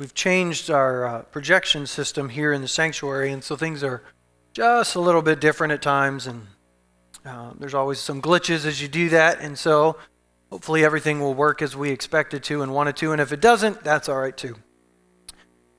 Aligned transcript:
we've 0.00 0.14
changed 0.14 0.70
our 0.70 1.04
uh, 1.04 1.22
projection 1.24 1.86
system 1.86 2.30
here 2.30 2.54
in 2.54 2.62
the 2.62 2.68
sanctuary, 2.68 3.30
and 3.30 3.44
so 3.44 3.54
things 3.54 3.84
are 3.84 4.02
just 4.54 4.96
a 4.96 5.00
little 5.00 5.20
bit 5.20 5.42
different 5.42 5.74
at 5.74 5.82
times, 5.82 6.26
and 6.26 6.46
uh, 7.26 7.52
there's 7.58 7.74
always 7.74 8.00
some 8.00 8.22
glitches 8.22 8.64
as 8.64 8.80
you 8.80 8.88
do 8.88 9.10
that, 9.10 9.40
and 9.40 9.58
so 9.58 9.98
hopefully 10.48 10.86
everything 10.86 11.20
will 11.20 11.34
work 11.34 11.60
as 11.60 11.76
we 11.76 11.90
expected 11.90 12.42
to 12.42 12.62
and 12.62 12.72
wanted 12.72 12.96
to, 12.96 13.12
and 13.12 13.20
if 13.20 13.30
it 13.30 13.42
doesn't, 13.42 13.84
that's 13.84 14.08
all 14.08 14.18
right 14.18 14.38
too. 14.38 14.56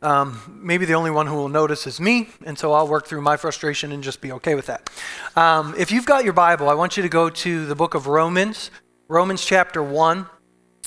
Um, 0.04 0.62
maybe 0.64 0.86
the 0.86 0.94
only 0.94 1.12
one 1.12 1.26
who 1.26 1.36
will 1.36 1.50
notice 1.50 1.88
is 1.88 2.00
me, 2.00 2.30
and 2.46 2.58
so 2.58 2.74
I'll 2.74 2.88
work 2.88 3.08
through 3.08 3.22
my 3.22 3.38
frustration 3.38 3.92
and 3.92 4.04
just 4.04 4.22
be 4.22 4.32
okay 4.34 4.54
with 4.54 4.68
that. 4.68 4.88
Um, 5.36 5.74
if 5.80 5.92
you've 5.92 6.06
got 6.06 6.24
your 6.24 6.34
Bible, 6.34 6.70
I 6.70 6.76
want 6.76 6.96
you 6.96 7.02
to 7.02 7.10
go 7.10 7.32
to 7.32 7.66
the 7.66 7.76
book 7.76 7.96
of 7.96 8.06
Romans, 8.06 8.70
Romans 9.08 9.44
chapter 9.44 9.82
1. 9.82 10.28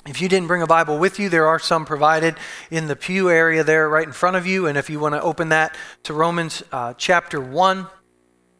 If 0.06 0.20
you 0.20 0.28
didn't 0.28 0.48
bring 0.48 0.62
a 0.62 0.66
Bible 0.66 0.98
with 0.98 1.18
you, 1.18 1.28
there 1.28 1.46
are 1.46 1.58
some 1.58 1.86
provided 1.86 2.36
in 2.70 2.86
the 2.88 2.96
pew 2.96 3.30
area 3.30 3.64
there 3.64 3.88
right 3.88 4.06
in 4.06 4.12
front 4.12 4.36
of 4.36 4.46
you. 4.46 4.66
And 4.66 4.76
if 4.76 4.90
you 4.90 5.00
want 5.00 5.14
to 5.14 5.22
open 5.22 5.48
that 5.48 5.76
to 6.04 6.12
Romans 6.12 6.62
uh, 6.72 6.94
chapter 6.94 7.40
1, 7.40 7.86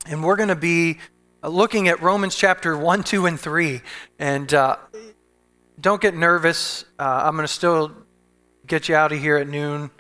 and 0.07 0.25
we're 0.25 0.37
going 0.37 0.49
to 0.49 0.57
be 0.57 0.99
looking 1.43 1.89
at 1.89 2.01
Romans 2.03 2.35
chapter 2.35 2.77
1, 2.77 3.05
2, 3.05 3.27
and 3.27 3.39
3. 3.39 3.83
And 4.19 4.55
uh, 4.55 4.77
don't 5.81 6.01
get 6.01 6.15
nervous. 6.15 6.85
Uh, 6.99 7.23
I'm 7.25 7.35
going 7.35 7.47
to 7.47 7.53
still 7.53 7.93
get 8.67 8.89
you 8.89 8.95
out 8.95 9.13
of 9.13 9.19
here 9.19 9.37
at 9.37 9.49
noon 9.49 9.91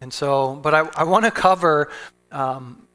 and 0.00 0.12
so, 0.12 0.56
but 0.56 0.74
I, 0.74 0.88
I 0.96 1.04
want 1.04 1.26
to 1.26 1.30
cover 1.30 1.90
um, 2.32 2.86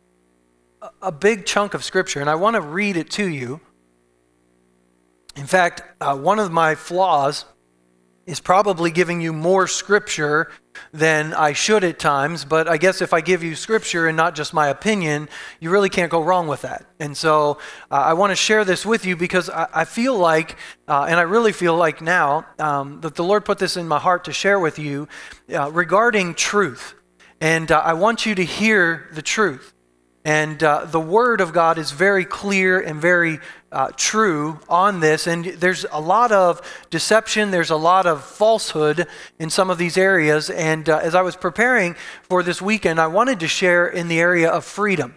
a 1.02 1.12
big 1.12 1.46
chunk 1.46 1.74
of 1.74 1.84
Scripture, 1.84 2.20
and 2.20 2.30
I 2.30 2.36
want 2.36 2.56
to 2.56 2.62
read 2.62 2.98
it 2.98 3.12
to 3.12 3.28
you. 3.28 3.62
In 5.36 5.46
fact, 5.46 5.84
uh, 6.02 6.18
one 6.18 6.40
of 6.40 6.52
my 6.52 6.74
flaws 6.74 7.46
is 8.26 8.40
probably 8.40 8.90
giving 8.90 9.22
you 9.22 9.32
more 9.32 9.68
Scripture 9.68 10.52
than 10.92 11.34
I 11.34 11.54
should 11.54 11.84
at 11.84 12.00
times, 12.00 12.44
but 12.44 12.68
I 12.68 12.78
guess 12.78 13.02
if 13.02 13.14
I 13.14 13.22
give 13.22 13.44
you 13.44 13.56
Scripture 13.56 14.08
and 14.08 14.18
not 14.18 14.36
just 14.36 14.54
my 14.54 14.68
opinion, 14.68 15.30
you 15.60 15.70
really 15.70 15.90
can't 15.90 16.10
go 16.10 16.24
wrong 16.24 16.48
with 16.48 16.64
that. 16.64 16.86
And 17.00 17.16
so 17.16 17.60
uh, 17.92 17.96
I 17.96 18.14
want 18.14 18.32
to 18.32 18.36
share 18.36 18.66
this 18.66 18.86
with 18.86 19.06
you 19.06 19.16
because 19.16 19.50
I, 19.50 19.68
I 19.74 19.86
feel 19.86 20.18
like, 20.18 20.58
uh, 20.88 21.06
and 21.08 21.20
I 21.20 21.24
really 21.24 21.52
feel 21.52 21.78
like 21.78 22.02
now, 22.02 22.46
um, 22.58 23.00
that 23.02 23.16
the 23.16 23.24
Lord 23.24 23.46
put 23.46 23.60
this 23.60 23.78
in 23.78 23.88
my 23.88 24.00
heart 24.00 24.24
to 24.26 24.34
share 24.34 24.60
with 24.60 24.80
you 24.80 25.08
uh, 25.54 25.72
regarding 25.72 26.34
truth. 26.34 26.96
And 27.40 27.72
uh, 27.72 27.80
I 27.80 27.94
want 27.94 28.26
you 28.26 28.34
to 28.36 28.44
hear 28.44 29.08
the 29.14 29.22
truth. 29.22 29.75
And 30.26 30.64
uh, 30.64 30.86
the 30.86 31.00
Word 31.00 31.40
of 31.40 31.54
God 31.54 31.78
is 31.78 31.92
very 31.92 32.26
clear 32.26 32.80
and 32.80 33.00
very 33.00 33.40
uh, 33.72 33.92
true 33.96 34.60
on 34.68 35.00
this. 35.00 35.28
And 35.28 35.46
there's 35.46 35.86
a 35.92 36.02
lot 36.02 36.32
of 36.32 36.62
deception, 36.90 37.52
there's 37.52 37.70
a 37.70 37.76
lot 37.76 38.08
of 38.08 38.24
falsehood 38.24 39.08
in 39.38 39.52
some 39.52 39.70
of 39.70 39.78
these 39.78 39.98
areas. 39.98 40.50
And 40.50 40.90
uh, 40.90 40.98
as 40.98 41.14
I 41.14 41.22
was 41.22 41.36
preparing 41.36 41.96
for 42.24 42.42
this 42.42 42.60
weekend, 42.60 43.00
I 43.00 43.06
wanted 43.06 43.40
to 43.42 43.48
share 43.48 43.86
in 43.86 44.08
the 44.08 44.20
area 44.20 44.50
of 44.50 44.66
freedom. 44.66 45.14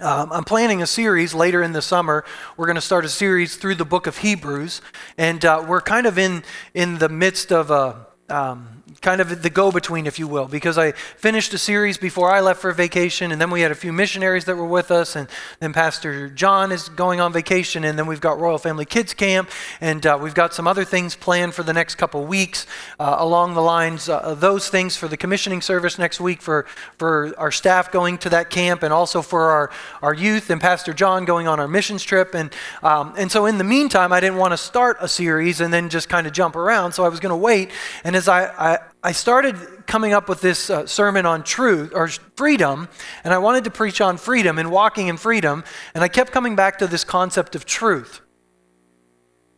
Um, 0.00 0.30
I'm 0.30 0.44
planning 0.44 0.82
a 0.82 0.86
series 0.86 1.32
later 1.32 1.62
in 1.62 1.72
the 1.72 1.80
summer. 1.80 2.22
We're 2.58 2.66
going 2.66 2.74
to 2.74 2.82
start 2.82 3.06
a 3.06 3.08
series 3.08 3.56
through 3.56 3.76
the 3.76 3.86
book 3.86 4.06
of 4.06 4.18
Hebrews. 4.18 4.82
And 5.16 5.42
uh, 5.46 5.64
we're 5.66 5.80
kind 5.80 6.06
of 6.06 6.18
in, 6.18 6.44
in 6.74 6.98
the 6.98 7.08
midst 7.08 7.52
of 7.52 7.70
a. 7.70 8.06
Um, 8.28 8.75
kind 9.00 9.20
of 9.20 9.42
the 9.42 9.50
go 9.50 9.70
between, 9.70 10.06
if 10.06 10.18
you 10.18 10.26
will, 10.26 10.46
because 10.46 10.78
I 10.78 10.92
finished 10.92 11.54
a 11.54 11.58
series 11.58 11.98
before 11.98 12.32
I 12.32 12.40
left 12.40 12.60
for 12.60 12.72
vacation, 12.72 13.32
and 13.32 13.40
then 13.40 13.50
we 13.50 13.60
had 13.60 13.70
a 13.70 13.74
few 13.74 13.92
missionaries 13.92 14.44
that 14.46 14.56
were 14.56 14.66
with 14.66 14.90
us, 14.90 15.16
and 15.16 15.28
then 15.60 15.72
Pastor 15.72 16.28
John 16.28 16.72
is 16.72 16.88
going 16.88 17.20
on 17.20 17.32
vacation, 17.32 17.84
and 17.84 17.98
then 17.98 18.06
we've 18.06 18.20
got 18.20 18.38
Royal 18.38 18.58
Family 18.58 18.84
Kids 18.84 19.14
Camp, 19.14 19.50
and 19.80 20.04
uh, 20.06 20.18
we've 20.20 20.34
got 20.34 20.54
some 20.54 20.66
other 20.66 20.84
things 20.84 21.14
planned 21.14 21.54
for 21.54 21.62
the 21.62 21.72
next 21.72 21.96
couple 21.96 22.24
weeks 22.26 22.66
uh, 22.98 23.16
along 23.18 23.54
the 23.54 23.60
lines 23.60 24.08
uh, 24.08 24.18
of 24.18 24.40
those 24.40 24.68
things 24.68 24.96
for 24.96 25.08
the 25.08 25.16
commissioning 25.16 25.60
service 25.60 25.98
next 25.98 26.20
week 26.20 26.40
for, 26.40 26.66
for 26.98 27.34
our 27.38 27.52
staff 27.52 27.92
going 27.92 28.18
to 28.18 28.30
that 28.30 28.50
camp, 28.50 28.82
and 28.82 28.92
also 28.92 29.22
for 29.22 29.50
our, 29.50 29.70
our 30.02 30.14
youth 30.14 30.50
and 30.50 30.60
Pastor 30.60 30.92
John 30.92 31.24
going 31.24 31.46
on 31.46 31.60
our 31.60 31.68
missions 31.68 32.02
trip. 32.02 32.34
And, 32.34 32.52
um, 32.82 33.14
and 33.16 33.30
so 33.30 33.46
in 33.46 33.58
the 33.58 33.64
meantime, 33.64 34.12
I 34.12 34.20
didn't 34.20 34.38
want 34.38 34.52
to 34.52 34.56
start 34.56 34.96
a 35.00 35.08
series 35.08 35.60
and 35.60 35.72
then 35.72 35.88
just 35.88 36.08
kind 36.08 36.26
of 36.26 36.32
jump 36.32 36.56
around, 36.56 36.92
so 36.92 37.04
I 37.04 37.08
was 37.08 37.20
going 37.20 37.30
to 37.30 37.36
wait. 37.36 37.70
And 38.04 38.16
as 38.16 38.28
I, 38.28 38.46
I 38.46 38.78
I 39.02 39.12
started 39.12 39.56
coming 39.86 40.12
up 40.12 40.28
with 40.28 40.40
this 40.40 40.70
uh, 40.70 40.86
sermon 40.86 41.26
on 41.26 41.42
truth 41.42 41.92
or 41.94 42.08
freedom, 42.08 42.88
and 43.24 43.32
I 43.32 43.38
wanted 43.38 43.64
to 43.64 43.70
preach 43.70 44.00
on 44.00 44.16
freedom 44.16 44.58
and 44.58 44.70
walking 44.70 45.08
in 45.08 45.16
freedom, 45.16 45.64
and 45.94 46.02
I 46.02 46.08
kept 46.08 46.32
coming 46.32 46.56
back 46.56 46.78
to 46.78 46.86
this 46.86 47.04
concept 47.04 47.54
of 47.54 47.64
truth. 47.64 48.20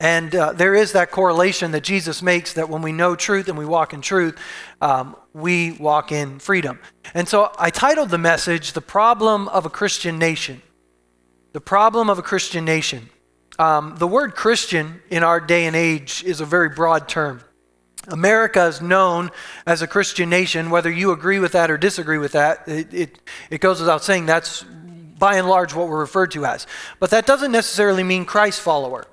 And 0.01 0.35
uh, 0.35 0.53
there 0.53 0.75
is 0.75 0.93
that 0.93 1.11
correlation 1.11 1.73
that 1.73 1.83
Jesus 1.83 2.23
makes 2.23 2.53
that 2.53 2.69
when 2.69 2.83
we 2.83 2.93
know 2.93 3.17
truth 3.17 3.49
and 3.49 3.59
we 3.59 3.65
walk 3.65 3.93
in 3.93 4.01
truth, 4.01 4.39
um, 4.81 5.17
we 5.33 5.73
walk 5.73 6.13
in 6.13 6.39
freedom. 6.39 6.79
And 7.15 7.27
so 7.27 7.53
I 7.59 7.71
titled 7.71 8.11
the 8.11 8.19
message, 8.19 8.75
The 8.75 8.81
Problem 8.81 9.49
of 9.49 9.67
a 9.67 9.71
Christian 9.71 10.19
Nation. 10.19 10.63
The 11.53 11.61
Problem 11.61 12.11
of 12.11 12.19
a 12.19 12.23
Christian 12.23 12.65
Nation. 12.65 13.09
Um, 13.59 13.97
the 13.99 14.07
word 14.07 14.37
Christian 14.37 15.03
in 15.11 15.25
our 15.25 15.41
day 15.41 15.67
and 15.67 15.75
age 15.75 16.23
is 16.25 16.41
a 16.41 16.45
very 16.45 16.69
broad 16.69 17.09
term. 17.09 17.43
America 18.09 18.67
is 18.67 18.81
known 18.81 19.31
as 19.67 19.83
a 19.83 19.87
Christian 19.87 20.31
nation, 20.31 20.71
whether 20.71 20.91
you 20.91 21.13
agree 21.13 21.39
with 21.39 21.53
that 21.53 21.71
or 21.71 21.79
disagree 21.79 22.19
with 22.19 22.33
that. 22.33 22.67
It, 22.67 22.93
it, 22.93 23.19
it, 23.51 23.61
goes 23.61 23.81
without 23.81 24.03
saying 24.03 24.27
that's 24.27 24.63
by 25.19 25.37
and 25.37 25.49
large 25.49 25.75
what 25.75 25.89
we're 25.89 26.01
referred 26.01 26.31
to 26.33 26.45
as. 26.47 26.67
But 26.99 27.11
that 27.11 27.27
doesn't 27.27 27.53
necessarily 27.53 28.03
mean 28.03 28.25
Christ 28.25 28.61
follower. 28.61 29.07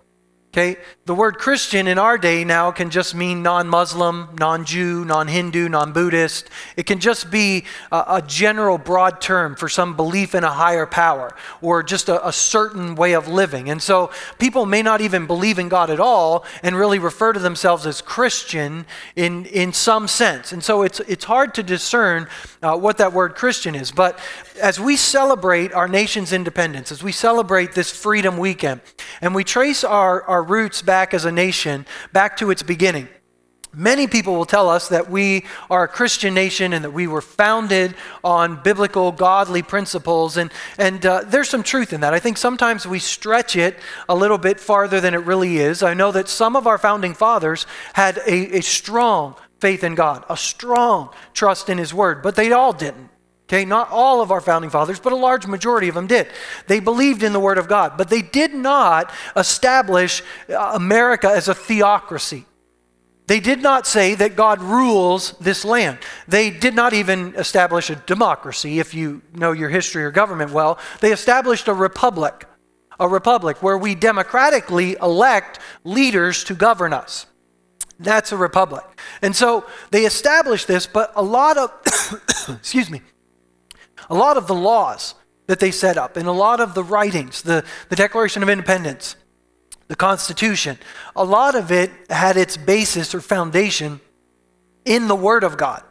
Okay? 0.56 0.78
The 1.04 1.14
word 1.14 1.38
Christian 1.38 1.86
in 1.86 2.00
our 2.00 2.18
day 2.18 2.46
now 2.46 2.72
can 2.72 2.90
just 2.90 3.14
mean 3.14 3.44
non 3.44 3.68
Muslim, 3.68 4.30
non 4.40 4.64
Jew, 4.64 5.04
non 5.04 5.28
Hindu, 5.28 5.68
non 5.68 5.92
Buddhist. 5.92 6.50
It 6.78 6.86
can 6.86 7.02
just 7.02 7.30
be 7.30 7.66
a, 7.92 8.06
a, 8.08 8.24
general 8.26 8.78
broad 8.78 9.20
term 9.20 9.58
for 9.58 9.68
some 9.68 9.98
belief 9.98 10.34
in 10.34 10.46
a 10.46 10.52
higher 10.52 10.86
power 10.86 11.36
or 11.62 11.84
just 11.84 12.08
a, 12.08 12.26
a 12.26 12.32
certain 12.32 12.96
way 12.96 13.12
of 13.12 13.28
living. 13.28 13.70
And 13.70 13.84
so 13.84 14.12
people 14.40 14.66
may 14.66 14.82
not 14.82 15.02
even 15.02 15.28
believe 15.28 15.60
in 15.60 15.68
God 15.68 15.90
at 15.90 16.00
all 16.00 16.46
and 16.64 16.78
really 16.78 17.00
refer 17.00 17.34
to 17.34 17.40
themselves 17.40 17.86
as 17.86 18.00
Christian 18.00 18.86
in, 19.18 19.48
in 19.48 19.74
some 19.74 20.08
sense. 20.08 20.54
And 20.54 20.64
so 20.64 20.84
it's, 20.84 21.02
it's 21.02 21.26
hard 21.26 21.54
to 21.56 21.64
discern 21.64 22.30
uh, 22.64 22.78
what 22.78 22.98
that 23.00 23.12
word 23.12 23.36
Christian 23.36 23.76
is. 23.76 23.92
But 23.92 24.18
as 24.62 24.80
we 24.80 24.98
celebrate 24.98 25.74
our 25.74 25.88
nation's 25.88 26.34
independence, 26.34 26.92
as 26.92 27.04
we 27.04 27.12
celebrate 27.12 27.74
this 27.74 27.92
Freedom 27.92 28.38
Weekend, 28.38 28.82
and 29.22 29.36
we 29.36 29.44
trace 29.44 29.84
our, 29.84 30.24
our 30.24 30.44
roots 30.44 30.82
back 30.82 31.14
as 31.14 31.26
a 31.26 31.32
nation, 31.32 31.86
back 32.14 32.38
to 32.38 32.52
its 32.52 32.64
beginning. 32.64 33.08
Many 33.78 34.08
people 34.08 34.36
will 34.36 34.46
tell 34.46 34.70
us 34.70 34.88
that 34.88 35.10
we 35.10 35.46
are 35.70 35.84
a 35.84 35.88
Christian 35.90 36.34
nation 36.34 36.72
and 36.72 36.86
that 36.86 36.92
we 36.92 37.08
were 37.08 37.22
founded 37.22 37.94
on 38.24 38.64
biblical, 38.64 39.12
godly 39.12 39.62
principles. 39.62 40.38
And, 40.38 40.50
and 40.78 41.06
uh, 41.06 41.24
there's 41.26 41.50
some 41.50 41.62
truth 41.62 41.92
in 41.92 42.00
that. 42.00 42.14
I 42.14 42.20
think 42.20 42.38
sometimes 42.38 42.88
we 42.88 43.00
stretch 43.00 43.58
it 43.58 43.78
a 44.08 44.16
little 44.16 44.38
bit 44.38 44.62
farther 44.62 45.02
than 45.02 45.14
it 45.14 45.26
really 45.26 45.58
is. 45.58 45.84
I 45.84 45.94
know 45.94 46.14
that 46.14 46.30
some 46.30 46.56
of 46.56 46.68
our 46.68 46.78
founding 46.78 47.14
fathers 47.14 47.66
had 47.94 48.18
a, 48.20 48.60
a 48.60 48.62
strong 48.62 49.36
faith 49.60 49.84
in 49.84 49.96
God, 49.96 50.24
a 50.30 50.38
strong 50.38 51.10
trust 51.34 51.70
in 51.70 51.78
His 51.78 51.94
Word, 51.94 52.24
but 52.24 52.38
they 52.38 52.54
all 52.54 52.72
didn't. 52.72 53.10
Okay, 53.48 53.64
not 53.64 53.92
all 53.92 54.22
of 54.22 54.32
our 54.32 54.42
founding 54.42 54.72
fathers, 54.72 55.00
but 55.00 55.14
a 55.14 55.16
large 55.16 55.46
majority 55.46 55.88
of 55.88 55.94
them 55.94 56.08
did. 56.08 56.28
They 56.66 56.80
believed 56.80 57.22
in 57.22 57.32
the 57.32 57.40
Word 57.40 57.60
of 57.60 57.68
God, 57.68 57.96
but 57.96 58.10
they 58.10 58.24
did 58.24 58.56
not 58.56 59.12
establish 59.36 60.24
uh, 60.50 60.72
America 60.74 61.30
as 61.30 61.48
a 61.48 61.54
theocracy. 61.54 62.46
They 63.28 63.40
did 63.40 63.62
not 63.62 63.86
say 63.86 64.16
that 64.16 64.36
God 64.36 64.62
rules 64.62 65.32
this 65.40 65.64
land. 65.64 66.00
They 66.28 66.50
did 66.50 66.74
not 66.74 66.94
even 66.94 67.36
establish 67.36 67.90
a 67.90 67.96
democracy, 67.96 68.80
if 68.80 68.94
you 68.94 69.22
know 69.34 69.52
your 69.52 69.70
history 69.70 70.04
or 70.04 70.12
government 70.12 70.52
well. 70.52 70.80
They 71.02 71.12
established 71.12 71.68
a 71.68 71.74
republic, 71.74 72.46
a 73.00 73.08
republic 73.08 73.62
where 73.62 73.78
we 73.78 73.94
democratically 73.94 74.96
elect 75.02 75.60
leaders 75.84 76.44
to 76.46 76.56
govern 76.56 76.94
us. 76.94 77.28
That's 78.00 78.32
a 78.32 78.38
republic. 78.38 78.84
And 79.22 79.36
so 79.36 79.66
they 79.92 80.06
established 80.06 80.68
this, 80.68 80.86
but 80.86 81.12
a 81.16 81.24
lot 81.24 81.58
of, 81.58 81.72
excuse 82.50 82.90
me, 82.90 83.02
a 84.10 84.16
lot 84.16 84.38
of 84.38 84.48
the 84.48 84.56
laws 84.56 85.16
that 85.48 85.60
they 85.60 85.72
set 85.72 85.98
up 85.98 86.18
and 86.18 86.28
a 86.28 86.32
lot 86.32 86.60
of 86.60 86.74
the 86.74 86.84
writings, 86.84 87.42
the, 87.42 87.64
the 87.90 87.96
Declaration 87.96 88.44
of 88.44 88.50
Independence, 88.50 89.16
the 89.88 89.96
Constitution, 89.96 90.78
a 91.16 91.24
lot 91.24 91.56
of 91.56 91.72
it 91.72 91.92
had 92.10 92.38
its 92.38 92.58
basis 92.58 93.14
or 93.14 93.22
foundation 93.22 94.00
in 94.84 95.08
the 95.08 95.16
Word 95.16 95.44
of 95.44 95.58
God. 95.58 95.84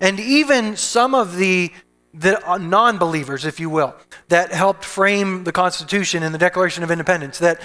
And 0.00 0.20
even 0.20 0.76
some 0.76 1.14
of 1.14 1.36
the, 1.36 1.72
the 2.12 2.46
uh, 2.48 2.58
non 2.58 2.98
believers, 2.98 3.44
if 3.44 3.58
you 3.58 3.70
will, 3.70 3.94
that 4.28 4.52
helped 4.52 4.84
frame 4.84 5.44
the 5.44 5.52
Constitution 5.52 6.22
and 6.22 6.34
the 6.34 6.38
Declaration 6.38 6.82
of 6.82 6.90
Independence, 6.90 7.38
that 7.38 7.60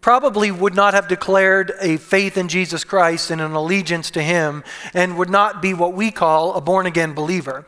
probably 0.00 0.50
would 0.50 0.74
not 0.74 0.94
have 0.94 1.08
declared 1.08 1.72
a 1.80 1.96
faith 1.96 2.36
in 2.36 2.48
Jesus 2.48 2.84
Christ 2.84 3.30
and 3.30 3.40
an 3.40 3.52
allegiance 3.52 4.10
to 4.12 4.22
Him 4.22 4.64
and 4.94 5.16
would 5.16 5.30
not 5.30 5.62
be 5.62 5.74
what 5.74 5.94
we 5.94 6.10
call 6.10 6.54
a 6.54 6.60
born 6.60 6.86
again 6.86 7.12
believer 7.12 7.66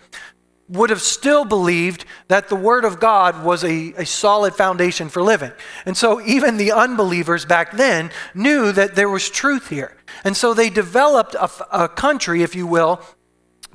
would 0.69 0.91
have 0.91 1.03
still 1.03 1.45
believed 1.45 2.05
that 2.29 2.49
the 2.49 2.57
Word 2.57 2.85
of 2.85 2.99
God 2.99 3.45
was 3.45 3.63
a, 3.65 3.93
a 3.99 4.07
solid 4.07 4.55
foundation 4.55 5.09
for 5.09 5.23
living. 5.23 5.53
And 5.85 5.97
so 5.97 6.21
even 6.23 6.57
the 6.57 6.73
unbelievers 6.73 7.45
back 7.45 7.73
then 7.73 8.11
knew 8.35 8.73
that 8.73 8.95
there 8.95 9.11
was 9.11 9.29
truth 9.29 9.69
here. 9.69 9.97
And 10.25 10.37
so 10.37 10.55
they 10.55 10.71
developed 10.71 11.35
a, 11.35 11.51
a 11.85 11.89
country, 11.89 12.43
if 12.43 12.55
you 12.55 12.67
will, 12.67 13.03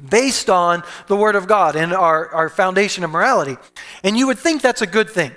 based 0.10 0.50
on 0.50 0.84
the 1.08 1.16
Word 1.16 1.36
of 1.36 1.48
God 1.48 1.76
and 1.76 1.94
our, 1.94 2.30
our 2.30 2.50
foundation 2.50 3.04
of 3.04 3.12
morality. 3.12 3.58
And 4.04 4.18
you 4.18 4.26
would 4.28 4.40
think 4.40 4.62
that's 4.62 4.82
a 4.82 4.88
good 4.88 5.10
thing. 5.10 5.32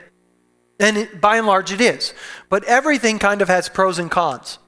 And 0.81 0.97
it, 0.97 1.21
by 1.21 1.37
and 1.37 1.47
large, 1.47 1.71
it 1.71 1.81
is. 1.81 2.15
But 2.49 2.65
everything 2.65 3.19
kind 3.19 3.43
of 3.43 3.49
has 3.49 3.69
pros 3.69 3.99
and 3.99 4.11
cons. 4.11 4.59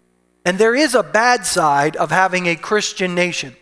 And 0.44 0.58
there 0.58 0.74
is 0.74 0.94
a 0.94 1.02
bad 1.02 1.46
side 1.46 1.96
of 1.96 2.10
having 2.10 2.46
a 2.46 2.56
Christian 2.56 3.14
nation. 3.14 3.56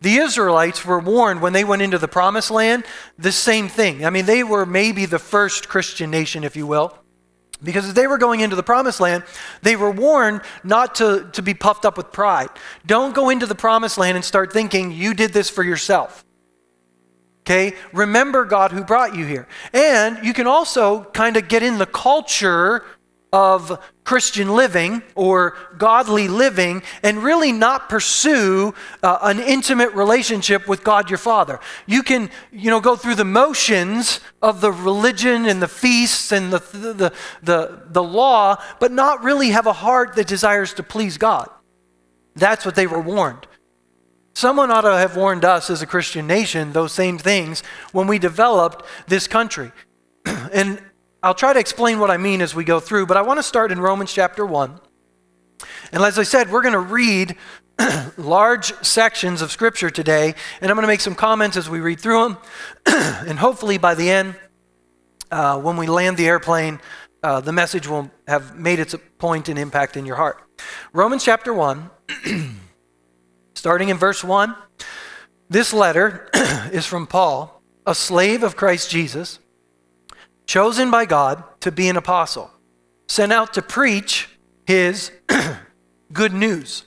The 0.00 0.16
Israelites 0.16 0.84
were 0.84 1.00
warned 1.00 1.42
when 1.42 1.52
they 1.52 1.64
went 1.64 1.82
into 1.82 1.98
the 1.98 2.08
promised 2.08 2.50
land, 2.50 2.84
the 3.18 3.32
same 3.32 3.68
thing. 3.68 4.04
I 4.04 4.10
mean, 4.10 4.26
they 4.26 4.44
were 4.44 4.64
maybe 4.64 5.06
the 5.06 5.18
first 5.18 5.68
Christian 5.68 6.10
nation, 6.10 6.44
if 6.44 6.56
you 6.56 6.66
will. 6.66 6.96
Because 7.62 7.86
as 7.86 7.94
they 7.94 8.06
were 8.06 8.18
going 8.18 8.38
into 8.38 8.54
the 8.54 8.62
promised 8.62 9.00
land, 9.00 9.24
they 9.62 9.74
were 9.74 9.90
warned 9.90 10.42
not 10.62 10.94
to, 10.96 11.28
to 11.32 11.42
be 11.42 11.54
puffed 11.54 11.84
up 11.84 11.96
with 11.96 12.12
pride. 12.12 12.50
Don't 12.86 13.14
go 13.14 13.30
into 13.30 13.46
the 13.46 13.56
promised 13.56 13.98
land 13.98 14.16
and 14.16 14.24
start 14.24 14.52
thinking 14.52 14.92
you 14.92 15.12
did 15.12 15.32
this 15.32 15.50
for 15.50 15.64
yourself. 15.64 16.24
Okay? 17.40 17.74
Remember 17.92 18.44
God 18.44 18.70
who 18.70 18.84
brought 18.84 19.16
you 19.16 19.24
here. 19.24 19.48
And 19.72 20.24
you 20.24 20.32
can 20.32 20.46
also 20.46 21.04
kind 21.04 21.36
of 21.36 21.48
get 21.48 21.64
in 21.64 21.78
the 21.78 21.86
culture 21.86 22.84
of 23.32 23.84
Christian 24.04 24.54
living 24.54 25.02
or 25.14 25.56
godly 25.76 26.28
living 26.28 26.82
and 27.02 27.22
really 27.22 27.52
not 27.52 27.88
pursue 27.88 28.74
uh, 29.02 29.18
an 29.22 29.38
intimate 29.38 29.92
relationship 29.92 30.66
with 30.66 30.82
God 30.82 31.10
your 31.10 31.18
Father. 31.18 31.60
You 31.86 32.02
can, 32.02 32.30
you 32.50 32.70
know, 32.70 32.80
go 32.80 32.96
through 32.96 33.16
the 33.16 33.24
motions 33.24 34.20
of 34.40 34.60
the 34.60 34.72
religion 34.72 35.44
and 35.46 35.60
the 35.60 35.68
feasts 35.68 36.32
and 36.32 36.52
the, 36.52 36.58
the, 36.58 37.12
the, 37.42 37.82
the 37.90 38.02
law, 38.02 38.62
but 38.80 38.92
not 38.92 39.22
really 39.22 39.50
have 39.50 39.66
a 39.66 39.74
heart 39.74 40.16
that 40.16 40.26
desires 40.26 40.72
to 40.74 40.82
please 40.82 41.18
God. 41.18 41.50
That's 42.34 42.64
what 42.64 42.76
they 42.76 42.86
were 42.86 43.00
warned. 43.00 43.46
Someone 44.32 44.70
ought 44.70 44.82
to 44.82 44.96
have 44.96 45.16
warned 45.16 45.44
us 45.44 45.68
as 45.68 45.82
a 45.82 45.86
Christian 45.86 46.26
nation 46.26 46.72
those 46.72 46.92
same 46.92 47.18
things 47.18 47.62
when 47.92 48.06
we 48.06 48.18
developed 48.18 48.86
this 49.08 49.26
country. 49.26 49.72
and 50.24 50.80
I'll 51.20 51.34
try 51.34 51.52
to 51.52 51.58
explain 51.58 51.98
what 51.98 52.12
I 52.12 52.16
mean 52.16 52.40
as 52.40 52.54
we 52.54 52.62
go 52.62 52.78
through, 52.78 53.06
but 53.06 53.16
I 53.16 53.22
want 53.22 53.38
to 53.38 53.42
start 53.42 53.72
in 53.72 53.80
Romans 53.80 54.12
chapter 54.12 54.46
1. 54.46 54.80
And 55.90 56.04
as 56.04 56.16
I 56.16 56.22
said, 56.22 56.52
we're 56.52 56.62
going 56.62 56.74
to 56.74 56.78
read 56.78 57.36
large 58.16 58.72
sections 58.84 59.42
of 59.42 59.50
Scripture 59.50 59.90
today, 59.90 60.36
and 60.60 60.70
I'm 60.70 60.76
going 60.76 60.84
to 60.84 60.88
make 60.88 61.00
some 61.00 61.16
comments 61.16 61.56
as 61.56 61.68
we 61.68 61.80
read 61.80 61.98
through 61.98 62.22
them. 62.22 62.38
and 63.26 63.36
hopefully 63.36 63.78
by 63.78 63.96
the 63.96 64.08
end, 64.08 64.36
uh, 65.32 65.60
when 65.60 65.76
we 65.76 65.88
land 65.88 66.16
the 66.16 66.28
airplane, 66.28 66.80
uh, 67.24 67.40
the 67.40 67.52
message 67.52 67.88
will 67.88 68.12
have 68.28 68.56
made 68.56 68.78
its 68.78 68.94
point 69.18 69.48
and 69.48 69.58
impact 69.58 69.96
in 69.96 70.06
your 70.06 70.16
heart. 70.16 70.40
Romans 70.92 71.24
chapter 71.24 71.52
1, 71.52 71.90
starting 73.54 73.88
in 73.88 73.96
verse 73.96 74.22
1. 74.22 74.54
This 75.50 75.72
letter 75.72 76.30
is 76.72 76.86
from 76.86 77.08
Paul, 77.08 77.60
a 77.84 77.94
slave 77.94 78.44
of 78.44 78.54
Christ 78.54 78.88
Jesus 78.88 79.40
chosen 80.48 80.90
by 80.90 81.04
God 81.04 81.44
to 81.60 81.70
be 81.70 81.88
an 81.88 81.96
apostle, 81.96 82.50
sent 83.06 83.32
out 83.32 83.52
to 83.54 83.62
preach 83.62 84.28
his 84.66 85.12
good 86.12 86.32
news. 86.32 86.84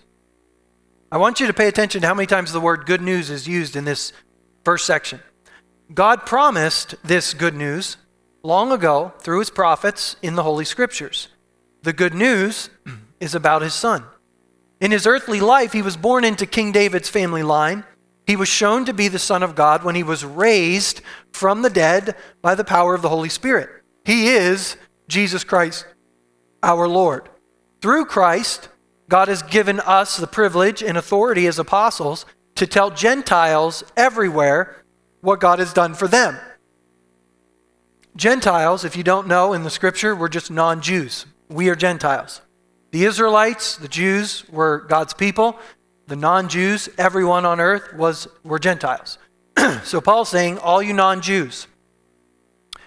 I 1.11 1.17
want 1.17 1.39
you 1.39 1.47
to 1.47 1.53
pay 1.53 1.67
attention 1.67 2.01
to 2.01 2.07
how 2.07 2.15
many 2.15 2.25
times 2.25 2.51
the 2.51 2.59
word 2.59 2.85
good 2.85 3.01
news 3.01 3.29
is 3.29 3.47
used 3.47 3.75
in 3.75 3.85
this 3.85 4.11
first 4.65 4.85
section. 4.85 5.19
God 5.93 6.25
promised 6.25 6.95
this 7.03 7.33
good 7.33 7.53
news 7.53 7.97
long 8.43 8.71
ago 8.71 9.13
through 9.19 9.39
his 9.39 9.51
prophets 9.51 10.15
in 10.23 10.35
the 10.35 10.43
Holy 10.43 10.65
Scriptures. 10.65 11.27
The 11.83 11.93
good 11.93 12.15
news 12.15 12.69
is 13.19 13.35
about 13.35 13.61
his 13.61 13.75
son. 13.75 14.03
In 14.79 14.89
his 14.89 15.05
earthly 15.05 15.39
life, 15.39 15.73
he 15.73 15.83
was 15.83 15.95
born 15.95 16.23
into 16.23 16.47
King 16.47 16.71
David's 16.71 17.09
family 17.09 17.43
line 17.43 17.83
he 18.31 18.38
was 18.38 18.48
shown 18.48 18.86
to 18.86 18.94
be 18.94 19.10
the 19.10 19.19
Son 19.19 19.44
of 19.44 19.56
God 19.56 19.83
when 19.83 19.94
he 19.94 20.04
was 20.04 20.24
raised 20.24 21.01
from 21.33 21.63
the 21.63 21.69
dead 21.69 22.16
by 22.42 22.56
the 22.56 22.63
power 22.63 22.95
of 22.95 23.01
the 23.01 23.10
Holy 23.10 23.28
Spirit. 23.28 23.68
He 24.06 24.30
is 24.30 24.78
Jesus 25.10 25.44
Christ, 25.44 25.86
our 26.63 26.88
Lord. 26.88 27.28
Through 27.81 28.06
Christ, 28.06 28.69
God 29.10 29.28
has 29.28 29.42
given 29.42 29.81
us 29.81 30.16
the 30.16 30.28
privilege 30.28 30.81
and 30.81 30.98
authority 30.98 31.45
as 31.45 31.60
apostles 31.60 32.25
to 32.56 32.66
tell 32.66 32.89
Gentiles 32.89 33.83
everywhere 33.98 34.81
what 35.19 35.42
God 35.42 35.60
has 35.60 35.74
done 35.74 35.94
for 35.94 36.07
them. 36.07 36.38
Gentiles, 38.16 38.86
if 38.86 38.95
you 38.95 39.04
don't 39.04 39.28
know 39.28 39.51
in 39.51 39.63
the 39.63 39.69
scripture, 39.69 40.16
we're 40.16 40.30
just 40.30 40.50
non 40.50 40.81
Jews. 40.81 41.25
We 41.50 41.68
are 41.68 41.75
Gentiles. 41.75 42.39
The 42.92 43.04
Israelites, 43.04 43.75
the 43.75 43.89
Jews, 43.89 44.45
were 44.50 44.86
God's 44.88 45.13
people 45.13 45.60
the 46.11 46.17
non-Jews, 46.17 46.89
everyone 46.97 47.45
on 47.45 47.61
earth 47.61 47.93
was 47.93 48.27
were 48.43 48.59
Gentiles. 48.59 49.17
so 49.85 50.01
Paul's 50.01 50.27
saying, 50.27 50.57
all 50.57 50.81
you 50.81 50.91
non-Jews, 50.91 51.67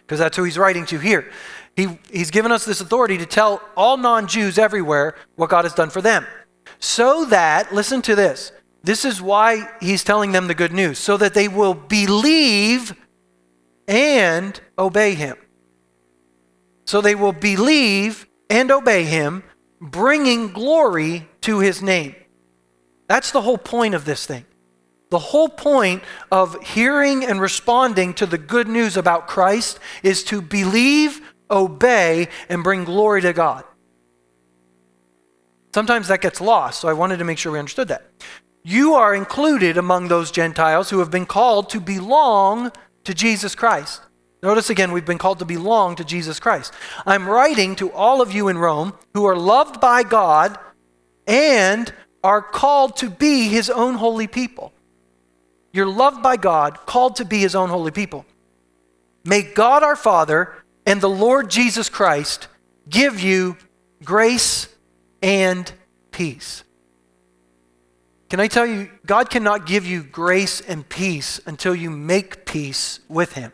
because 0.00 0.18
that's 0.18 0.36
who 0.36 0.44
he's 0.44 0.58
writing 0.58 0.84
to 0.84 0.98
here. 0.98 1.30
He, 1.74 1.98
he's 2.12 2.30
given 2.30 2.52
us 2.52 2.66
this 2.66 2.82
authority 2.82 3.16
to 3.16 3.24
tell 3.24 3.62
all 3.78 3.96
non-Jews 3.96 4.58
everywhere 4.58 5.14
what 5.36 5.48
God 5.48 5.64
has 5.64 5.72
done 5.72 5.88
for 5.88 6.02
them. 6.02 6.26
So 6.80 7.24
that, 7.24 7.72
listen 7.72 8.02
to 8.02 8.14
this, 8.14 8.52
this 8.82 9.06
is 9.06 9.22
why 9.22 9.70
he's 9.80 10.04
telling 10.04 10.32
them 10.32 10.46
the 10.46 10.54
good 10.54 10.72
news, 10.72 10.98
so 10.98 11.16
that 11.16 11.32
they 11.32 11.48
will 11.48 11.72
believe 11.72 12.94
and 13.88 14.60
obey 14.78 15.14
him. 15.14 15.38
So 16.84 17.00
they 17.00 17.14
will 17.14 17.32
believe 17.32 18.26
and 18.50 18.70
obey 18.70 19.04
him, 19.04 19.44
bringing 19.80 20.52
glory 20.52 21.26
to 21.40 21.60
his 21.60 21.80
name. 21.80 22.16
That's 23.06 23.30
the 23.30 23.42
whole 23.42 23.58
point 23.58 23.94
of 23.94 24.04
this 24.04 24.26
thing. 24.26 24.44
The 25.10 25.18
whole 25.18 25.48
point 25.48 26.02
of 26.32 26.60
hearing 26.62 27.24
and 27.24 27.40
responding 27.40 28.14
to 28.14 28.26
the 28.26 28.38
good 28.38 28.66
news 28.66 28.96
about 28.96 29.28
Christ 29.28 29.78
is 30.02 30.24
to 30.24 30.40
believe, 30.40 31.20
obey, 31.50 32.28
and 32.48 32.64
bring 32.64 32.84
glory 32.84 33.20
to 33.22 33.32
God. 33.32 33.64
Sometimes 35.74 36.08
that 36.08 36.20
gets 36.20 36.40
lost, 36.40 36.80
so 36.80 36.88
I 36.88 36.92
wanted 36.94 37.18
to 37.18 37.24
make 37.24 37.38
sure 37.38 37.52
we 37.52 37.58
understood 37.58 37.88
that. 37.88 38.10
You 38.62 38.94
are 38.94 39.14
included 39.14 39.76
among 39.76 40.08
those 40.08 40.30
Gentiles 40.30 40.90
who 40.90 41.00
have 41.00 41.10
been 41.10 41.26
called 41.26 41.68
to 41.70 41.80
belong 41.80 42.72
to 43.04 43.12
Jesus 43.12 43.54
Christ. 43.54 44.00
Notice 44.42 44.70
again, 44.70 44.92
we've 44.92 45.04
been 45.04 45.18
called 45.18 45.38
to 45.40 45.44
belong 45.44 45.96
to 45.96 46.04
Jesus 46.04 46.38
Christ. 46.38 46.72
I'm 47.06 47.28
writing 47.28 47.76
to 47.76 47.90
all 47.92 48.20
of 48.20 48.32
you 48.32 48.48
in 48.48 48.58
Rome 48.58 48.94
who 49.14 49.24
are 49.24 49.36
loved 49.36 49.80
by 49.80 50.02
God 50.02 50.58
and 51.26 51.92
are 52.24 52.40
called 52.42 52.96
to 52.96 53.10
be 53.10 53.48
his 53.48 53.68
own 53.68 53.94
holy 53.94 54.26
people. 54.26 54.72
You're 55.72 55.86
loved 55.86 56.22
by 56.22 56.36
God, 56.36 56.86
called 56.86 57.16
to 57.16 57.24
be 57.24 57.40
his 57.40 57.54
own 57.54 57.68
holy 57.68 57.90
people. 57.90 58.24
May 59.24 59.42
God 59.42 59.82
our 59.82 59.94
Father 59.94 60.54
and 60.86 61.00
the 61.00 61.08
Lord 61.08 61.50
Jesus 61.50 61.88
Christ 61.88 62.48
give 62.88 63.20
you 63.20 63.56
grace 64.02 64.68
and 65.22 65.70
peace. 66.10 66.64
Can 68.30 68.40
I 68.40 68.48
tell 68.48 68.66
you, 68.66 68.90
God 69.04 69.30
cannot 69.30 69.66
give 69.66 69.86
you 69.86 70.02
grace 70.02 70.60
and 70.60 70.88
peace 70.88 71.40
until 71.46 71.74
you 71.74 71.90
make 71.90 72.46
peace 72.46 73.00
with 73.08 73.34
him. 73.34 73.52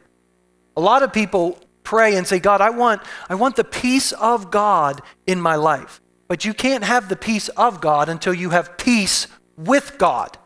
A 0.77 0.81
lot 0.81 1.03
of 1.03 1.13
people 1.13 1.59
pray 1.83 2.17
and 2.17 2.27
say, 2.27 2.39
God, 2.39 2.61
I 2.61 2.71
want, 2.71 3.03
I 3.29 3.35
want 3.35 3.57
the 3.57 3.65
peace 3.65 4.13
of 4.13 4.51
God 4.51 5.03
in 5.27 5.41
my 5.41 5.57
life. 5.57 6.01
But 6.31 6.45
you 6.45 6.55
can't 6.55 6.85
have 6.85 7.09
the 7.09 7.17
peace 7.17 7.49
of 7.49 7.81
God 7.81 8.09
until 8.09 8.33
you 8.33 8.51
have 8.51 8.79
peace 8.79 9.27
with 9.57 9.99
God 9.99 10.39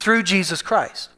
through 0.00 0.22
Jesus 0.22 0.62
Christ. 0.62 1.10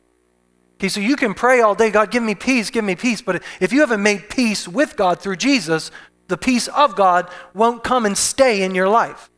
Okay, 0.75 0.89
so 0.89 0.99
you 0.99 1.15
can 1.15 1.35
pray 1.35 1.61
all 1.61 1.77
day, 1.77 1.93
God, 1.93 2.11
give 2.11 2.25
me 2.25 2.35
peace, 2.35 2.69
give 2.69 2.85
me 2.85 2.97
peace. 2.97 3.23
But 3.23 3.45
if 3.61 3.73
you 3.73 3.79
haven't 3.79 4.03
made 4.03 4.29
peace 4.29 4.67
with 4.67 4.97
God 4.97 5.21
through 5.21 5.37
Jesus, 5.37 5.93
the 6.27 6.37
peace 6.37 6.67
of 6.67 6.97
God 6.97 7.31
won't 7.55 7.85
come 7.85 8.05
and 8.05 8.19
stay 8.19 8.65
in 8.65 8.75
your 8.75 8.89
life. 8.89 9.31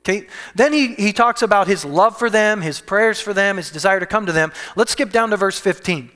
Okay, 0.00 0.26
then 0.54 0.74
he, 0.74 0.88
he 0.88 1.14
talks 1.14 1.40
about 1.40 1.66
his 1.66 1.82
love 1.82 2.18
for 2.18 2.28
them, 2.28 2.60
his 2.60 2.82
prayers 2.82 3.22
for 3.22 3.32
them, 3.32 3.56
his 3.56 3.70
desire 3.70 4.00
to 4.00 4.06
come 4.06 4.26
to 4.26 4.32
them. 4.32 4.52
Let's 4.76 4.92
skip 4.92 5.12
down 5.12 5.30
to 5.30 5.38
verse 5.38 5.58
15. 5.58 6.10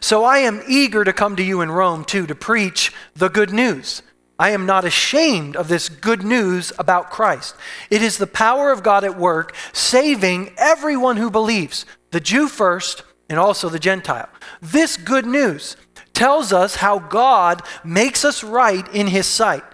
So 0.00 0.24
I 0.24 0.38
am 0.38 0.60
eager 0.66 1.04
to 1.04 1.12
come 1.12 1.36
to 1.36 1.42
you 1.44 1.60
in 1.60 1.70
Rome 1.70 2.04
too, 2.04 2.26
to 2.26 2.34
preach 2.34 2.92
the 3.14 3.28
good 3.28 3.52
news 3.52 4.02
I 4.38 4.50
am 4.50 4.66
not 4.66 4.84
ashamed 4.84 5.56
of 5.56 5.68
this 5.68 5.88
good 5.88 6.24
news 6.24 6.72
about 6.78 7.10
Christ. 7.10 7.54
It 7.90 8.02
is 8.02 8.18
the 8.18 8.26
power 8.26 8.72
of 8.72 8.82
God 8.82 9.04
at 9.04 9.16
work, 9.16 9.54
saving 9.72 10.52
everyone 10.58 11.16
who 11.16 11.30
believes, 11.30 11.86
the 12.10 12.20
Jew 12.20 12.48
first 12.48 13.04
and 13.28 13.38
also 13.38 13.68
the 13.68 13.78
Gentile. 13.78 14.28
This 14.60 14.96
good 14.96 15.24
news 15.24 15.76
tells 16.12 16.52
us 16.52 16.76
how 16.76 16.98
God 16.98 17.62
makes 17.84 18.24
us 18.24 18.42
right 18.42 18.86
in 18.94 19.06
His 19.06 19.26
sight. 19.26 19.64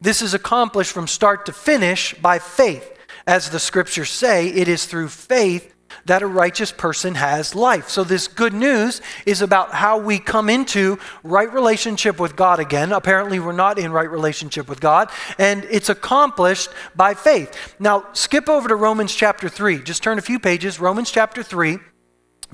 This 0.00 0.22
is 0.22 0.34
accomplished 0.34 0.92
from 0.92 1.06
start 1.06 1.46
to 1.46 1.52
finish 1.52 2.14
by 2.14 2.38
faith. 2.38 2.92
As 3.26 3.50
the 3.50 3.58
scriptures 3.58 4.10
say, 4.10 4.48
it 4.48 4.68
is 4.68 4.86
through 4.86 5.08
faith 5.08 5.74
that 6.06 6.22
a 6.22 6.26
righteous 6.26 6.72
person 6.72 7.16
has 7.16 7.54
life. 7.54 7.88
So, 7.88 8.04
this 8.04 8.28
good 8.28 8.54
news 8.54 9.00
is 9.26 9.42
about 9.42 9.72
how 9.72 9.98
we 9.98 10.18
come 10.18 10.48
into 10.48 10.98
right 11.22 11.52
relationship 11.52 12.18
with 12.18 12.36
God 12.36 12.58
again. 12.58 12.92
Apparently, 12.92 13.38
we're 13.38 13.52
not 13.52 13.78
in 13.78 13.92
right 13.92 14.10
relationship 14.10 14.68
with 14.68 14.80
God, 14.80 15.10
and 15.38 15.64
it's 15.70 15.88
accomplished 15.88 16.70
by 16.94 17.14
faith. 17.14 17.74
Now, 17.78 18.06
skip 18.12 18.48
over 18.48 18.68
to 18.68 18.76
Romans 18.76 19.14
chapter 19.14 19.48
3. 19.48 19.82
Just 19.82 20.02
turn 20.02 20.18
a 20.18 20.22
few 20.22 20.38
pages. 20.38 20.80
Romans 20.80 21.10
chapter 21.10 21.42
3, 21.42 21.78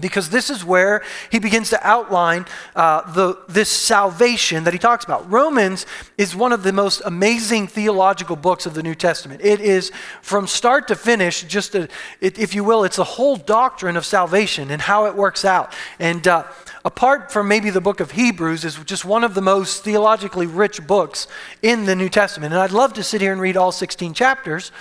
because 0.02 0.28
this 0.28 0.50
is 0.50 0.62
where 0.64 1.02
he 1.30 1.38
begins 1.38 1.70
to 1.70 1.86
outline 1.86 2.44
uh, 2.76 3.10
the, 3.12 3.38
this 3.48 3.70
salvation 3.70 4.64
that 4.64 4.74
he 4.74 4.78
talks 4.78 5.04
about. 5.04 5.30
Romans 5.30 5.86
is 6.18 6.36
one 6.36 6.52
of 6.52 6.62
the 6.62 6.72
most 6.72 7.00
amazing 7.06 7.66
theological 7.68 8.36
books 8.36 8.66
of 8.66 8.74
the 8.74 8.82
New 8.82 8.94
Testament. 8.94 9.40
It 9.42 9.60
is 9.60 9.90
from 10.20 10.46
start 10.46 10.88
to 10.88 10.96
finish, 10.96 11.42
just 11.44 11.74
a, 11.74 11.88
it, 12.20 12.38
if 12.38 12.54
you 12.54 12.64
will, 12.64 12.84
it's 12.84 12.98
a 12.98 13.04
whole 13.04 13.36
doctrine 13.36 13.96
of 13.96 14.04
salvation 14.04 14.70
and 14.70 14.82
how 14.82 15.06
it 15.06 15.14
works 15.14 15.44
out. 15.44 15.72
And 15.98 16.26
uh, 16.28 16.44
apart 16.84 17.32
from 17.32 17.48
maybe 17.48 17.70
the 17.70 17.80
book 17.80 18.00
of 18.00 18.10
Hebrews, 18.10 18.64
is 18.64 18.76
just 18.84 19.04
one 19.04 19.24
of 19.24 19.34
the 19.34 19.40
most 19.40 19.84
theologically 19.84 20.46
rich 20.46 20.86
books 20.86 21.28
in 21.62 21.86
the 21.86 21.96
New 21.96 22.08
Testament. 22.08 22.52
And 22.52 22.60
I'd 22.60 22.72
love 22.72 22.92
to 22.94 23.02
sit 23.02 23.20
here 23.20 23.32
and 23.32 23.40
read 23.40 23.56
all 23.56 23.72
16 23.72 24.12
chapters, 24.14 24.72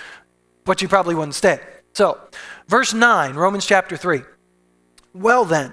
but 0.64 0.82
you 0.82 0.88
probably 0.88 1.14
wouldn't 1.14 1.34
stay. 1.34 1.60
So, 1.94 2.18
verse 2.68 2.94
9, 2.94 3.34
Romans 3.34 3.66
chapter 3.66 3.96
3. 3.96 4.22
Well, 5.14 5.44
then, 5.44 5.72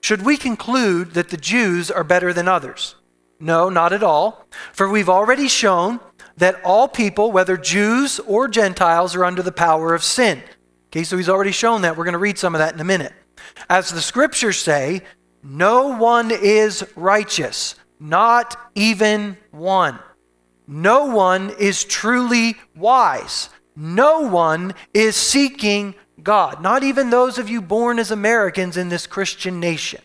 should 0.00 0.22
we 0.22 0.36
conclude 0.36 1.14
that 1.14 1.30
the 1.30 1.36
Jews 1.36 1.90
are 1.90 2.04
better 2.04 2.32
than 2.32 2.48
others? 2.48 2.94
No, 3.40 3.68
not 3.68 3.92
at 3.92 4.02
all. 4.02 4.46
For 4.72 4.88
we've 4.88 5.08
already 5.08 5.48
shown 5.48 6.00
that 6.36 6.60
all 6.64 6.88
people, 6.88 7.32
whether 7.32 7.56
Jews 7.56 8.18
or 8.20 8.48
Gentiles, 8.48 9.14
are 9.14 9.24
under 9.24 9.42
the 9.42 9.52
power 9.52 9.94
of 9.94 10.04
sin. 10.04 10.42
Okay, 10.88 11.02
so 11.02 11.16
he's 11.16 11.28
already 11.28 11.52
shown 11.52 11.82
that. 11.82 11.96
We're 11.96 12.04
going 12.04 12.12
to 12.12 12.18
read 12.18 12.38
some 12.38 12.54
of 12.54 12.60
that 12.60 12.74
in 12.74 12.80
a 12.80 12.84
minute. 12.84 13.12
As 13.68 13.90
the 13.90 14.00
scriptures 14.00 14.58
say, 14.58 15.02
no 15.42 15.96
one 15.96 16.30
is 16.30 16.84
righteous, 16.96 17.74
not 18.00 18.70
even 18.74 19.36
one. 19.50 19.98
No 20.66 21.06
one 21.06 21.50
is 21.58 21.84
truly 21.84 22.56
wise. 22.74 23.50
No 23.76 24.20
one 24.20 24.74
is 24.94 25.16
seeking 25.16 25.94
God, 26.22 26.62
not 26.62 26.82
even 26.82 27.10
those 27.10 27.38
of 27.38 27.48
you 27.48 27.60
born 27.60 27.98
as 27.98 28.10
Americans 28.10 28.76
in 28.76 28.88
this 28.88 29.06
Christian 29.06 29.60
nation. 29.60 30.00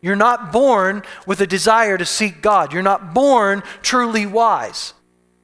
You're 0.00 0.16
not 0.16 0.52
born 0.52 1.02
with 1.26 1.40
a 1.40 1.46
desire 1.46 1.96
to 1.96 2.04
seek 2.04 2.42
God. 2.42 2.72
You're 2.72 2.82
not 2.82 3.14
born 3.14 3.62
truly 3.80 4.26
wise. 4.26 4.92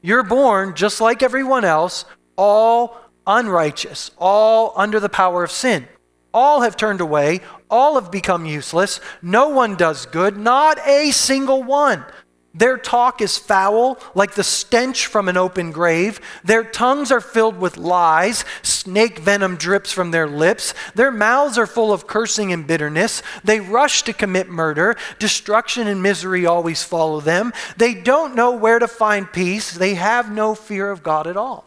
You're 0.02 0.22
born, 0.22 0.74
just 0.74 1.00
like 1.00 1.22
everyone 1.22 1.64
else, 1.64 2.04
all 2.36 2.96
unrighteous, 3.26 4.10
all 4.18 4.74
under 4.76 5.00
the 5.00 5.08
power 5.08 5.44
of 5.44 5.50
sin. 5.50 5.88
All 6.32 6.60
have 6.60 6.76
turned 6.76 7.00
away, 7.00 7.40
all 7.70 7.94
have 7.94 8.10
become 8.10 8.44
useless. 8.44 9.00
No 9.22 9.48
one 9.48 9.76
does 9.76 10.06
good, 10.06 10.36
not 10.36 10.78
a 10.86 11.10
single 11.10 11.62
one. 11.62 12.04
Their 12.52 12.78
talk 12.78 13.20
is 13.20 13.38
foul, 13.38 13.98
like 14.14 14.34
the 14.34 14.42
stench 14.42 15.06
from 15.06 15.28
an 15.28 15.36
open 15.36 15.70
grave. 15.70 16.20
Their 16.42 16.64
tongues 16.64 17.12
are 17.12 17.20
filled 17.20 17.58
with 17.58 17.76
lies. 17.76 18.44
Snake 18.62 19.20
venom 19.20 19.54
drips 19.54 19.92
from 19.92 20.10
their 20.10 20.26
lips. 20.26 20.74
Their 20.96 21.12
mouths 21.12 21.58
are 21.58 21.66
full 21.66 21.92
of 21.92 22.08
cursing 22.08 22.52
and 22.52 22.66
bitterness. 22.66 23.22
They 23.44 23.60
rush 23.60 24.02
to 24.02 24.12
commit 24.12 24.48
murder. 24.48 24.96
Destruction 25.20 25.86
and 25.86 26.02
misery 26.02 26.44
always 26.44 26.82
follow 26.82 27.20
them. 27.20 27.52
They 27.76 27.94
don't 27.94 28.34
know 28.34 28.50
where 28.50 28.80
to 28.80 28.88
find 28.88 29.32
peace. 29.32 29.72
They 29.72 29.94
have 29.94 30.32
no 30.32 30.56
fear 30.56 30.90
of 30.90 31.04
God 31.04 31.28
at 31.28 31.36
all. 31.36 31.66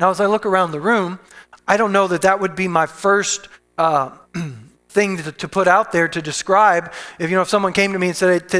Now, 0.00 0.08
as 0.08 0.20
I 0.20 0.26
look 0.26 0.46
around 0.46 0.70
the 0.70 0.80
room, 0.80 1.18
I 1.68 1.76
don't 1.76 1.92
know 1.92 2.08
that 2.08 2.22
that 2.22 2.40
would 2.40 2.56
be 2.56 2.68
my 2.68 2.86
first. 2.86 3.48
Uh, 3.76 4.16
thing 4.96 5.18
to, 5.18 5.30
to, 5.30 5.46
put 5.46 5.68
out 5.68 5.92
there 5.92 6.08
to 6.08 6.22
describe. 6.22 6.90
If 7.18 7.28
you 7.28 7.36
know, 7.36 7.42
if 7.42 7.50
someone 7.50 7.74
came 7.74 7.92
to 7.92 7.98
me 7.98 8.08
and 8.08 8.16
said, 8.16 8.50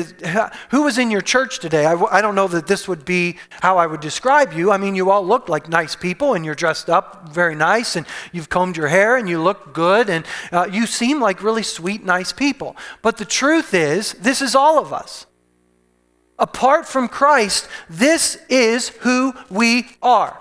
"Who 0.70 0.82
was 0.82 0.98
in 0.98 1.10
your 1.10 1.22
church 1.22 1.58
today?" 1.58 1.86
I, 1.86 1.94
I 1.94 2.20
don't 2.20 2.34
know 2.34 2.46
that 2.48 2.66
this 2.66 2.86
would 2.86 3.04
be 3.06 3.38
how 3.62 3.78
I 3.78 3.86
would 3.86 4.00
describe 4.00 4.52
you. 4.52 4.70
I 4.70 4.76
mean, 4.76 4.94
you 4.94 5.10
all 5.10 5.26
look 5.26 5.48
like 5.48 5.68
nice 5.68 5.96
people, 5.96 6.34
and 6.34 6.44
you're 6.44 6.54
dressed 6.54 6.90
up 6.90 7.30
very 7.30 7.54
nice, 7.54 7.96
and 7.96 8.06
you've 8.32 8.50
combed 8.50 8.76
your 8.76 8.88
hair, 8.88 9.16
and 9.16 9.26
you 9.28 9.42
look 9.42 9.72
good, 9.72 10.10
and 10.10 10.26
uh, 10.52 10.68
you 10.70 10.86
seem 10.86 11.20
like 11.20 11.42
really 11.42 11.62
sweet, 11.62 12.04
nice 12.04 12.32
people. 12.32 12.76
But 13.00 13.16
the 13.16 13.24
truth 13.24 13.72
is, 13.72 14.12
this 14.12 14.42
is 14.42 14.54
all 14.54 14.78
of 14.78 14.92
us. 14.92 15.26
Apart 16.38 16.86
from 16.86 17.08
Christ, 17.08 17.66
this 17.88 18.38
is 18.50 18.90
who 19.00 19.32
we 19.48 19.88
are. 20.02 20.38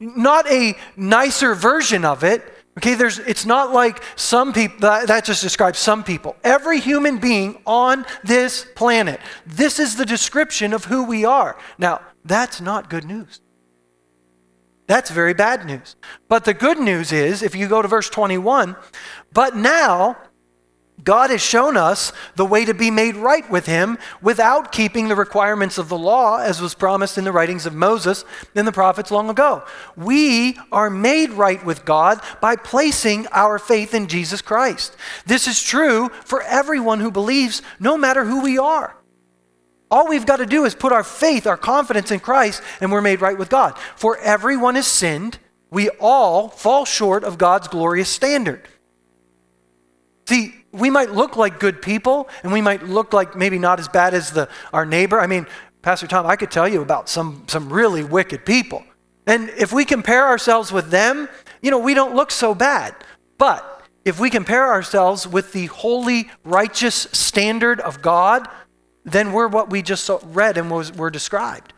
Not 0.00 0.50
a 0.50 0.74
nicer 0.96 1.54
version 1.54 2.06
of 2.06 2.24
it 2.24 2.42
Okay, 2.80 2.94
there's, 2.94 3.18
it's 3.18 3.44
not 3.44 3.74
like 3.74 4.02
some 4.16 4.54
people, 4.54 4.78
that, 4.80 5.08
that 5.08 5.26
just 5.26 5.42
describes 5.42 5.78
some 5.78 6.02
people. 6.02 6.34
Every 6.42 6.80
human 6.80 7.18
being 7.18 7.60
on 7.66 8.06
this 8.24 8.64
planet, 8.74 9.20
this 9.44 9.78
is 9.78 9.96
the 9.96 10.06
description 10.06 10.72
of 10.72 10.86
who 10.86 11.04
we 11.04 11.26
are. 11.26 11.58
Now, 11.76 12.00
that's 12.24 12.58
not 12.58 12.88
good 12.88 13.04
news. 13.04 13.42
That's 14.86 15.10
very 15.10 15.34
bad 15.34 15.66
news. 15.66 15.94
But 16.26 16.46
the 16.46 16.54
good 16.54 16.78
news 16.78 17.12
is, 17.12 17.42
if 17.42 17.54
you 17.54 17.68
go 17.68 17.82
to 17.82 17.88
verse 17.88 18.08
21, 18.08 18.74
but 19.30 19.54
now 19.54 20.16
God 21.04 21.30
has 21.30 21.40
shown 21.40 21.76
us 21.76 22.12
the 22.36 22.44
way 22.44 22.64
to 22.64 22.74
be 22.74 22.90
made 22.90 23.16
right 23.16 23.48
with 23.50 23.66
Him 23.66 23.98
without 24.20 24.72
keeping 24.72 25.08
the 25.08 25.14
requirements 25.16 25.78
of 25.78 25.88
the 25.88 25.98
law, 25.98 26.38
as 26.38 26.60
was 26.60 26.74
promised 26.74 27.18
in 27.18 27.24
the 27.24 27.32
writings 27.32 27.66
of 27.66 27.74
Moses 27.74 28.24
and 28.54 28.66
the 28.66 28.72
prophets 28.72 29.10
long 29.10 29.30
ago. 29.30 29.64
We 29.96 30.58
are 30.72 30.90
made 30.90 31.30
right 31.30 31.64
with 31.64 31.84
God 31.84 32.20
by 32.40 32.56
placing 32.56 33.26
our 33.28 33.58
faith 33.58 33.94
in 33.94 34.08
Jesus 34.08 34.42
Christ. 34.42 34.96
This 35.26 35.46
is 35.46 35.62
true 35.62 36.08
for 36.24 36.42
everyone 36.42 37.00
who 37.00 37.10
believes, 37.10 37.62
no 37.78 37.96
matter 37.96 38.24
who 38.24 38.42
we 38.42 38.58
are. 38.58 38.96
All 39.90 40.06
we've 40.06 40.26
got 40.26 40.36
to 40.36 40.46
do 40.46 40.64
is 40.64 40.74
put 40.74 40.92
our 40.92 41.02
faith, 41.02 41.46
our 41.46 41.56
confidence 41.56 42.12
in 42.12 42.20
Christ, 42.20 42.62
and 42.80 42.92
we're 42.92 43.00
made 43.00 43.20
right 43.20 43.36
with 43.36 43.48
God. 43.48 43.76
For 43.96 44.16
everyone 44.18 44.76
has 44.76 44.86
sinned. 44.86 45.38
We 45.70 45.88
all 46.00 46.48
fall 46.48 46.84
short 46.84 47.24
of 47.24 47.38
God's 47.38 47.68
glorious 47.68 48.08
standard. 48.08 48.68
See, 50.28 50.54
we 50.72 50.90
might 50.90 51.10
look 51.10 51.36
like 51.36 51.58
good 51.58 51.82
people 51.82 52.28
and 52.42 52.52
we 52.52 52.60
might 52.60 52.82
look 52.82 53.12
like 53.12 53.36
maybe 53.36 53.58
not 53.58 53.80
as 53.80 53.88
bad 53.88 54.14
as 54.14 54.32
the, 54.32 54.48
our 54.72 54.86
neighbor. 54.86 55.20
I 55.20 55.26
mean, 55.26 55.46
Pastor 55.82 56.06
Tom, 56.06 56.26
I 56.26 56.36
could 56.36 56.50
tell 56.50 56.68
you 56.68 56.82
about 56.82 57.08
some, 57.08 57.44
some 57.46 57.72
really 57.72 58.04
wicked 58.04 58.44
people. 58.44 58.84
And 59.26 59.48
if 59.50 59.72
we 59.72 59.84
compare 59.84 60.26
ourselves 60.26 60.72
with 60.72 60.90
them, 60.90 61.28
you 61.62 61.70
know, 61.70 61.78
we 61.78 61.94
don't 61.94 62.14
look 62.14 62.30
so 62.30 62.54
bad. 62.54 62.94
But 63.38 63.82
if 64.04 64.20
we 64.20 64.30
compare 64.30 64.68
ourselves 64.68 65.26
with 65.26 65.52
the 65.52 65.66
holy, 65.66 66.30
righteous 66.44 67.08
standard 67.12 67.80
of 67.80 68.02
God, 68.02 68.48
then 69.04 69.32
we're 69.32 69.48
what 69.48 69.70
we 69.70 69.82
just 69.82 70.10
read 70.24 70.56
and 70.56 70.70
was, 70.70 70.92
were 70.92 71.10
described. 71.10 71.72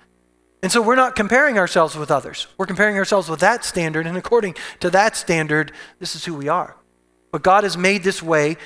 And 0.63 0.71
so 0.71 0.81
we're 0.81 0.97
not 0.97 1.17
comparing 1.17 1.59
ourselves 1.59 1.97
with 1.97 2.11
others. 2.11 2.47
We're 2.57 2.67
comparing 2.67 2.97
ourselves 2.97 3.29
with 3.29 3.41
that 3.41 3.65
standard, 3.65 4.07
and 4.07 4.17
according 4.17 4.55
to 4.81 4.91
that 4.91 5.17
standard, 5.17 5.73
this 5.99 6.15
is 6.15 6.25
who 6.25 6.35
we 6.35 6.49
are. 6.49 6.77
But 7.33 7.43
God 7.43 7.65
has 7.65 7.77
made 7.77 8.05
this 8.05 8.23
way 8.23 8.57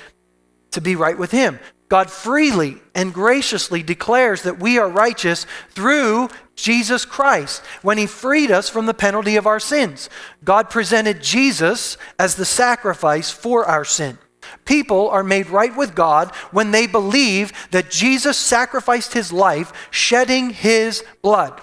to 0.77 0.81
be 0.81 0.95
right 0.95 1.17
with 1.17 1.31
Him. 1.31 1.59
God 1.89 2.11
freely 2.11 2.77
and 2.93 3.11
graciously 3.11 3.81
declares 3.81 4.43
that 4.43 4.59
we 4.59 4.77
are 4.77 4.87
righteous 4.87 5.47
through 5.71 6.29
Jesus 6.55 7.03
Christ 7.03 7.63
when 7.81 7.97
He 7.97 8.05
freed 8.05 8.51
us 8.51 8.69
from 8.69 8.85
the 8.85 8.93
penalty 8.93 9.37
of 9.37 9.47
our 9.47 9.59
sins. 9.59 10.07
God 10.43 10.69
presented 10.69 11.23
Jesus 11.23 11.97
as 12.19 12.35
the 12.35 12.45
sacrifice 12.45 13.31
for 13.31 13.65
our 13.65 13.83
sin. 13.83 14.19
People 14.65 15.09
are 15.09 15.23
made 15.23 15.49
right 15.49 15.75
with 15.75 15.95
God 15.95 16.29
when 16.51 16.69
they 16.69 16.85
believe 16.85 17.51
that 17.71 17.89
Jesus 17.89 18.37
sacrificed 18.37 19.13
His 19.13 19.33
life, 19.33 19.89
shedding 19.89 20.51
His 20.51 21.03
blood. 21.23 21.59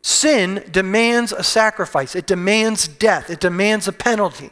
Sin 0.00 0.64
demands 0.70 1.30
a 1.32 1.42
sacrifice, 1.42 2.14
it 2.14 2.26
demands 2.26 2.88
death, 2.88 3.28
it 3.28 3.40
demands 3.40 3.86
a 3.86 3.92
penalty. 3.92 4.50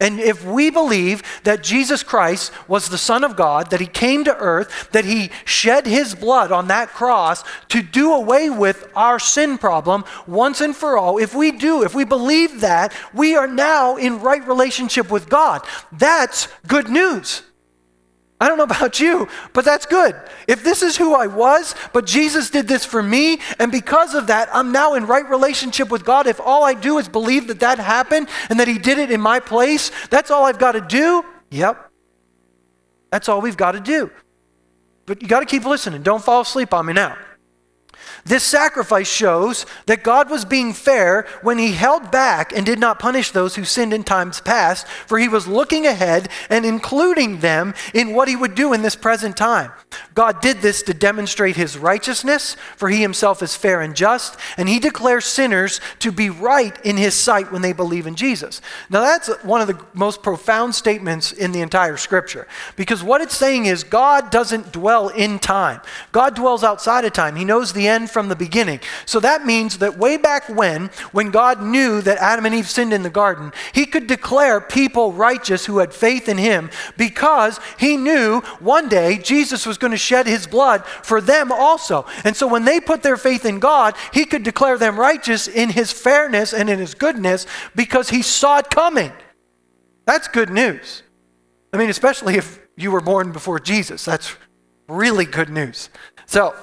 And 0.00 0.18
if 0.18 0.44
we 0.44 0.70
believe 0.70 1.22
that 1.44 1.62
Jesus 1.62 2.02
Christ 2.02 2.52
was 2.66 2.88
the 2.88 2.98
Son 2.98 3.22
of 3.22 3.36
God, 3.36 3.70
that 3.70 3.80
he 3.80 3.86
came 3.86 4.24
to 4.24 4.36
earth, 4.36 4.90
that 4.92 5.04
he 5.04 5.30
shed 5.44 5.86
his 5.86 6.14
blood 6.14 6.50
on 6.50 6.68
that 6.68 6.88
cross 6.88 7.44
to 7.68 7.82
do 7.82 8.14
away 8.14 8.48
with 8.48 8.88
our 8.96 9.18
sin 9.18 9.58
problem 9.58 10.04
once 10.26 10.62
and 10.62 10.74
for 10.74 10.96
all, 10.96 11.18
if 11.18 11.34
we 11.34 11.52
do, 11.52 11.82
if 11.82 11.94
we 11.94 12.04
believe 12.04 12.60
that, 12.62 12.94
we 13.12 13.36
are 13.36 13.46
now 13.46 13.96
in 13.96 14.20
right 14.20 14.46
relationship 14.46 15.10
with 15.10 15.28
God. 15.28 15.62
That's 15.92 16.48
good 16.66 16.88
news. 16.88 17.42
I 18.40 18.48
don't 18.48 18.56
know 18.56 18.64
about 18.64 18.98
you, 18.98 19.28
but 19.52 19.66
that's 19.66 19.84
good. 19.84 20.16
If 20.48 20.64
this 20.64 20.82
is 20.82 20.96
who 20.96 21.14
I 21.14 21.26
was, 21.26 21.74
but 21.92 22.06
Jesus 22.06 22.48
did 22.48 22.66
this 22.66 22.86
for 22.86 23.02
me, 23.02 23.38
and 23.58 23.70
because 23.70 24.14
of 24.14 24.28
that, 24.28 24.48
I'm 24.54 24.72
now 24.72 24.94
in 24.94 25.06
right 25.06 25.28
relationship 25.28 25.90
with 25.90 26.06
God. 26.06 26.26
If 26.26 26.40
all 26.40 26.64
I 26.64 26.72
do 26.72 26.96
is 26.96 27.06
believe 27.06 27.48
that 27.48 27.60
that 27.60 27.78
happened 27.78 28.28
and 28.48 28.58
that 28.58 28.66
He 28.66 28.78
did 28.78 28.98
it 28.98 29.10
in 29.10 29.20
my 29.20 29.40
place, 29.40 29.90
that's 30.08 30.30
all 30.30 30.46
I've 30.46 30.58
got 30.58 30.72
to 30.72 30.80
do. 30.80 31.22
Yep. 31.50 31.90
That's 33.10 33.28
all 33.28 33.42
we've 33.42 33.56
got 33.56 33.72
to 33.72 33.80
do. 33.80 34.10
But 35.04 35.20
you 35.20 35.28
got 35.28 35.40
to 35.40 35.46
keep 35.46 35.64
listening. 35.64 36.02
Don't 36.02 36.22
fall 36.22 36.40
asleep 36.40 36.72
on 36.72 36.86
me 36.86 36.94
now. 36.94 37.18
This 38.24 38.44
sacrifice 38.44 39.08
shows 39.08 39.66
that 39.86 40.04
God 40.04 40.30
was 40.30 40.44
being 40.44 40.72
fair 40.72 41.26
when 41.42 41.58
he 41.58 41.72
held 41.72 42.10
back 42.10 42.52
and 42.54 42.64
did 42.66 42.78
not 42.78 42.98
punish 42.98 43.30
those 43.30 43.56
who 43.56 43.64
sinned 43.64 43.92
in 43.92 44.04
times 44.04 44.40
past, 44.40 44.86
for 45.06 45.18
he 45.18 45.28
was 45.28 45.46
looking 45.46 45.86
ahead 45.86 46.28
and 46.48 46.64
including 46.64 47.40
them 47.40 47.74
in 47.94 48.14
what 48.14 48.28
he 48.28 48.36
would 48.36 48.54
do 48.54 48.72
in 48.72 48.82
this 48.82 48.96
present 48.96 49.36
time. 49.36 49.72
God 50.14 50.40
did 50.40 50.58
this 50.58 50.82
to 50.82 50.94
demonstrate 50.94 51.56
his 51.56 51.78
righteousness, 51.78 52.56
for 52.76 52.88
he 52.88 53.00
himself 53.00 53.42
is 53.42 53.56
fair 53.56 53.80
and 53.80 53.96
just, 53.96 54.36
and 54.56 54.68
he 54.68 54.78
declares 54.78 55.24
sinners 55.24 55.80
to 56.00 56.12
be 56.12 56.30
right 56.30 56.78
in 56.84 56.96
his 56.96 57.14
sight 57.14 57.50
when 57.50 57.62
they 57.62 57.72
believe 57.72 58.06
in 58.06 58.14
Jesus. 58.14 58.60
Now, 58.88 59.00
that's 59.00 59.28
one 59.42 59.60
of 59.60 59.68
the 59.68 59.80
most 59.94 60.22
profound 60.22 60.74
statements 60.74 61.32
in 61.32 61.52
the 61.52 61.60
entire 61.60 61.96
scripture, 61.96 62.46
because 62.76 63.02
what 63.02 63.20
it's 63.20 63.36
saying 63.36 63.66
is 63.66 63.82
God 63.82 64.30
doesn't 64.30 64.72
dwell 64.72 65.08
in 65.08 65.38
time, 65.38 65.80
God 66.12 66.34
dwells 66.34 66.62
outside 66.62 67.04
of 67.04 67.12
time. 67.12 67.36
He 67.36 67.44
knows 67.44 67.72
the 67.72 67.88
end 67.88 68.09
from 68.10 68.28
the 68.28 68.36
beginning. 68.36 68.80
So 69.06 69.20
that 69.20 69.46
means 69.46 69.78
that 69.78 69.96
way 69.96 70.16
back 70.16 70.48
when, 70.48 70.88
when 71.12 71.30
God 71.30 71.62
knew 71.62 72.00
that 72.02 72.18
Adam 72.18 72.46
and 72.46 72.54
Eve 72.54 72.68
sinned 72.68 72.92
in 72.92 73.02
the 73.02 73.10
garden, 73.10 73.52
he 73.72 73.86
could 73.86 74.06
declare 74.06 74.60
people 74.60 75.12
righteous 75.12 75.66
who 75.66 75.78
had 75.78 75.94
faith 75.94 76.28
in 76.28 76.38
him 76.38 76.70
because 76.96 77.58
he 77.78 77.96
knew 77.96 78.40
one 78.58 78.88
day 78.88 79.18
Jesus 79.18 79.66
was 79.66 79.78
going 79.78 79.92
to 79.92 79.96
shed 79.96 80.26
his 80.26 80.46
blood 80.46 80.84
for 80.84 81.20
them 81.20 81.50
also. 81.52 82.04
And 82.24 82.36
so 82.36 82.46
when 82.46 82.64
they 82.64 82.80
put 82.80 83.02
their 83.02 83.16
faith 83.16 83.44
in 83.44 83.58
God, 83.58 83.94
he 84.12 84.24
could 84.24 84.42
declare 84.42 84.78
them 84.78 84.98
righteous 84.98 85.48
in 85.48 85.70
his 85.70 85.92
fairness 85.92 86.52
and 86.52 86.68
in 86.68 86.78
his 86.78 86.94
goodness 86.94 87.46
because 87.74 88.10
he 88.10 88.22
saw 88.22 88.58
it 88.58 88.70
coming. 88.70 89.12
That's 90.04 90.28
good 90.28 90.50
news. 90.50 91.02
I 91.72 91.76
mean, 91.76 91.90
especially 91.90 92.36
if 92.36 92.60
you 92.76 92.90
were 92.90 93.00
born 93.00 93.32
before 93.32 93.60
Jesus. 93.60 94.04
That's 94.04 94.34
really 94.88 95.24
good 95.24 95.50
news. 95.50 95.90
So, 96.26 96.54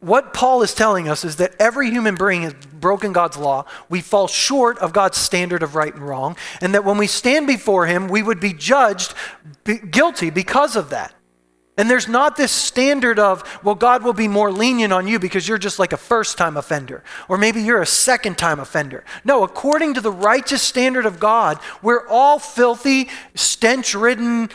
what 0.00 0.32
Paul 0.32 0.62
is 0.62 0.74
telling 0.74 1.08
us 1.08 1.24
is 1.24 1.36
that 1.36 1.54
every 1.58 1.90
human 1.90 2.14
being 2.14 2.42
has 2.42 2.54
broken 2.54 3.12
God's 3.12 3.36
law. 3.36 3.64
We 3.88 4.00
fall 4.00 4.28
short 4.28 4.78
of 4.78 4.92
God's 4.92 5.18
standard 5.18 5.62
of 5.62 5.74
right 5.74 5.92
and 5.92 6.06
wrong, 6.06 6.36
and 6.60 6.74
that 6.74 6.84
when 6.84 6.98
we 6.98 7.06
stand 7.06 7.46
before 7.46 7.86
Him, 7.86 8.08
we 8.08 8.22
would 8.22 8.40
be 8.40 8.52
judged 8.52 9.14
guilty 9.90 10.30
because 10.30 10.76
of 10.76 10.90
that. 10.90 11.14
And 11.76 11.88
there's 11.88 12.08
not 12.08 12.36
this 12.36 12.50
standard 12.50 13.20
of, 13.20 13.60
well, 13.62 13.76
God 13.76 14.02
will 14.02 14.12
be 14.12 14.26
more 14.26 14.50
lenient 14.50 14.92
on 14.92 15.06
you 15.06 15.20
because 15.20 15.46
you're 15.46 15.58
just 15.58 15.78
like 15.78 15.92
a 15.92 15.96
first 15.96 16.36
time 16.36 16.56
offender, 16.56 17.04
or 17.28 17.38
maybe 17.38 17.62
you're 17.62 17.82
a 17.82 17.86
second 17.86 18.36
time 18.36 18.58
offender. 18.58 19.04
No, 19.24 19.44
according 19.44 19.94
to 19.94 20.00
the 20.00 20.10
righteous 20.10 20.60
standard 20.60 21.06
of 21.06 21.20
God, 21.20 21.60
we're 21.80 22.06
all 22.08 22.40
filthy, 22.40 23.08
stench 23.36 23.94
ridden 23.94 24.50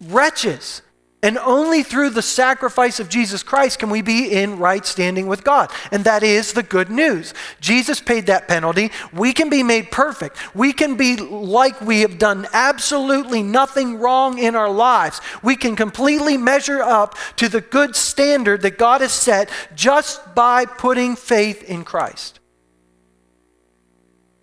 wretches. 0.00 0.82
And 1.24 1.38
only 1.38 1.84
through 1.84 2.10
the 2.10 2.22
sacrifice 2.22 2.98
of 2.98 3.08
Jesus 3.08 3.44
Christ 3.44 3.78
can 3.78 3.90
we 3.90 4.02
be 4.02 4.32
in 4.32 4.58
right 4.58 4.84
standing 4.84 5.28
with 5.28 5.44
God. 5.44 5.70
And 5.92 6.02
that 6.02 6.24
is 6.24 6.52
the 6.52 6.64
good 6.64 6.90
news. 6.90 7.32
Jesus 7.60 8.00
paid 8.00 8.26
that 8.26 8.48
penalty. 8.48 8.90
We 9.12 9.32
can 9.32 9.48
be 9.48 9.62
made 9.62 9.92
perfect. 9.92 10.36
We 10.52 10.72
can 10.72 10.96
be 10.96 11.16
like 11.16 11.80
we 11.80 12.00
have 12.00 12.18
done 12.18 12.48
absolutely 12.52 13.44
nothing 13.44 14.00
wrong 14.00 14.38
in 14.38 14.56
our 14.56 14.68
lives. 14.68 15.20
We 15.44 15.54
can 15.54 15.76
completely 15.76 16.36
measure 16.36 16.82
up 16.82 17.16
to 17.36 17.48
the 17.48 17.60
good 17.60 17.94
standard 17.94 18.62
that 18.62 18.76
God 18.76 19.00
has 19.00 19.12
set 19.12 19.48
just 19.76 20.34
by 20.34 20.64
putting 20.64 21.14
faith 21.14 21.62
in 21.62 21.84
Christ. 21.84 22.40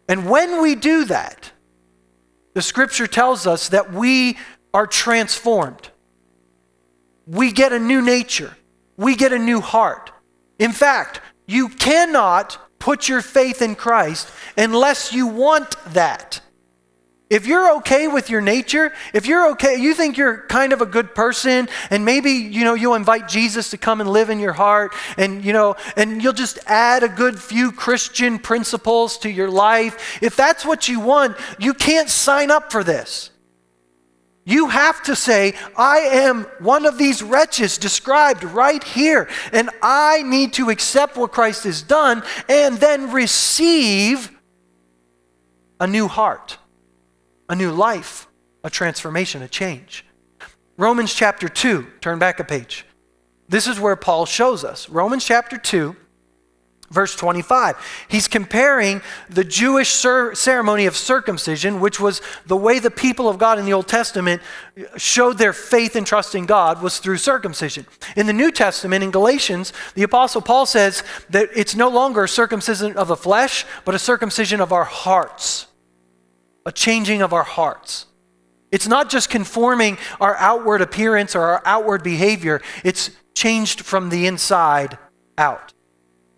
And 0.08 0.30
when 0.30 0.62
we 0.62 0.76
do 0.76 1.04
that, 1.06 1.52
the 2.54 2.62
scripture 2.62 3.06
tells 3.06 3.46
us 3.46 3.68
that 3.70 3.92
we 3.92 4.38
are 4.74 4.88
transformed 4.88 5.90
we 7.30 7.52
get 7.52 7.72
a 7.72 7.80
new 7.80 8.02
nature, 8.02 8.58
we 8.98 9.16
get 9.16 9.32
a 9.32 9.40
new 9.40 9.62
heart. 9.62 10.12
In 10.58 10.72
fact, 10.72 11.22
you 11.46 11.70
cannot 11.70 12.58
put 12.80 13.08
your 13.08 13.22
faith 13.22 13.62
in 13.62 13.76
Christ 13.76 14.32
unless 14.58 15.14
you 15.14 15.28
want 15.28 15.76
that. 15.94 16.42
If 17.30 17.46
you're 17.46 17.76
okay 17.78 18.08
with 18.08 18.32
your 18.32 18.42
nature, 18.42 18.92
if 19.14 19.28
you're 19.28 19.52
okay, 19.52 19.76
you 19.76 19.94
think 19.94 20.18
you're 20.18 20.48
kind 20.48 20.74
of 20.74 20.82
a 20.82 20.88
good 20.88 21.14
person 21.14 21.70
and 21.92 22.04
maybe, 22.04 22.32
you 22.32 22.64
know, 22.64 22.74
you'll 22.74 22.96
invite 22.96 23.28
Jesus 23.28 23.70
to 23.70 23.78
come 23.78 24.02
and 24.02 24.10
live 24.10 24.32
in 24.32 24.40
your 24.40 24.54
heart 24.54 24.96
and, 25.16 25.46
you 25.46 25.54
know, 25.54 25.76
and 25.96 26.24
you'll 26.24 26.34
just 26.34 26.58
add 26.66 27.04
a 27.04 27.08
good 27.08 27.40
few 27.40 27.72
Christian 27.72 28.40
principles 28.40 29.20
to 29.20 29.30
your 29.30 29.52
life. 29.52 30.18
If 30.24 30.36
that's 30.36 30.66
what 30.66 30.88
you 30.88 31.00
want, 31.00 31.38
you 31.60 31.76
can't 31.76 32.10
sign 32.10 32.50
up 32.50 32.72
for 32.72 32.84
this. 32.84 33.30
You 34.50 34.70
have 34.70 35.04
to 35.04 35.16
say, 35.16 35.54
I 35.78 36.00
am 36.00 36.46
one 36.58 36.88
of 36.88 36.98
these 36.98 37.22
wretches 37.22 37.78
described 37.78 38.44
right 38.44 38.84
here, 38.84 39.30
and 39.54 39.70
I 39.84 40.24
need 40.24 40.54
to 40.54 40.72
accept 40.72 41.18
what 41.18 41.32
Christ 41.32 41.66
has 41.66 41.84
done 41.84 42.24
and 42.50 42.78
then 42.78 43.12
receive 43.12 44.32
a 45.80 45.86
new 45.86 46.08
heart, 46.08 46.58
a 47.48 47.56
new 47.56 47.72
life, 47.72 48.28
a 48.64 48.72
transformation, 48.72 49.44
a 49.44 49.48
change. 49.48 50.04
Romans 50.78 51.14
chapter 51.14 51.48
2, 51.48 51.86
turn 52.02 52.18
back 52.18 52.40
a 52.40 52.44
page. 52.44 52.88
This 53.50 53.68
is 53.68 53.80
where 53.80 53.96
Paul 53.96 54.26
shows 54.26 54.64
us. 54.64 54.90
Romans 54.90 55.24
chapter 55.26 55.60
2 55.60 55.96
Verse 56.92 57.16
25, 57.16 57.76
he's 58.08 58.28
comparing 58.28 59.04
the 59.30 59.44
Jewish 59.44 59.90
ceremony 59.90 60.88
of 60.88 60.96
circumcision, 60.96 61.80
which 61.80 62.00
was 62.00 62.20
the 62.48 62.58
way 62.58 62.80
the 62.80 62.90
people 62.90 63.30
of 63.30 63.38
God 63.38 63.60
in 63.60 63.66
the 63.66 63.74
Old 63.74 63.88
Testament 63.88 64.42
showed 64.98 65.38
their 65.38 65.54
faith 65.54 65.96
and 65.96 66.08
trust 66.08 66.34
in 66.34 66.48
God, 66.48 66.82
was 66.82 66.98
through 66.98 67.18
circumcision. 67.18 67.86
In 68.16 68.26
the 68.26 68.34
New 68.34 68.52
Testament, 68.52 69.04
in 69.04 69.12
Galatians, 69.12 69.72
the 69.94 70.02
Apostle 70.02 70.42
Paul 70.42 70.66
says 70.66 71.04
that 71.30 71.50
it's 71.56 71.76
no 71.76 71.90
longer 71.90 72.24
a 72.24 72.28
circumcision 72.28 72.98
of 72.98 73.08
the 73.08 73.16
flesh, 73.16 73.68
but 73.86 73.94
a 73.94 74.00
circumcision 74.00 74.60
of 74.60 74.74
our 74.74 74.86
hearts, 74.86 75.68
a 76.66 76.72
changing 76.72 77.22
of 77.22 77.34
our 77.34 77.44
hearts. 77.44 78.08
It's 78.72 78.88
not 78.88 79.12
just 79.12 79.30
conforming 79.30 80.00
our 80.20 80.36
outward 80.38 80.82
appearance 80.82 81.36
or 81.36 81.42
our 81.42 81.62
outward 81.66 82.04
behavior, 82.04 82.62
it's 82.84 83.12
changed 83.36 83.82
from 83.82 84.10
the 84.10 84.26
inside 84.26 84.98
out. 85.38 85.74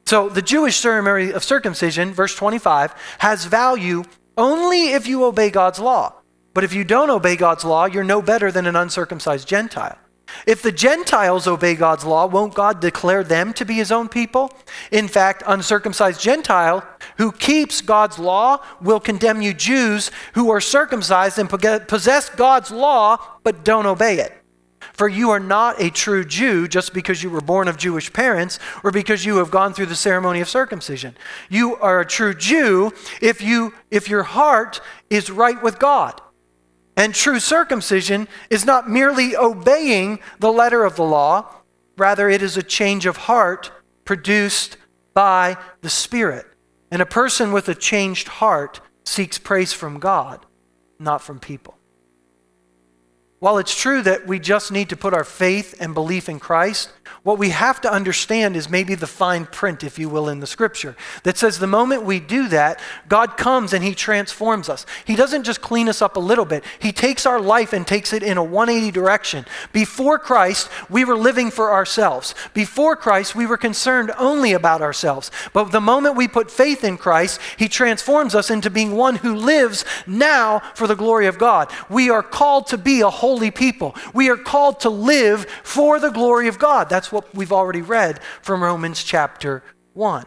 So 0.06 0.30
the 0.30 0.42
Jewish 0.42 0.78
ceremony 0.78 1.32
of 1.32 1.44
circumcision, 1.44 2.14
verse 2.14 2.36
25, 2.36 2.94
has 3.20 3.46
value 3.46 4.04
only 4.38 4.90
if 4.92 5.08
you 5.08 5.24
obey 5.24 5.50
God's 5.50 5.80
law. 5.80 6.14
But 6.54 6.64
if 6.64 6.74
you 6.74 6.84
don't 6.84 7.10
obey 7.10 7.36
God's 7.36 7.64
law, 7.64 7.86
you're 7.86 8.04
no 8.04 8.22
better 8.22 8.52
than 8.52 8.66
an 8.68 8.76
uncircumcised 8.76 9.48
Gentile. 9.48 9.98
If 10.46 10.62
the 10.62 10.72
Gentiles 10.72 11.48
obey 11.48 11.76
God's 11.76 12.06
law, 12.06 12.26
won't 12.26 12.54
God 12.54 12.80
declare 12.80 13.24
them 13.24 13.54
to 13.54 13.66
be 13.66 13.76
his 13.76 13.92
own 13.92 14.08
people? 14.08 14.52
In 14.92 15.08
fact, 15.08 15.44
uncircumcised 15.46 16.22
Gentile 16.22 16.86
who 17.18 17.32
keeps 17.32 17.82
God's 17.82 18.18
law 18.18 18.64
will 18.82 19.00
condemn 19.00 19.42
you 19.42 19.54
Jews 19.54 20.10
who 20.34 20.50
are 20.50 20.62
circumcised 20.62 21.38
and 21.38 21.50
possess 21.50 22.30
God's 22.30 22.72
law 22.72 23.18
but 23.44 23.64
don't 23.64 23.86
obey 23.86 24.20
it. 24.20 24.41
For 25.02 25.10
you 25.10 25.32
are 25.32 25.40
not 25.40 25.82
a 25.82 25.90
true 25.90 26.24
Jew 26.24 26.68
just 26.68 26.94
because 26.94 27.24
you 27.24 27.32
were 27.32 27.42
born 27.42 27.68
of 27.68 27.76
Jewish 27.76 28.14
parents 28.14 28.60
or 28.84 28.92
because 28.92 29.26
you 29.26 29.38
have 29.38 29.50
gone 29.50 29.74
through 29.74 29.88
the 29.88 29.96
ceremony 29.96 30.42
of 30.42 30.48
circumcision. 30.48 31.18
You 31.50 31.76
are 31.78 32.00
a 32.00 32.06
true 32.06 32.36
Jew 32.36 32.94
if, 33.20 33.42
you, 33.42 33.74
if 33.90 34.08
your 34.08 34.22
heart 34.22 34.80
is 35.10 35.32
right 35.32 35.60
with 35.60 35.80
God. 35.80 36.22
And 36.96 37.16
true 37.16 37.40
circumcision 37.40 38.28
is 38.52 38.64
not 38.64 38.92
merely 38.92 39.36
obeying 39.36 40.20
the 40.38 40.52
letter 40.52 40.86
of 40.86 40.98
the 40.98 41.04
law, 41.04 41.52
rather, 41.98 42.30
it 42.30 42.44
is 42.44 42.56
a 42.56 42.62
change 42.62 43.08
of 43.08 43.18
heart 43.18 43.72
produced 44.06 44.78
by 45.16 45.58
the 45.82 45.90
Spirit. 45.90 46.46
And 46.92 47.02
a 47.02 47.08
person 47.08 47.52
with 47.52 47.68
a 47.70 47.74
changed 47.74 48.28
heart 48.28 48.82
seeks 49.04 49.40
praise 49.40 49.74
from 49.74 49.98
God, 49.98 50.46
not 51.00 51.24
from 51.24 51.40
people. 51.40 51.80
While 53.42 53.58
it's 53.58 53.76
true 53.76 54.04
that 54.04 54.28
we 54.28 54.38
just 54.38 54.72
need 54.72 54.90
to 54.90 54.96
put 54.96 55.16
our 55.16 55.24
faith 55.24 55.74
and 55.82 55.96
belief 55.96 56.30
in 56.30 56.40
Christ, 56.40 56.92
what 57.24 57.38
we 57.38 57.50
have 57.50 57.80
to 57.82 57.92
understand 57.92 58.56
is 58.56 58.70
maybe 58.70 58.96
the 58.96 59.08
fine 59.08 59.46
print, 59.46 59.84
if 59.84 60.00
you 60.00 60.10
will, 60.10 60.28
in 60.28 60.40
the 60.40 60.48
scripture 60.48 60.96
that 61.24 61.38
says 61.38 61.60
the 61.60 61.68
moment 61.68 62.04
we 62.04 62.20
do 62.20 62.48
that, 62.48 62.80
God 63.08 63.38
comes 63.38 63.74
and 63.74 63.84
He 63.84 63.94
transforms 63.94 64.70
us. 64.70 64.86
He 65.06 65.16
doesn't 65.16 65.44
just 65.44 65.62
clean 65.62 65.88
us 65.88 66.02
up 66.02 66.16
a 66.16 66.20
little 66.20 66.46
bit, 66.46 66.64
He 66.80 66.92
takes 66.92 67.26
our 67.26 67.40
life 67.40 67.74
and 67.74 67.86
takes 67.86 68.14
it 68.14 68.24
in 68.24 68.38
a 68.38 68.44
180 68.44 68.92
direction. 68.92 69.46
Before 69.72 70.18
Christ, 70.18 70.70
we 70.90 71.06
were 71.06 71.18
living 71.18 71.52
for 71.52 71.72
ourselves. 71.72 72.34
Before 72.54 72.96
Christ, 72.96 73.36
we 73.36 73.46
were 73.46 73.58
concerned 73.58 74.12
only 74.18 74.54
about 74.54 74.82
ourselves. 74.82 75.32
But 75.54 75.72
the 75.72 75.82
moment 75.82 76.16
we 76.16 76.28
put 76.28 76.50
faith 76.50 76.84
in 76.84 76.98
Christ, 76.98 77.40
He 77.58 77.68
transforms 77.68 78.36
us 78.36 78.50
into 78.50 78.70
being 78.70 78.96
one 78.96 79.18
who 79.18 79.36
lives 79.36 79.86
now 80.08 80.60
for 80.76 80.88
the 80.88 80.96
glory 80.96 81.28
of 81.28 81.38
God. 81.38 81.72
We 81.90 82.10
are 82.10 82.24
called 82.24 82.68
to 82.68 82.78
be 82.78 83.02
a 83.02 83.10
holy 83.10 83.52
people, 83.52 83.96
we 84.14 84.30
are 84.30 84.38
called 84.38 84.80
to 84.82 84.90
live 84.90 85.46
for 85.64 86.00
the 86.00 86.10
glory 86.10 86.48
of 86.48 86.60
God. 86.60 86.90
That's 86.90 87.01
what 87.10 87.34
we've 87.34 87.54
already 87.54 87.82
read 87.82 88.20
from 88.42 88.62
Romans 88.62 89.02
chapter 89.02 89.64
1. 89.94 90.26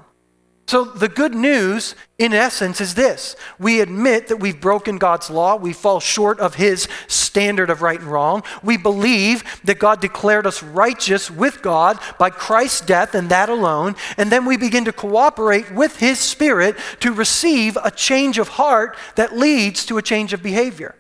So, 0.67 0.85
the 0.85 1.11
good 1.11 1.35
news, 1.35 1.95
in 2.19 2.33
essence, 2.33 2.81
is 2.81 2.95
this 2.95 3.37
we 3.59 3.81
admit 3.81 4.29
that 4.29 4.39
we've 4.39 4.61
broken 4.61 4.97
God's 4.97 5.29
law, 5.29 5.57
we 5.57 5.75
fall 5.75 6.01
short 6.01 6.41
of 6.41 6.55
His 6.55 6.89
standard 7.07 7.69
of 7.69 7.83
right 7.83 8.01
and 8.01 8.09
wrong. 8.09 8.43
We 8.63 8.79
believe 8.79 9.45
that 9.65 9.79
God 9.79 10.01
declared 10.01 10.47
us 10.47 10.63
righteous 10.63 11.31
with 11.31 11.61
God 11.61 11.99
by 12.19 12.31
Christ's 12.31 12.81
death 12.81 13.15
and 13.15 13.29
that 13.29 13.51
alone. 13.51 13.95
And 14.17 14.33
then 14.33 14.47
we 14.47 14.57
begin 14.57 14.87
to 14.87 14.93
cooperate 14.93 15.71
with 15.71 15.99
His 15.99 16.19
Spirit 16.19 16.77
to 17.01 17.13
receive 17.13 17.77
a 17.85 17.91
change 17.91 18.39
of 18.39 18.49
heart 18.49 18.97
that 19.17 19.37
leads 19.37 19.85
to 19.87 19.99
a 19.99 20.03
change 20.03 20.33
of 20.33 20.43
behavior. 20.43 20.95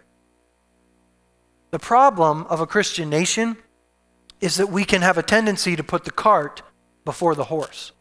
The 1.70 1.78
problem 1.78 2.44
of 2.50 2.60
a 2.60 2.66
Christian 2.66 3.08
nation 3.08 3.56
is 4.44 4.56
that 4.56 4.68
we 4.68 4.84
can 4.84 5.00
have 5.00 5.16
a 5.16 5.22
tendency 5.22 5.74
to 5.74 5.82
put 5.82 6.04
the 6.04 6.10
cart 6.10 6.60
before 7.06 7.34
the 7.34 7.44
horse. 7.44 7.92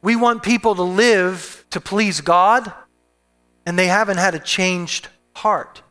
We 0.00 0.16
want 0.16 0.42
people 0.42 0.74
to 0.76 0.82
live 0.82 1.66
to 1.68 1.78
please 1.78 2.22
God, 2.22 2.72
and 3.66 3.78
they 3.78 3.88
haven't 3.88 4.16
had 4.16 4.34
a 4.34 4.38
changed 4.38 5.08
heart. 5.36 5.82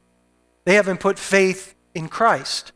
They 0.65 0.73
haven't 0.73 0.99
put 0.99 1.19
faith 1.19 1.75
in 1.93 2.09
Christ. 2.09 2.71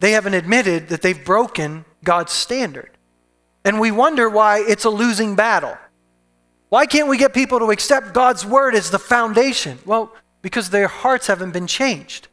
They 0.00 0.10
haven't 0.10 0.34
admitted 0.34 0.88
that 0.88 1.02
they've 1.02 1.24
broken 1.24 1.84
God's 2.02 2.32
standard. 2.32 2.90
And 3.64 3.78
we 3.78 3.92
wonder 3.92 4.28
why 4.28 4.58
it's 4.58 4.86
a 4.86 4.90
losing 4.90 5.36
battle. 5.36 5.78
Why 6.68 6.86
can't 6.86 7.08
we 7.08 7.16
get 7.16 7.32
people 7.32 7.60
to 7.60 7.70
accept 7.70 8.12
God's 8.12 8.44
word 8.44 8.74
as 8.74 8.90
the 8.90 8.98
foundation? 8.98 9.78
Well, 9.86 10.12
because 10.42 10.70
their 10.70 10.88
hearts 10.88 11.28
haven't 11.28 11.52
been 11.52 11.68
changed. 11.68 12.26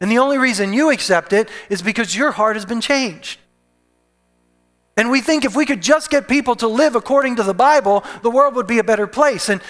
And 0.00 0.10
the 0.10 0.18
only 0.18 0.38
reason 0.38 0.72
you 0.72 0.90
accept 0.90 1.32
it 1.32 1.48
is 1.70 1.82
because 1.82 2.14
your 2.14 2.32
heart 2.32 2.56
has 2.56 2.66
been 2.66 2.80
changed. 2.80 3.40
And 4.96 5.10
we 5.10 5.20
think 5.20 5.44
if 5.44 5.54
we 5.54 5.66
could 5.66 5.82
just 5.82 6.10
get 6.10 6.26
people 6.28 6.56
to 6.56 6.68
live 6.68 6.96
according 6.96 7.36
to 7.36 7.42
the 7.42 7.54
Bible, 7.54 8.04
the 8.22 8.30
world 8.30 8.54
would 8.54 8.66
be 8.66 8.78
a 8.78 8.84
better 8.84 9.06
place. 9.06 9.48
And 9.48 9.60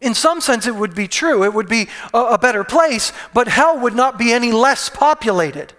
in 0.00 0.14
some 0.14 0.40
sense, 0.40 0.66
it 0.66 0.74
would 0.74 0.94
be 0.94 1.08
true. 1.08 1.42
It 1.44 1.54
would 1.54 1.68
be 1.68 1.88
a, 2.14 2.18
a 2.18 2.38
better 2.38 2.62
place, 2.62 3.12
but 3.34 3.48
hell 3.48 3.78
would 3.80 3.94
not 3.94 4.18
be 4.18 4.32
any 4.32 4.52
less 4.52 4.88
populated. 4.88 5.72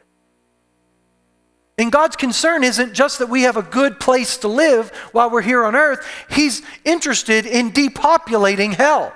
And 1.77 1.91
God's 1.91 2.15
concern 2.15 2.63
isn't 2.63 2.93
just 2.93 3.19
that 3.19 3.29
we 3.29 3.43
have 3.43 3.55
a 3.55 3.61
good 3.61 3.99
place 3.99 4.37
to 4.37 4.47
live 4.47 4.89
while 5.11 5.29
we're 5.29 5.41
here 5.43 5.63
on 5.63 5.75
earth, 5.75 6.05
He's 6.29 6.63
interested 6.83 7.45
in 7.45 7.71
depopulating 7.71 8.73
hell. 8.73 9.13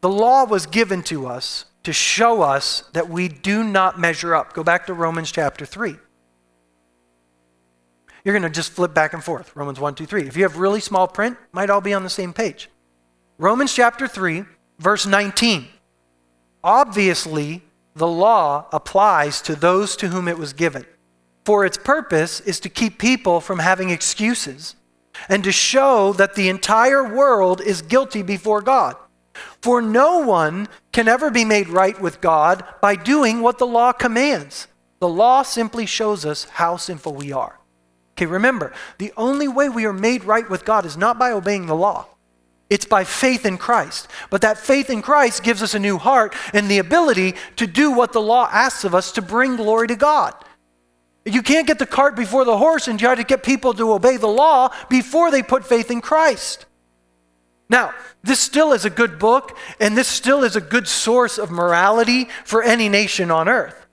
The 0.00 0.08
law 0.08 0.44
was 0.44 0.66
given 0.66 1.02
to 1.04 1.26
us 1.26 1.66
to 1.82 1.92
show 1.92 2.42
us 2.42 2.82
that 2.92 3.08
we 3.08 3.28
do 3.28 3.62
not 3.62 3.98
measure 3.98 4.34
up. 4.34 4.52
Go 4.52 4.64
back 4.64 4.86
to 4.86 4.94
Romans 4.94 5.30
chapter 5.30 5.64
3. 5.64 5.96
You're 8.24 8.32
going 8.32 8.42
to 8.42 8.50
just 8.50 8.72
flip 8.72 8.92
back 8.92 9.12
and 9.12 9.22
forth. 9.22 9.54
Romans 9.54 9.78
1, 9.78 9.94
2, 9.94 10.04
3. 10.04 10.26
If 10.26 10.36
you 10.36 10.42
have 10.42 10.56
really 10.56 10.80
small 10.80 11.06
print, 11.06 11.38
might 11.52 11.70
all 11.70 11.80
be 11.80 11.94
on 11.94 12.02
the 12.02 12.10
same 12.10 12.32
page. 12.32 12.68
Romans 13.38 13.72
chapter 13.72 14.08
3, 14.08 14.44
verse 14.80 15.06
19. 15.06 15.68
Obviously, 16.64 17.62
the 17.94 18.08
law 18.08 18.66
applies 18.72 19.40
to 19.42 19.54
those 19.54 19.94
to 19.96 20.08
whom 20.08 20.26
it 20.26 20.38
was 20.38 20.52
given. 20.52 20.84
For 21.44 21.64
its 21.64 21.78
purpose 21.78 22.40
is 22.40 22.58
to 22.60 22.68
keep 22.68 22.98
people 22.98 23.40
from 23.40 23.60
having 23.60 23.90
excuses 23.90 24.74
and 25.28 25.44
to 25.44 25.52
show 25.52 26.12
that 26.14 26.34
the 26.34 26.48
entire 26.48 27.04
world 27.14 27.60
is 27.60 27.80
guilty 27.80 28.22
before 28.22 28.60
God. 28.60 28.96
For 29.60 29.82
no 29.82 30.18
one 30.18 30.68
can 30.92 31.08
ever 31.08 31.30
be 31.30 31.44
made 31.44 31.68
right 31.68 32.00
with 32.00 32.20
God 32.20 32.64
by 32.80 32.96
doing 32.96 33.42
what 33.42 33.58
the 33.58 33.66
law 33.66 33.92
commands. 33.92 34.66
The 35.00 35.08
law 35.08 35.42
simply 35.42 35.86
shows 35.86 36.24
us 36.24 36.44
how 36.44 36.76
sinful 36.76 37.14
we 37.14 37.32
are. 37.32 37.60
Okay, 38.14 38.26
remember, 38.26 38.72
the 38.98 39.12
only 39.16 39.46
way 39.46 39.68
we 39.68 39.84
are 39.84 39.92
made 39.92 40.24
right 40.24 40.48
with 40.48 40.64
God 40.64 40.86
is 40.86 40.96
not 40.96 41.18
by 41.18 41.32
obeying 41.32 41.66
the 41.66 41.76
law. 41.76 42.06
It's 42.68 42.86
by 42.86 43.04
faith 43.04 43.46
in 43.46 43.58
Christ. 43.58 44.08
But 44.30 44.40
that 44.40 44.58
faith 44.58 44.90
in 44.90 45.02
Christ 45.02 45.42
gives 45.42 45.62
us 45.62 45.74
a 45.74 45.78
new 45.78 45.98
heart 45.98 46.34
and 46.52 46.68
the 46.68 46.78
ability 46.78 47.34
to 47.56 47.66
do 47.66 47.92
what 47.92 48.12
the 48.12 48.20
law 48.20 48.48
asks 48.50 48.84
of 48.84 48.94
us 48.94 49.12
to 49.12 49.22
bring 49.22 49.56
glory 49.56 49.88
to 49.88 49.96
God. 49.96 50.34
You 51.24 51.42
can't 51.42 51.66
get 51.66 51.78
the 51.78 51.86
cart 51.86 52.16
before 52.16 52.44
the 52.44 52.56
horse 52.56 52.88
and 52.88 52.98
try 52.98 53.14
to 53.14 53.24
get 53.24 53.42
people 53.42 53.74
to 53.74 53.92
obey 53.92 54.16
the 54.16 54.28
law 54.28 54.72
before 54.88 55.30
they 55.30 55.42
put 55.42 55.64
faith 55.64 55.90
in 55.90 56.00
Christ. 56.00 56.65
Now, 57.68 57.94
this 58.22 58.38
still 58.38 58.72
is 58.72 58.84
a 58.84 58.90
good 58.90 59.18
book, 59.18 59.56
and 59.80 59.96
this 59.96 60.08
still 60.08 60.44
is 60.44 60.56
a 60.56 60.60
good 60.60 60.86
source 60.86 61.38
of 61.38 61.50
morality 61.50 62.28
for 62.44 62.62
any 62.62 62.88
nation 62.88 63.30
on 63.30 63.48
earth. 63.48 63.86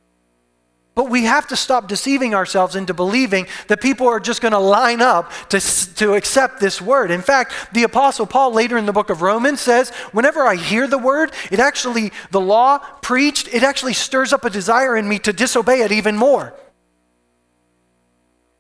But 0.95 1.09
we 1.09 1.23
have 1.23 1.47
to 1.47 1.55
stop 1.55 1.87
deceiving 1.87 2.35
ourselves 2.35 2.75
into 2.75 2.93
believing 2.93 3.47
that 3.67 3.81
people 3.81 4.07
are 4.07 4.19
just 4.19 4.41
going 4.41 4.51
to 4.51 4.59
line 4.59 5.01
up 5.01 5.31
to, 5.49 5.59
to 5.95 6.13
accept 6.13 6.59
this 6.59 6.79
word. 6.79 7.09
In 7.09 7.23
fact, 7.23 7.51
the 7.73 7.81
Apostle 7.81 8.27
Paul 8.27 8.53
later 8.53 8.77
in 8.77 8.85
the 8.85 8.93
book 8.93 9.09
of 9.09 9.23
Romans 9.23 9.59
says, 9.59 9.89
whenever 10.11 10.45
I 10.45 10.55
hear 10.55 10.85
the 10.85 10.99
word, 10.99 11.31
it 11.51 11.59
actually, 11.59 12.11
the 12.29 12.39
law 12.39 12.77
preached, 13.01 13.47
it 13.51 13.63
actually 13.63 13.93
stirs 13.93 14.33
up 14.33 14.45
a 14.45 14.51
desire 14.51 14.95
in 14.95 15.09
me 15.09 15.17
to 15.19 15.33
disobey 15.33 15.81
it 15.81 15.91
even 15.91 16.15
more. 16.15 16.53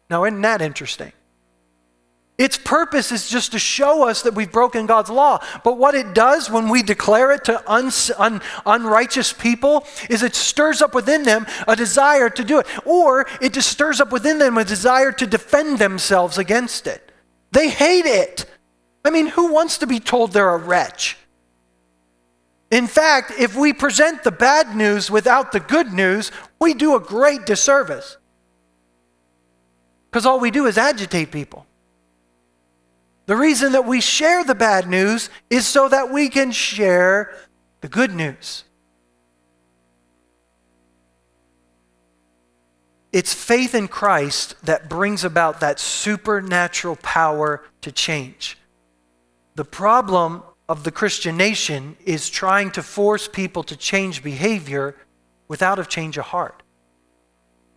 Now, 0.09 0.25
isn't 0.25 0.41
that 0.41 0.63
interesting? 0.63 1.13
Its 2.37 2.57
purpose 2.57 3.11
is 3.11 3.29
just 3.29 3.51
to 3.51 3.59
show 3.59 4.07
us 4.07 4.23
that 4.23 4.33
we've 4.33 4.51
broken 4.51 4.87
God's 4.87 5.11
law. 5.11 5.43
But 5.63 5.77
what 5.77 5.93
it 5.93 6.15
does 6.15 6.49
when 6.49 6.67
we 6.67 6.81
declare 6.81 7.31
it 7.31 7.45
to 7.45 7.71
un- 7.71 7.91
un- 8.17 8.41
unrighteous 8.65 9.33
people 9.33 9.85
is 10.09 10.23
it 10.23 10.33
stirs 10.33 10.81
up 10.81 10.95
within 10.95 11.23
them 11.23 11.45
a 11.67 11.75
desire 11.75 12.31
to 12.31 12.43
do 12.43 12.59
it. 12.59 12.65
Or 12.85 13.27
it 13.39 13.53
just 13.53 13.69
stirs 13.69 14.01
up 14.01 14.11
within 14.11 14.39
them 14.39 14.57
a 14.57 14.65
desire 14.65 15.11
to 15.11 15.27
defend 15.27 15.77
themselves 15.77 16.39
against 16.39 16.87
it. 16.87 17.11
They 17.51 17.69
hate 17.69 18.07
it. 18.07 18.45
I 19.05 19.11
mean, 19.11 19.27
who 19.27 19.53
wants 19.53 19.77
to 19.79 19.87
be 19.87 19.99
told 19.99 20.31
they're 20.31 20.49
a 20.49 20.57
wretch? 20.57 21.17
In 22.71 22.87
fact, 22.87 23.33
if 23.37 23.55
we 23.55 23.73
present 23.73 24.23
the 24.23 24.31
bad 24.31 24.75
news 24.75 25.11
without 25.11 25.51
the 25.51 25.59
good 25.59 25.93
news, 25.93 26.31
we 26.59 26.73
do 26.73 26.95
a 26.95 26.99
great 26.99 27.45
disservice. 27.45 28.17
Because 30.09 30.25
all 30.25 30.39
we 30.39 30.49
do 30.49 30.65
is 30.65 30.79
agitate 30.79 31.31
people. 31.31 31.67
The 33.25 33.35
reason 33.35 33.71
that 33.71 33.85
we 33.85 34.01
share 34.01 34.43
the 34.43 34.55
bad 34.55 34.87
news 34.87 35.29
is 35.49 35.65
so 35.65 35.87
that 35.89 36.11
we 36.11 36.27
can 36.29 36.51
share 36.51 37.33
the 37.81 37.87
good 37.87 38.13
news. 38.13 38.65
It's 43.13 43.33
faith 43.33 43.75
in 43.75 43.87
Christ 43.87 44.55
that 44.65 44.89
brings 44.89 45.23
about 45.23 45.59
that 45.59 45.79
supernatural 45.79 46.97
power 46.97 47.63
to 47.81 47.91
change. 47.91 48.57
The 49.55 49.65
problem 49.65 50.43
of 50.67 50.83
the 50.83 50.91
Christian 50.91 51.37
nation 51.37 51.95
is 52.03 52.29
trying 52.29 52.71
to 52.71 52.83
force 52.83 53.27
people 53.27 53.63
to 53.63 53.77
change 53.77 54.23
behavior 54.23 54.95
without 55.47 55.77
a 55.77 55.85
change 55.85 56.17
of 56.17 56.25
heart. 56.25 56.63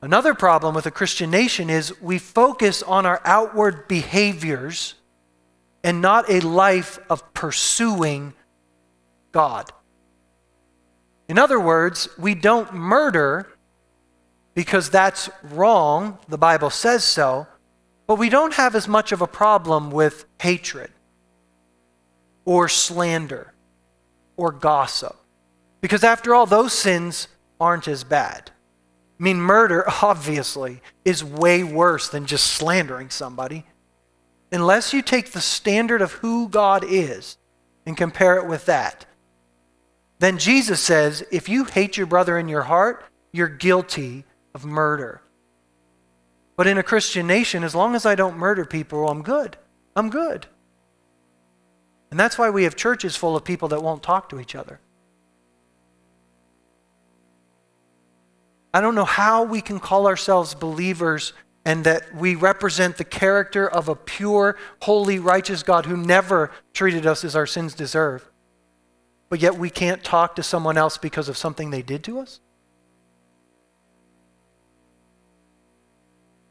Another 0.00 0.34
problem 0.34 0.74
with 0.74 0.86
a 0.86 0.90
Christian 0.90 1.30
nation 1.30 1.68
is 1.68 2.00
we 2.00 2.18
focus 2.18 2.82
on 2.82 3.04
our 3.06 3.20
outward 3.24 3.88
behaviors 3.88 4.94
and 5.86 6.02
not 6.02 6.28
a 6.28 6.40
life 6.40 6.98
of 7.08 7.32
pursuing 7.32 8.34
God. 9.30 9.70
In 11.28 11.38
other 11.38 11.60
words, 11.60 12.08
we 12.18 12.34
don't 12.34 12.74
murder 12.74 13.46
because 14.52 14.90
that's 14.90 15.30
wrong, 15.44 16.18
the 16.26 16.38
Bible 16.38 16.70
says 16.70 17.04
so, 17.04 17.46
but 18.08 18.16
we 18.16 18.28
don't 18.28 18.54
have 18.54 18.74
as 18.74 18.88
much 18.88 19.12
of 19.12 19.22
a 19.22 19.28
problem 19.28 19.92
with 19.92 20.24
hatred 20.40 20.90
or 22.44 22.68
slander 22.68 23.54
or 24.36 24.50
gossip. 24.50 25.14
Because 25.80 26.02
after 26.02 26.34
all, 26.34 26.46
those 26.46 26.72
sins 26.72 27.28
aren't 27.60 27.86
as 27.86 28.02
bad. 28.02 28.50
I 29.20 29.22
mean, 29.22 29.36
murder, 29.36 29.84
obviously, 30.02 30.82
is 31.04 31.22
way 31.22 31.62
worse 31.62 32.08
than 32.08 32.26
just 32.26 32.48
slandering 32.48 33.08
somebody 33.08 33.64
unless 34.52 34.92
you 34.92 35.02
take 35.02 35.32
the 35.32 35.40
standard 35.40 36.02
of 36.02 36.12
who 36.12 36.48
God 36.48 36.84
is 36.86 37.36
and 37.84 37.96
compare 37.96 38.36
it 38.36 38.46
with 38.46 38.66
that, 38.66 39.06
then 40.18 40.38
Jesus 40.38 40.80
says 40.80 41.24
if 41.30 41.48
you 41.48 41.64
hate 41.64 41.96
your 41.96 42.06
brother 42.06 42.38
in 42.38 42.48
your 42.48 42.62
heart, 42.62 43.04
you're 43.32 43.48
guilty 43.48 44.24
of 44.54 44.64
murder. 44.64 45.20
But 46.56 46.66
in 46.66 46.78
a 46.78 46.82
Christian 46.82 47.26
nation, 47.26 47.64
as 47.64 47.74
long 47.74 47.94
as 47.94 48.06
I 48.06 48.14
don't 48.14 48.38
murder 48.38 48.64
people, 48.64 49.08
I'm 49.08 49.22
good. 49.22 49.58
I'm 49.94 50.08
good. 50.08 50.46
And 52.10 52.18
that's 52.18 52.38
why 52.38 52.50
we 52.50 52.64
have 52.64 52.76
churches 52.76 53.16
full 53.16 53.36
of 53.36 53.44
people 53.44 53.68
that 53.68 53.82
won't 53.82 54.02
talk 54.02 54.30
to 54.30 54.40
each 54.40 54.54
other. 54.54 54.80
I 58.72 58.80
don't 58.80 58.94
know 58.94 59.04
how 59.04 59.42
we 59.42 59.60
can 59.60 59.80
call 59.80 60.06
ourselves 60.06 60.54
believers 60.54 61.32
and 61.66 61.82
that 61.82 62.14
we 62.14 62.36
represent 62.36 62.96
the 62.96 63.04
character 63.04 63.68
of 63.68 63.88
a 63.88 63.96
pure, 63.96 64.56
holy, 64.82 65.18
righteous 65.18 65.64
God 65.64 65.84
who 65.84 65.96
never 65.96 66.52
treated 66.72 67.04
us 67.06 67.24
as 67.24 67.34
our 67.34 67.44
sins 67.44 67.74
deserve. 67.74 68.30
But 69.28 69.40
yet 69.40 69.58
we 69.58 69.68
can't 69.68 70.04
talk 70.04 70.36
to 70.36 70.44
someone 70.44 70.78
else 70.78 70.96
because 70.96 71.28
of 71.28 71.36
something 71.36 71.70
they 71.70 71.82
did 71.82 72.04
to 72.04 72.20
us? 72.20 72.38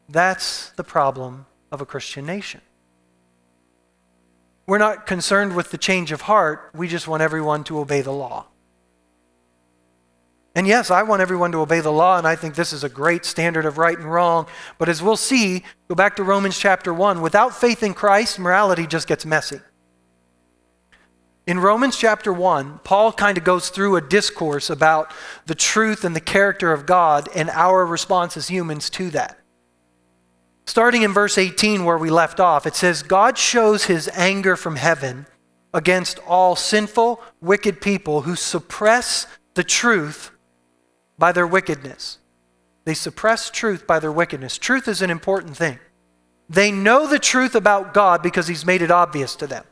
That's 0.10 0.72
the 0.72 0.84
problem 0.84 1.46
of 1.72 1.80
a 1.80 1.86
Christian 1.86 2.26
nation. 2.26 2.60
We're 4.68 4.80
not 4.80 5.08
concerned 5.08 5.56
with 5.56 5.72
the 5.72 5.78
change 5.78 6.12
of 6.12 6.22
heart, 6.22 6.72
we 6.76 6.90
just 6.90 7.08
want 7.08 7.24
everyone 7.24 7.64
to 7.66 7.80
obey 7.80 8.02
the 8.02 8.12
law. 8.12 8.48
And 10.56 10.66
yes, 10.66 10.90
I 10.90 11.04
want 11.04 11.22
everyone 11.22 11.52
to 11.52 11.60
obey 11.60 11.82
the 11.82 11.92
law, 11.92 12.18
and 12.18 12.26
I 12.26 12.38
think 12.38 12.56
this 12.56 12.72
is 12.72 12.86
a 12.86 12.90
great 12.90 13.26
standard 13.26 13.66
of 13.66 13.78
right 13.78 13.98
and 13.98 14.10
wrong. 14.10 14.48
But 14.78 14.88
as 14.88 15.04
we'll 15.04 15.18
see, 15.18 15.64
go 15.90 15.96
back 15.96 16.16
to 16.16 16.24
Romans 16.24 16.58
chapter 16.58 16.94
1, 16.94 17.20
without 17.22 17.54
faith 17.54 17.84
in 17.84 17.94
Christ, 17.94 18.40
morality 18.40 18.88
just 18.88 19.06
gets 19.06 19.26
messy. 19.26 19.60
In 21.46 21.60
Romans 21.60 21.98
chapter 21.98 22.32
1, 22.32 22.80
Paul 22.86 23.12
kind 23.12 23.38
of 23.38 23.44
goes 23.44 23.70
through 23.70 23.98
a 23.98 24.02
discourse 24.02 24.70
about 24.70 25.12
the 25.46 25.54
truth 25.54 26.06
and 26.06 26.16
the 26.16 26.22
character 26.22 26.72
of 26.72 26.86
God 26.86 27.28
and 27.36 27.50
our 27.50 27.86
response 27.86 28.38
as 28.38 28.48
humans 28.48 28.90
to 28.92 29.10
that. 29.12 29.38
Starting 30.66 31.04
in 31.04 31.14
verse 31.14 31.38
18, 31.38 31.84
where 31.84 31.98
we 31.98 32.10
left 32.10 32.40
off, 32.40 32.66
it 32.66 32.76
says, 32.76 33.04
God 33.04 33.38
shows 33.38 33.86
his 33.86 34.10
anger 34.14 34.56
from 34.56 34.78
heaven 34.78 35.28
against 35.74 36.18
all 36.26 36.56
sinful, 36.56 37.22
wicked 37.42 37.82
people 37.82 38.22
who 38.22 38.36
suppress 38.36 39.28
the 39.54 39.64
truth 39.64 40.32
by 41.18 41.32
their 41.32 41.48
wickedness. 41.48 42.20
They 42.86 42.94
suppress 42.94 43.50
truth 43.50 43.88
by 43.88 44.00
their 44.00 44.12
wickedness. 44.12 44.58
Truth 44.58 44.88
is 44.88 45.02
an 45.02 45.10
important 45.10 45.58
thing. 45.58 45.80
They 46.50 46.72
know 46.72 47.08
the 47.08 47.20
truth 47.20 47.56
about 47.56 47.94
God 47.94 48.22
because 48.22 48.48
He's 48.48 48.66
made 48.66 48.82
it 48.82 48.92
obvious 48.92 49.36
to 49.38 49.48
them. 49.48 49.66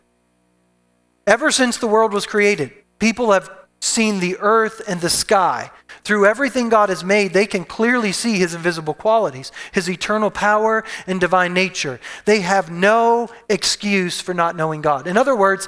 Ever 1.27 1.51
since 1.51 1.77
the 1.77 1.87
world 1.87 2.11
was 2.11 2.25
created, 2.25 2.71
people 2.99 3.31
have 3.31 3.49
seen 3.79 4.19
the 4.19 4.37
earth 4.39 4.81
and 4.87 5.01
the 5.01 5.09
sky. 5.09 5.69
Through 6.03 6.25
everything 6.25 6.69
God 6.69 6.89
has 6.89 7.03
made, 7.03 7.33
they 7.33 7.45
can 7.45 7.65
clearly 7.65 8.11
see 8.11 8.37
His 8.37 8.53
invisible 8.53 8.93
qualities, 8.93 9.51
His 9.71 9.89
eternal 9.89 10.31
power 10.31 10.83
and 11.05 11.19
divine 11.19 11.53
nature. 11.53 11.99
They 12.25 12.41
have 12.41 12.71
no 12.71 13.29
excuse 13.49 14.19
for 14.19 14.33
not 14.33 14.55
knowing 14.55 14.81
God. 14.81 15.05
In 15.05 15.17
other 15.17 15.35
words, 15.35 15.67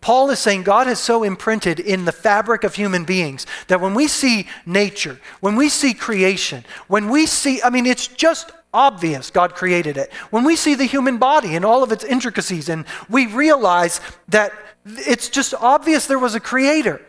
Paul 0.00 0.30
is 0.30 0.38
saying 0.38 0.62
God 0.62 0.86
has 0.86 1.00
so 1.00 1.22
imprinted 1.22 1.80
in 1.80 2.04
the 2.04 2.12
fabric 2.12 2.64
of 2.64 2.74
human 2.74 3.04
beings 3.04 3.46
that 3.68 3.80
when 3.80 3.94
we 3.94 4.06
see 4.06 4.46
nature, 4.64 5.20
when 5.40 5.56
we 5.56 5.68
see 5.68 5.94
creation, 5.94 6.64
when 6.86 7.08
we 7.10 7.26
see, 7.26 7.60
I 7.62 7.70
mean, 7.70 7.86
it's 7.86 8.06
just 8.06 8.52
obvious 8.72 9.30
God 9.30 9.54
created 9.54 9.96
it. 9.96 10.12
When 10.30 10.44
we 10.44 10.54
see 10.54 10.74
the 10.74 10.84
human 10.84 11.18
body 11.18 11.56
and 11.56 11.64
all 11.64 11.82
of 11.82 11.92
its 11.92 12.04
intricacies, 12.04 12.68
and 12.68 12.84
we 13.08 13.26
realize 13.26 14.00
that 14.28 14.52
it's 14.84 15.28
just 15.28 15.54
obvious 15.54 16.06
there 16.06 16.18
was 16.18 16.34
a 16.34 16.40
creator, 16.40 17.00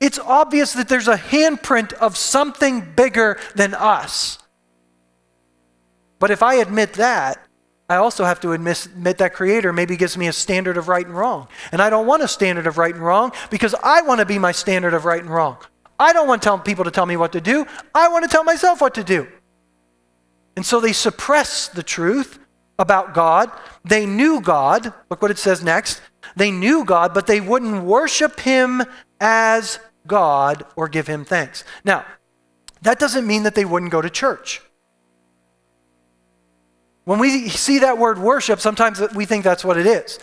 it's 0.00 0.18
obvious 0.18 0.72
that 0.74 0.88
there's 0.88 1.08
a 1.08 1.16
handprint 1.16 1.92
of 1.94 2.16
something 2.16 2.92
bigger 2.94 3.38
than 3.56 3.74
us. 3.74 4.38
But 6.18 6.30
if 6.30 6.42
I 6.42 6.54
admit 6.54 6.94
that, 6.94 7.47
I 7.88 7.96
also 7.96 8.24
have 8.24 8.40
to 8.40 8.52
admit, 8.52 8.86
admit, 8.86 9.18
that 9.18 9.32
Creator 9.32 9.72
maybe 9.72 9.96
gives 9.96 10.16
me 10.16 10.26
a 10.26 10.32
standard 10.32 10.76
of 10.76 10.88
right 10.88 11.06
and 11.06 11.16
wrong. 11.16 11.48
And 11.72 11.80
I 11.80 11.88
don't 11.88 12.06
want 12.06 12.22
a 12.22 12.28
standard 12.28 12.66
of 12.66 12.76
right 12.76 12.94
and 12.94 13.02
wrong 13.02 13.32
because 13.50 13.74
I 13.82 14.02
want 14.02 14.20
to 14.20 14.26
be 14.26 14.38
my 14.38 14.52
standard 14.52 14.92
of 14.92 15.06
right 15.06 15.22
and 15.22 15.30
wrong. 15.30 15.56
I 15.98 16.12
don't 16.12 16.28
want 16.28 16.42
tell, 16.42 16.58
people 16.58 16.84
to 16.84 16.90
tell 16.90 17.06
me 17.06 17.16
what 17.16 17.32
to 17.32 17.40
do. 17.40 17.66
I 17.94 18.08
want 18.08 18.24
to 18.24 18.30
tell 18.30 18.44
myself 18.44 18.80
what 18.80 18.94
to 18.94 19.04
do. 19.04 19.26
And 20.54 20.66
so 20.66 20.80
they 20.80 20.92
suppress 20.92 21.68
the 21.68 21.82
truth 21.82 22.38
about 22.78 23.14
God. 23.14 23.50
They 23.84 24.06
knew 24.06 24.40
God. 24.40 24.92
Look 25.08 25.22
what 25.22 25.30
it 25.30 25.38
says 25.38 25.64
next. 25.64 26.02
They 26.36 26.50
knew 26.50 26.84
God, 26.84 27.14
but 27.14 27.26
they 27.26 27.40
wouldn't 27.40 27.84
worship 27.84 28.40
Him 28.40 28.82
as 29.20 29.80
God 30.06 30.64
or 30.76 30.88
give 30.88 31.06
Him 31.06 31.24
thanks. 31.24 31.64
Now, 31.84 32.04
that 32.82 32.98
doesn't 32.98 33.26
mean 33.26 33.44
that 33.44 33.54
they 33.54 33.64
wouldn't 33.64 33.90
go 33.90 34.02
to 34.02 34.10
church. 34.10 34.60
When 37.08 37.18
we 37.18 37.48
see 37.48 37.78
that 37.78 37.96
word 37.96 38.18
worship, 38.18 38.60
sometimes 38.60 39.00
we 39.14 39.24
think 39.24 39.42
that's 39.42 39.64
what 39.64 39.78
it 39.78 39.86
is. 39.86 40.18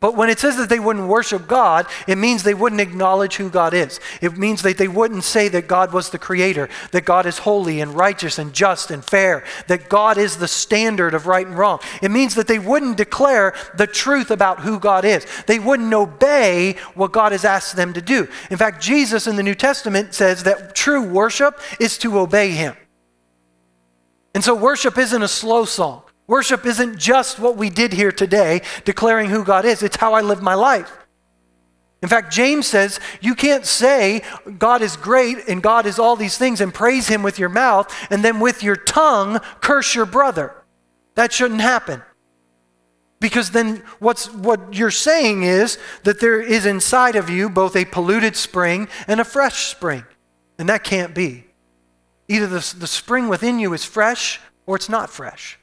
But 0.00 0.16
when 0.16 0.28
it 0.28 0.38
says 0.38 0.58
that 0.58 0.68
they 0.68 0.78
wouldn't 0.78 1.08
worship 1.08 1.48
God, 1.48 1.86
it 2.06 2.18
means 2.18 2.42
they 2.42 2.52
wouldn't 2.52 2.82
acknowledge 2.82 3.36
who 3.36 3.48
God 3.48 3.72
is. 3.72 4.00
It 4.20 4.36
means 4.36 4.60
that 4.60 4.76
they 4.76 4.86
wouldn't 4.86 5.24
say 5.24 5.48
that 5.48 5.66
God 5.66 5.94
was 5.94 6.10
the 6.10 6.18
creator, 6.18 6.68
that 6.90 7.06
God 7.06 7.24
is 7.24 7.38
holy 7.38 7.80
and 7.80 7.94
righteous 7.94 8.38
and 8.38 8.52
just 8.52 8.90
and 8.90 9.02
fair, 9.02 9.44
that 9.68 9.88
God 9.88 10.18
is 10.18 10.36
the 10.36 10.46
standard 10.46 11.14
of 11.14 11.26
right 11.26 11.46
and 11.46 11.56
wrong. 11.56 11.80
It 12.02 12.10
means 12.10 12.34
that 12.34 12.48
they 12.48 12.58
wouldn't 12.58 12.98
declare 12.98 13.54
the 13.74 13.86
truth 13.86 14.30
about 14.30 14.60
who 14.60 14.78
God 14.78 15.06
is. 15.06 15.26
They 15.46 15.58
wouldn't 15.58 15.94
obey 15.94 16.76
what 16.92 17.12
God 17.12 17.32
has 17.32 17.46
asked 17.46 17.76
them 17.76 17.94
to 17.94 18.02
do. 18.02 18.28
In 18.50 18.58
fact, 18.58 18.82
Jesus 18.82 19.26
in 19.26 19.36
the 19.36 19.42
New 19.42 19.54
Testament 19.54 20.12
says 20.12 20.42
that 20.42 20.74
true 20.74 21.02
worship 21.02 21.58
is 21.80 21.96
to 21.96 22.18
obey 22.18 22.50
Him. 22.50 22.76
And 24.34 24.44
so 24.44 24.54
worship 24.54 24.98
isn't 24.98 25.22
a 25.22 25.28
slow 25.28 25.64
song. 25.64 26.02
Worship 26.26 26.66
isn't 26.66 26.98
just 26.98 27.38
what 27.38 27.56
we 27.56 27.70
did 27.70 27.92
here 27.92 28.12
today, 28.12 28.62
declaring 28.84 29.30
who 29.30 29.44
God 29.44 29.64
is, 29.64 29.82
it's 29.82 29.96
how 29.96 30.14
I 30.14 30.22
live 30.22 30.42
my 30.42 30.54
life. 30.54 30.92
In 32.02 32.08
fact, 32.08 32.32
James 32.32 32.66
says 32.66 33.00
you 33.20 33.34
can't 33.34 33.64
say 33.64 34.22
God 34.58 34.82
is 34.82 34.96
great 34.96 35.48
and 35.48 35.62
God 35.62 35.86
is 35.86 35.98
all 35.98 36.14
these 36.14 36.36
things 36.36 36.60
and 36.60 36.72
praise 36.72 37.08
Him 37.08 37.22
with 37.22 37.38
your 37.38 37.48
mouth 37.48 37.92
and 38.10 38.24
then 38.24 38.38
with 38.38 38.62
your 38.62 38.76
tongue 38.76 39.40
curse 39.60 39.94
your 39.94 40.06
brother. 40.06 40.54
That 41.14 41.32
shouldn't 41.32 41.62
happen. 41.62 42.02
Because 43.18 43.50
then 43.52 43.82
what's, 43.98 44.30
what 44.30 44.74
you're 44.74 44.90
saying 44.90 45.42
is 45.42 45.78
that 46.04 46.20
there 46.20 46.40
is 46.40 46.66
inside 46.66 47.16
of 47.16 47.30
you 47.30 47.48
both 47.48 47.74
a 47.74 47.86
polluted 47.86 48.36
spring 48.36 48.88
and 49.08 49.20
a 49.20 49.24
fresh 49.24 49.66
spring. 49.66 50.04
And 50.58 50.68
that 50.68 50.84
can't 50.84 51.14
be. 51.14 51.46
Either 52.28 52.46
the, 52.46 52.74
the 52.78 52.86
spring 52.86 53.28
within 53.28 53.58
you 53.58 53.72
is 53.72 53.84
fresh 53.84 54.38
or 54.66 54.76
it's 54.76 54.90
not 54.90 55.08
fresh. 55.08 55.58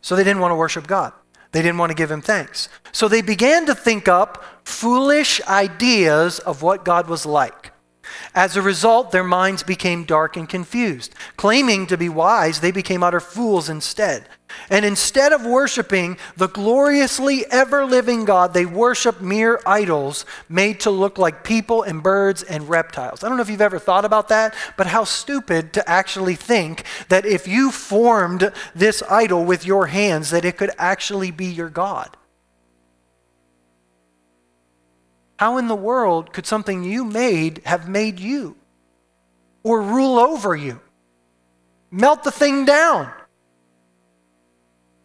So 0.00 0.16
they 0.16 0.24
didn't 0.24 0.40
want 0.40 0.52
to 0.52 0.56
worship 0.56 0.86
God. 0.86 1.12
They 1.52 1.62
didn't 1.62 1.78
want 1.78 1.90
to 1.90 1.94
give 1.94 2.10
him 2.10 2.22
thanks. 2.22 2.68
So 2.92 3.08
they 3.08 3.22
began 3.22 3.66
to 3.66 3.74
think 3.74 4.08
up 4.08 4.44
foolish 4.64 5.40
ideas 5.42 6.38
of 6.38 6.62
what 6.62 6.84
God 6.84 7.08
was 7.08 7.26
like. 7.26 7.69
As 8.34 8.56
a 8.56 8.62
result, 8.62 9.10
their 9.10 9.24
minds 9.24 9.62
became 9.62 10.04
dark 10.04 10.36
and 10.36 10.48
confused. 10.48 11.14
Claiming 11.36 11.86
to 11.88 11.96
be 11.96 12.08
wise, 12.08 12.60
they 12.60 12.70
became 12.70 13.02
utter 13.02 13.20
fools 13.20 13.68
instead. 13.68 14.26
And 14.68 14.84
instead 14.84 15.32
of 15.32 15.44
worshiping 15.46 16.18
the 16.36 16.48
gloriously 16.48 17.44
ever 17.50 17.84
living 17.84 18.24
God, 18.24 18.52
they 18.54 18.66
worship 18.66 19.20
mere 19.20 19.60
idols 19.66 20.24
made 20.48 20.80
to 20.80 20.90
look 20.90 21.18
like 21.18 21.44
people 21.44 21.82
and 21.82 22.02
birds 22.02 22.42
and 22.42 22.68
reptiles. 22.68 23.22
I 23.22 23.28
don't 23.28 23.36
know 23.36 23.42
if 23.42 23.50
you've 23.50 23.60
ever 23.60 23.78
thought 23.78 24.04
about 24.04 24.28
that, 24.28 24.54
but 24.76 24.88
how 24.88 25.04
stupid 25.04 25.72
to 25.74 25.88
actually 25.88 26.34
think 26.34 26.84
that 27.08 27.26
if 27.26 27.46
you 27.46 27.70
formed 27.70 28.52
this 28.74 29.02
idol 29.08 29.44
with 29.44 29.64
your 29.64 29.86
hands, 29.86 30.30
that 30.30 30.44
it 30.44 30.56
could 30.56 30.70
actually 30.78 31.30
be 31.30 31.46
your 31.46 31.70
God. 31.70 32.16
How 35.40 35.56
in 35.56 35.68
the 35.68 35.74
world 35.74 36.34
could 36.34 36.44
something 36.44 36.84
you 36.84 37.02
made 37.02 37.62
have 37.64 37.88
made 37.88 38.20
you 38.20 38.56
or 39.62 39.80
rule 39.80 40.18
over 40.18 40.54
you? 40.54 40.80
Melt 41.90 42.24
the 42.24 42.30
thing 42.30 42.66
down. 42.66 43.10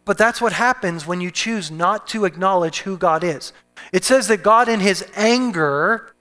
But 0.04 0.18
that's 0.18 0.38
what 0.38 0.52
happens 0.52 1.06
when 1.06 1.22
you 1.22 1.30
choose 1.30 1.70
not 1.70 2.06
to 2.08 2.26
acknowledge 2.26 2.80
who 2.80 2.98
God 2.98 3.24
is. 3.24 3.54
It 3.94 4.04
says 4.04 4.28
that 4.28 4.42
God, 4.42 4.68
in 4.68 4.80
his 4.80 5.06
anger, 5.16 6.14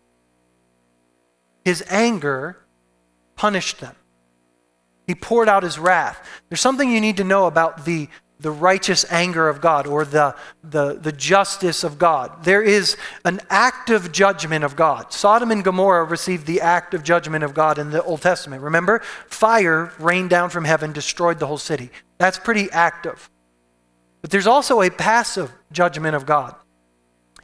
his 1.66 1.84
anger, 1.90 2.66
punished 3.36 3.82
them. 3.82 3.98
He 5.08 5.14
poured 5.14 5.50
out 5.50 5.64
his 5.64 5.78
wrath. 5.78 6.26
There's 6.48 6.62
something 6.62 6.90
you 6.90 7.02
need 7.02 7.18
to 7.18 7.26
know 7.26 7.48
about 7.48 7.84
the 7.84 8.08
the 8.46 8.52
righteous 8.52 9.04
anger 9.10 9.50
of 9.50 9.60
God 9.60 9.88
or 9.88 10.06
the, 10.06 10.36
the, 10.64 10.94
the 10.94 11.12
justice 11.12 11.84
of 11.84 11.98
God. 11.98 12.44
There 12.44 12.62
is 12.62 12.96
an 13.24 13.42
active 13.50 14.12
judgment 14.12 14.64
of 14.64 14.76
God. 14.76 15.12
Sodom 15.12 15.50
and 15.50 15.64
Gomorrah 15.64 16.04
received 16.04 16.46
the 16.46 16.62
active 16.62 17.02
judgment 17.02 17.44
of 17.44 17.56
God 17.56 17.80
in 17.80 17.90
the 17.90 18.04
Old 18.04 18.22
Testament. 18.22 18.62
Remember? 18.62 19.00
Fire 19.26 19.92
rained 19.98 20.30
down 20.30 20.52
from 20.52 20.64
heaven, 20.64 20.94
destroyed 20.94 21.40
the 21.40 21.48
whole 21.48 21.58
city. 21.58 21.90
That's 22.20 22.38
pretty 22.38 22.70
active. 22.70 23.32
But 24.22 24.30
there's 24.30 24.46
also 24.46 24.84
a 24.84 24.92
passive 24.92 25.52
judgment 25.72 26.16
of 26.16 26.28
God. 26.28 26.54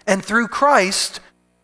And 0.06 0.24
through 0.24 0.50
Christ, 0.50 1.20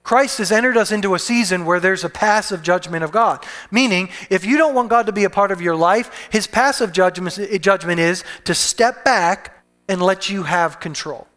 Christ 0.07 0.37
has 0.37 0.53
entered 0.53 0.77
us 0.77 0.93
into 0.93 1.15
a 1.15 1.19
season 1.19 1.65
where 1.65 1.81
there's 1.81 2.05
a 2.05 2.09
passive 2.09 2.63
judgment 2.63 3.03
of 3.03 3.11
God. 3.11 3.45
Meaning, 3.71 4.07
if 4.29 4.45
you 4.45 4.57
don't 4.57 4.73
want 4.73 4.89
God 4.89 5.05
to 5.07 5.11
be 5.11 5.25
a 5.25 5.29
part 5.29 5.51
of 5.51 5.59
your 5.59 5.75
life, 5.75 6.29
his 6.31 6.47
passive 6.47 6.93
judgment, 6.93 7.37
judgment 7.61 7.99
is 7.99 8.23
to 8.45 8.55
step 8.55 9.03
back 9.03 9.65
and 9.89 10.01
let 10.01 10.29
you 10.29 10.43
have 10.43 10.79
control. 10.79 11.27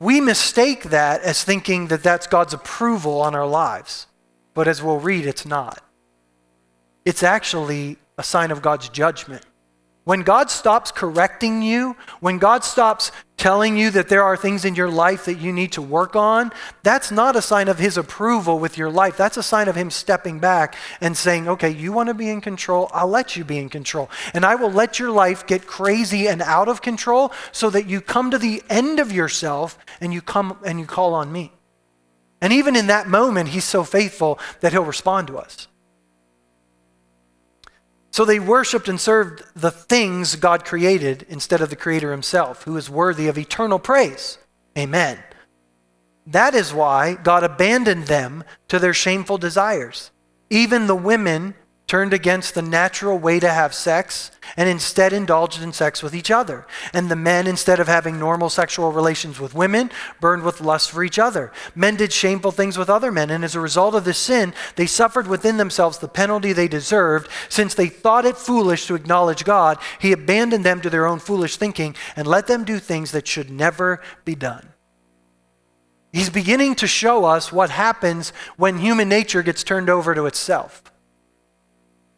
We 0.00 0.20
mistake 0.20 0.90
that 0.90 1.22
as 1.22 1.44
thinking 1.44 1.86
that 1.86 2.02
that's 2.02 2.26
God's 2.26 2.52
approval 2.52 3.20
on 3.20 3.36
our 3.36 3.46
lives. 3.46 4.08
But 4.54 4.66
as 4.66 4.82
we'll 4.82 4.98
read, 4.98 5.24
it's 5.24 5.46
not. 5.46 5.84
It's 7.04 7.22
actually 7.22 7.96
a 8.18 8.24
sign 8.24 8.50
of 8.50 8.60
God's 8.60 8.88
judgment 8.88 9.44
When 10.08 10.22
God 10.22 10.50
stops 10.50 10.90
correcting 10.90 11.60
you, 11.60 11.94
when 12.20 12.38
God 12.38 12.64
stops 12.64 13.12
telling 13.36 13.76
you 13.76 13.90
that 13.90 14.08
there 14.08 14.22
are 14.22 14.38
things 14.38 14.64
in 14.64 14.74
your 14.74 14.88
life 14.88 15.26
that 15.26 15.34
you 15.34 15.52
need 15.52 15.72
to 15.72 15.82
work 15.82 16.16
on, 16.16 16.50
that's 16.82 17.10
not 17.10 17.36
a 17.36 17.42
sign 17.42 17.68
of 17.68 17.78
His 17.78 17.98
approval 17.98 18.58
with 18.58 18.78
your 18.78 18.88
life. 18.88 19.18
That's 19.18 19.36
a 19.36 19.42
sign 19.42 19.68
of 19.68 19.76
Him 19.76 19.90
stepping 19.90 20.38
back 20.38 20.76
and 21.02 21.14
saying, 21.14 21.46
okay, 21.46 21.68
you 21.68 21.92
want 21.92 22.06
to 22.08 22.14
be 22.14 22.30
in 22.30 22.40
control? 22.40 22.88
I'll 22.94 23.06
let 23.06 23.36
you 23.36 23.44
be 23.44 23.58
in 23.58 23.68
control. 23.68 24.08
And 24.32 24.46
I 24.46 24.54
will 24.54 24.72
let 24.72 24.98
your 24.98 25.10
life 25.10 25.46
get 25.46 25.66
crazy 25.66 26.26
and 26.26 26.40
out 26.40 26.68
of 26.68 26.80
control 26.80 27.30
so 27.52 27.68
that 27.68 27.86
you 27.86 28.00
come 28.00 28.30
to 28.30 28.38
the 28.38 28.62
end 28.70 29.00
of 29.00 29.12
yourself 29.12 29.76
and 30.00 30.14
you 30.14 30.22
come 30.22 30.56
and 30.64 30.80
you 30.80 30.86
call 30.86 31.12
on 31.12 31.30
me. 31.30 31.52
And 32.40 32.50
even 32.50 32.76
in 32.76 32.86
that 32.86 33.08
moment, 33.08 33.50
He's 33.50 33.66
so 33.66 33.84
faithful 33.84 34.38
that 34.60 34.72
He'll 34.72 34.84
respond 34.84 35.26
to 35.26 35.36
us. 35.36 35.68
So 38.10 38.24
they 38.24 38.40
worshiped 38.40 38.88
and 38.88 39.00
served 39.00 39.44
the 39.54 39.70
things 39.70 40.36
God 40.36 40.64
created 40.64 41.26
instead 41.28 41.60
of 41.60 41.70
the 41.70 41.76
Creator 41.76 42.10
Himself, 42.10 42.64
who 42.64 42.76
is 42.76 42.90
worthy 42.90 43.28
of 43.28 43.38
eternal 43.38 43.78
praise. 43.78 44.38
Amen. 44.76 45.18
That 46.26 46.54
is 46.54 46.74
why 46.74 47.14
God 47.14 47.42
abandoned 47.42 48.06
them 48.06 48.44
to 48.68 48.78
their 48.78 48.94
shameful 48.94 49.38
desires. 49.38 50.10
Even 50.50 50.86
the 50.86 50.96
women 50.96 51.54
turned 51.88 52.12
against 52.12 52.54
the 52.54 52.62
natural 52.62 53.18
way 53.18 53.40
to 53.40 53.48
have 53.48 53.74
sex 53.74 54.30
and 54.58 54.68
instead 54.68 55.12
indulged 55.12 55.62
in 55.62 55.72
sex 55.72 56.02
with 56.02 56.14
each 56.14 56.30
other. 56.30 56.66
And 56.92 57.10
the 57.10 57.16
men, 57.16 57.46
instead 57.46 57.80
of 57.80 57.88
having 57.88 58.18
normal 58.18 58.50
sexual 58.50 58.92
relations 58.92 59.40
with 59.40 59.54
women, 59.54 59.90
burned 60.20 60.42
with 60.42 60.60
lust 60.60 60.90
for 60.90 61.02
each 61.02 61.18
other. 61.18 61.50
Men 61.74 61.96
did 61.96 62.12
shameful 62.12 62.52
things 62.52 62.76
with 62.76 62.90
other 62.90 63.10
men, 63.10 63.30
and 63.30 63.42
as 63.42 63.54
a 63.54 63.60
result 63.60 63.94
of 63.94 64.04
this 64.04 64.18
sin, 64.18 64.52
they 64.76 64.86
suffered 64.86 65.26
within 65.26 65.56
themselves 65.56 65.98
the 65.98 66.08
penalty 66.08 66.52
they 66.52 66.68
deserved. 66.68 67.30
Since 67.48 67.74
they 67.74 67.88
thought 67.88 68.26
it 68.26 68.36
foolish 68.36 68.86
to 68.86 68.94
acknowledge 68.94 69.44
God, 69.44 69.78
He 69.98 70.12
abandoned 70.12 70.64
them 70.64 70.82
to 70.82 70.90
their 70.90 71.06
own 71.06 71.18
foolish 71.18 71.56
thinking 71.56 71.96
and 72.16 72.26
let 72.26 72.46
them 72.46 72.64
do 72.64 72.78
things 72.78 73.12
that 73.12 73.26
should 73.26 73.50
never 73.50 74.02
be 74.26 74.34
done. 74.34 74.68
He's 76.12 76.30
beginning 76.30 76.74
to 76.76 76.86
show 76.86 77.24
us 77.24 77.50
what 77.50 77.70
happens 77.70 78.30
when 78.58 78.78
human 78.78 79.08
nature 79.08 79.42
gets 79.42 79.64
turned 79.64 79.88
over 79.88 80.14
to 80.14 80.26
itself. 80.26 80.82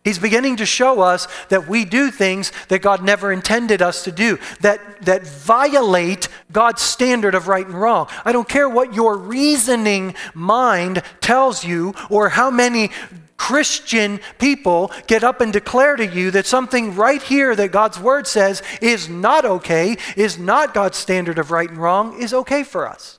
He's 0.02 0.18
beginning 0.18 0.56
to 0.56 0.66
show 0.66 1.00
us 1.00 1.28
that 1.50 1.68
we 1.68 1.84
do 1.84 2.10
things 2.10 2.52
that 2.68 2.80
God 2.80 3.04
never 3.04 3.30
intended 3.30 3.82
us 3.82 4.04
to 4.04 4.12
do, 4.12 4.38
that, 4.60 5.02
that 5.02 5.26
violate 5.26 6.28
God's 6.50 6.80
standard 6.80 7.34
of 7.34 7.48
right 7.48 7.66
and 7.66 7.74
wrong. 7.74 8.08
I 8.24 8.32
don't 8.32 8.48
care 8.48 8.68
what 8.68 8.94
your 8.94 9.16
reasoning 9.18 10.14
mind 10.32 11.02
tells 11.20 11.64
you 11.64 11.94
or 12.08 12.30
how 12.30 12.50
many 12.50 12.90
Christian 13.36 14.20
people 14.38 14.90
get 15.06 15.22
up 15.22 15.40
and 15.42 15.52
declare 15.52 15.96
to 15.96 16.06
you 16.06 16.30
that 16.30 16.46
something 16.46 16.94
right 16.94 17.22
here 17.22 17.54
that 17.56 17.72
God's 17.72 17.98
word 17.98 18.26
says 18.26 18.62
is 18.80 19.08
not 19.08 19.44
okay, 19.44 19.98
is 20.16 20.38
not 20.38 20.72
God's 20.72 20.96
standard 20.96 21.38
of 21.38 21.50
right 21.50 21.68
and 21.68 21.78
wrong, 21.78 22.20
is 22.20 22.32
okay 22.32 22.62
for 22.62 22.88
us. 22.88 23.18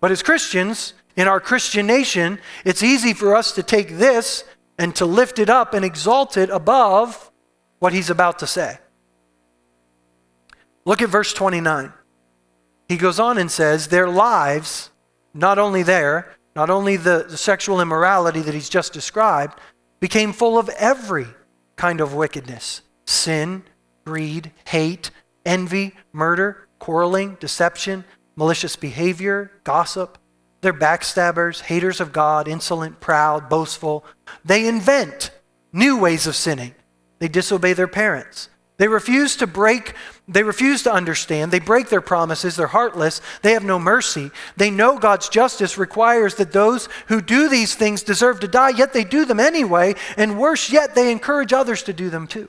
But 0.00 0.10
as 0.10 0.22
Christians, 0.22 0.92
in 1.16 1.28
our 1.28 1.40
Christian 1.40 1.86
nation, 1.86 2.38
it's 2.64 2.82
easy 2.82 3.12
for 3.12 3.36
us 3.36 3.52
to 3.52 3.62
take 3.62 3.98
this 3.98 4.44
and 4.78 4.94
to 4.96 5.06
lift 5.06 5.38
it 5.38 5.48
up 5.48 5.74
and 5.74 5.84
exalt 5.84 6.36
it 6.36 6.50
above 6.50 7.30
what 7.78 7.92
he's 7.92 8.10
about 8.10 8.38
to 8.40 8.46
say. 8.46 8.78
Look 10.84 11.02
at 11.02 11.08
verse 11.08 11.32
29. 11.32 11.92
He 12.88 12.96
goes 12.96 13.18
on 13.18 13.38
and 13.38 13.50
says, 13.50 13.88
Their 13.88 14.08
lives, 14.08 14.90
not 15.32 15.58
only 15.58 15.82
there, 15.82 16.34
not 16.54 16.70
only 16.70 16.96
the, 16.96 17.26
the 17.28 17.36
sexual 17.36 17.80
immorality 17.80 18.40
that 18.40 18.54
he's 18.54 18.68
just 18.68 18.92
described, 18.92 19.58
became 20.00 20.32
full 20.32 20.58
of 20.58 20.68
every 20.70 21.26
kind 21.76 22.00
of 22.00 22.14
wickedness 22.14 22.82
sin, 23.06 23.62
greed, 24.04 24.50
hate, 24.66 25.10
envy, 25.44 25.94
murder, 26.12 26.68
quarreling, 26.78 27.36
deception, 27.40 28.04
malicious 28.36 28.76
behavior, 28.76 29.50
gossip 29.62 30.18
they're 30.64 30.72
backstabbers, 30.72 31.60
haters 31.60 32.00
of 32.00 32.12
God, 32.12 32.48
insolent, 32.48 32.98
proud, 32.98 33.48
boastful. 33.48 34.04
They 34.44 34.66
invent 34.66 35.30
new 35.72 35.96
ways 35.98 36.26
of 36.26 36.34
sinning. 36.34 36.74
They 37.20 37.28
disobey 37.28 37.74
their 37.74 37.86
parents. 37.86 38.48
They 38.76 38.88
refuse 38.88 39.36
to 39.36 39.46
break, 39.46 39.94
they 40.26 40.42
refuse 40.42 40.82
to 40.82 40.92
understand. 40.92 41.52
They 41.52 41.60
break 41.60 41.90
their 41.90 42.00
promises. 42.00 42.56
They're 42.56 42.66
heartless. 42.66 43.20
They 43.42 43.52
have 43.52 43.62
no 43.62 43.78
mercy. 43.78 44.30
They 44.56 44.70
know 44.70 44.98
God's 44.98 45.28
justice 45.28 45.78
requires 45.78 46.34
that 46.36 46.52
those 46.52 46.88
who 47.06 47.20
do 47.20 47.48
these 47.48 47.74
things 47.74 48.02
deserve 48.02 48.40
to 48.40 48.48
die, 48.48 48.70
yet 48.70 48.92
they 48.92 49.04
do 49.04 49.24
them 49.26 49.38
anyway. 49.38 49.94
And 50.16 50.38
worse 50.38 50.70
yet, 50.72 50.94
they 50.94 51.12
encourage 51.12 51.52
others 51.52 51.82
to 51.84 51.92
do 51.92 52.10
them 52.10 52.26
too. 52.26 52.48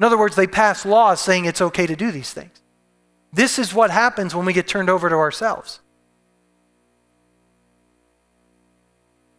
In 0.00 0.04
other 0.04 0.18
words, 0.18 0.34
they 0.34 0.46
pass 0.46 0.86
laws 0.86 1.20
saying 1.20 1.44
it's 1.44 1.60
okay 1.60 1.86
to 1.86 1.96
do 1.96 2.10
these 2.10 2.32
things. 2.32 2.62
This 3.32 3.58
is 3.58 3.74
what 3.74 3.90
happens 3.90 4.34
when 4.34 4.46
we 4.46 4.52
get 4.52 4.66
turned 4.66 4.88
over 4.88 5.08
to 5.08 5.16
ourselves. 5.16 5.80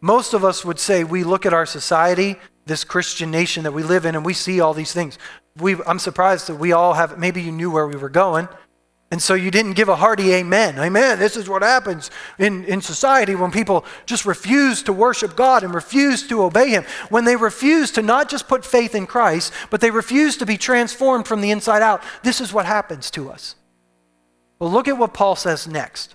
Most 0.01 0.33
of 0.33 0.45
us 0.45 0.63
would 0.63 0.79
say 0.79 1.03
we 1.03 1.23
look 1.23 1.45
at 1.45 1.53
our 1.53 1.65
society, 1.65 2.37
this 2.65 2.83
Christian 2.83 3.31
nation 3.31 3.63
that 3.63 3.73
we 3.73 3.83
live 3.83 4.05
in, 4.05 4.15
and 4.15 4.25
we 4.25 4.33
see 4.33 4.59
all 4.59 4.73
these 4.73 4.93
things. 4.93 5.17
we 5.57 5.75
I'm 5.85 5.99
surprised 5.99 6.47
that 6.47 6.55
we 6.55 6.71
all 6.71 6.93
have, 6.93 7.17
maybe 7.17 7.41
you 7.41 7.51
knew 7.51 7.71
where 7.71 7.87
we 7.87 7.95
were 7.95 8.09
going. 8.09 8.47
And 9.11 9.21
so 9.21 9.33
you 9.33 9.49
didn't 9.49 9.73
give 9.73 9.89
a 9.89 9.95
hearty 9.95 10.33
amen. 10.33 10.77
Amen. 10.77 11.17
This 11.17 11.35
is 11.35 11.49
what 11.49 11.63
happens 11.63 12.11
in, 12.37 12.63
in 12.65 12.79
society 12.79 13.33
when 13.33 13.49
people 13.49 13.83
just 14.05 14.23
refuse 14.23 14.83
to 14.83 14.93
worship 14.93 15.35
God 15.35 15.63
and 15.63 15.73
refuse 15.73 16.27
to 16.27 16.43
obey 16.43 16.69
Him. 16.69 16.85
When 17.09 17.25
they 17.25 17.35
refuse 17.35 17.89
to 17.91 18.03
not 18.03 18.29
just 18.29 18.47
put 18.47 18.63
faith 18.63 18.93
in 18.93 19.07
Christ, 19.07 19.51
but 19.71 19.81
they 19.81 19.89
refuse 19.89 20.37
to 20.37 20.45
be 20.45 20.57
transformed 20.57 21.27
from 21.27 21.41
the 21.41 21.49
inside 21.49 21.81
out. 21.81 22.03
This 22.23 22.39
is 22.39 22.53
what 22.53 22.67
happens 22.67 23.09
to 23.11 23.31
us. 23.31 23.55
Well, 24.59 24.69
look 24.69 24.87
at 24.87 24.97
what 24.97 25.13
Paul 25.15 25.35
says 25.35 25.67
next. 25.67 26.13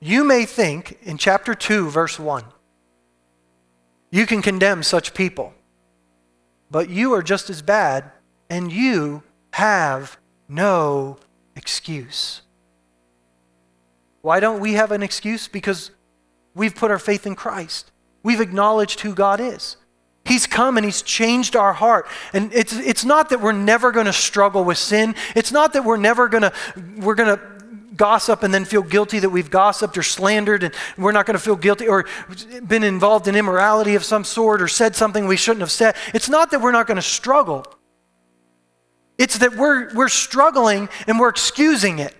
You 0.00 0.24
may 0.24 0.46
think 0.46 0.98
in 1.02 1.18
chapter 1.18 1.54
2, 1.54 1.90
verse 1.90 2.18
1, 2.18 2.44
you 4.10 4.26
can 4.26 4.40
condemn 4.40 4.82
such 4.82 5.12
people, 5.12 5.52
but 6.70 6.88
you 6.88 7.12
are 7.12 7.22
just 7.22 7.50
as 7.50 7.60
bad, 7.60 8.10
and 8.48 8.72
you 8.72 9.22
have 9.52 10.18
no 10.48 11.18
excuse. 11.54 12.40
Why 14.22 14.40
don't 14.40 14.60
we 14.60 14.72
have 14.72 14.90
an 14.90 15.02
excuse? 15.02 15.48
Because 15.48 15.90
we've 16.54 16.74
put 16.74 16.90
our 16.90 16.98
faith 16.98 17.26
in 17.26 17.34
Christ. 17.34 17.92
We've 18.22 18.40
acknowledged 18.40 19.00
who 19.00 19.14
God 19.14 19.38
is. 19.38 19.76
He's 20.24 20.46
come 20.46 20.76
and 20.76 20.84
He's 20.84 21.02
changed 21.02 21.56
our 21.56 21.72
heart. 21.72 22.06
And 22.32 22.52
it's, 22.52 22.72
it's 22.72 23.04
not 23.04 23.30
that 23.30 23.40
we're 23.40 23.52
never 23.52 23.92
going 23.92 24.06
to 24.06 24.12
struggle 24.12 24.64
with 24.64 24.78
sin. 24.78 25.14
It's 25.34 25.52
not 25.52 25.72
that 25.72 25.84
we're 25.84 25.96
never 25.96 26.28
going 26.28 26.42
to, 26.42 26.52
we're 26.98 27.14
going 27.14 27.36
to 27.36 27.59
gossip 27.96 28.42
and 28.42 28.52
then 28.52 28.64
feel 28.64 28.82
guilty 28.82 29.18
that 29.18 29.30
we've 29.30 29.50
gossiped 29.50 29.98
or 29.98 30.02
slandered 30.02 30.62
and 30.62 30.74
we're 30.96 31.12
not 31.12 31.26
going 31.26 31.36
to 31.36 31.42
feel 31.42 31.56
guilty 31.56 31.88
or 31.88 32.06
been 32.66 32.84
involved 32.84 33.28
in 33.28 33.36
immorality 33.36 33.94
of 33.94 34.04
some 34.04 34.24
sort 34.24 34.62
or 34.62 34.68
said 34.68 34.94
something 34.94 35.26
we 35.26 35.36
shouldn't 35.36 35.60
have 35.60 35.70
said. 35.70 35.96
It's 36.14 36.28
not 36.28 36.50
that 36.50 36.60
we're 36.60 36.72
not 36.72 36.86
going 36.86 36.96
to 36.96 37.02
struggle. 37.02 37.66
It's 39.18 39.38
that 39.38 39.54
we're, 39.54 39.92
we're 39.94 40.08
struggling 40.08 40.88
and 41.06 41.18
we're 41.18 41.28
excusing 41.28 41.98
it. 41.98 42.14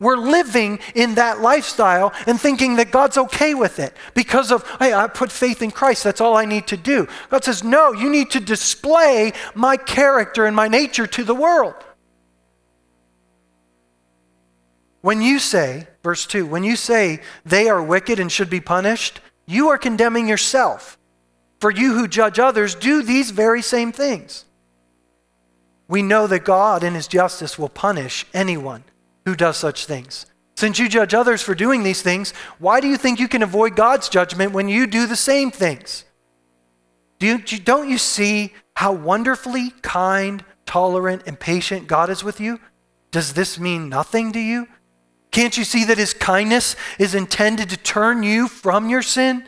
We're 0.00 0.16
living 0.16 0.78
in 0.94 1.16
that 1.16 1.40
lifestyle 1.40 2.12
and 2.26 2.40
thinking 2.40 2.76
that 2.76 2.92
God's 2.92 3.18
okay 3.18 3.54
with 3.54 3.80
it 3.80 3.92
because 4.14 4.52
of, 4.52 4.68
hey, 4.78 4.94
I 4.94 5.08
put 5.08 5.32
faith 5.32 5.60
in 5.60 5.72
Christ. 5.72 6.04
That's 6.04 6.20
all 6.20 6.36
I 6.36 6.44
need 6.44 6.68
to 6.68 6.76
do. 6.76 7.08
God 7.30 7.42
says, 7.42 7.64
no, 7.64 7.92
you 7.92 8.08
need 8.08 8.30
to 8.30 8.40
display 8.40 9.32
my 9.54 9.76
character 9.76 10.46
and 10.46 10.54
my 10.54 10.68
nature 10.68 11.08
to 11.08 11.24
the 11.24 11.34
world. 11.34 11.74
When 15.08 15.22
you 15.22 15.38
say, 15.38 15.86
verse 16.02 16.26
2, 16.26 16.44
when 16.44 16.64
you 16.64 16.76
say 16.76 17.20
they 17.42 17.70
are 17.70 17.82
wicked 17.82 18.20
and 18.20 18.30
should 18.30 18.50
be 18.50 18.60
punished, 18.60 19.22
you 19.46 19.70
are 19.70 19.78
condemning 19.78 20.28
yourself. 20.28 20.98
For 21.60 21.70
you 21.70 21.94
who 21.94 22.06
judge 22.06 22.38
others 22.38 22.74
do 22.74 23.02
these 23.02 23.30
very 23.30 23.62
same 23.62 23.90
things. 23.90 24.44
We 25.88 26.02
know 26.02 26.26
that 26.26 26.44
God 26.44 26.84
in 26.84 26.92
his 26.92 27.08
justice 27.08 27.58
will 27.58 27.70
punish 27.70 28.26
anyone 28.34 28.84
who 29.24 29.34
does 29.34 29.56
such 29.56 29.86
things. 29.86 30.26
Since 30.58 30.78
you 30.78 30.90
judge 30.90 31.14
others 31.14 31.40
for 31.40 31.54
doing 31.54 31.84
these 31.84 32.02
things, 32.02 32.34
why 32.58 32.78
do 32.78 32.86
you 32.86 32.98
think 32.98 33.18
you 33.18 33.28
can 33.28 33.42
avoid 33.42 33.76
God's 33.76 34.10
judgment 34.10 34.52
when 34.52 34.68
you 34.68 34.86
do 34.86 35.06
the 35.06 35.16
same 35.16 35.50
things? 35.50 36.04
Do 37.18 37.26
you, 37.26 37.38
don't 37.38 37.88
you 37.88 37.96
see 37.96 38.52
how 38.76 38.92
wonderfully 38.92 39.70
kind, 39.80 40.44
tolerant, 40.66 41.22
and 41.24 41.40
patient 41.40 41.86
God 41.86 42.10
is 42.10 42.22
with 42.22 42.40
you? 42.40 42.60
Does 43.10 43.32
this 43.32 43.58
mean 43.58 43.88
nothing 43.88 44.32
to 44.32 44.38
you? 44.38 44.68
Can't 45.38 45.56
you 45.56 45.62
see 45.62 45.84
that 45.84 45.98
his 45.98 46.14
kindness 46.14 46.74
is 46.98 47.14
intended 47.14 47.70
to 47.70 47.76
turn 47.76 48.24
you 48.24 48.48
from 48.48 48.88
your 48.88 49.02
sin? 49.02 49.46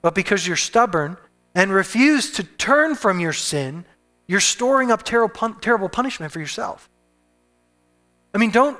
But 0.00 0.16
because 0.16 0.48
you're 0.48 0.56
stubborn 0.56 1.16
and 1.54 1.70
refuse 1.70 2.32
to 2.32 2.42
turn 2.42 2.96
from 2.96 3.20
your 3.20 3.32
sin, 3.32 3.84
you're 4.26 4.40
storing 4.40 4.90
up 4.90 5.04
terrible, 5.04 5.88
punishment 5.88 6.32
for 6.32 6.40
yourself. 6.40 6.90
I 8.34 8.38
mean, 8.38 8.50
don't, 8.50 8.76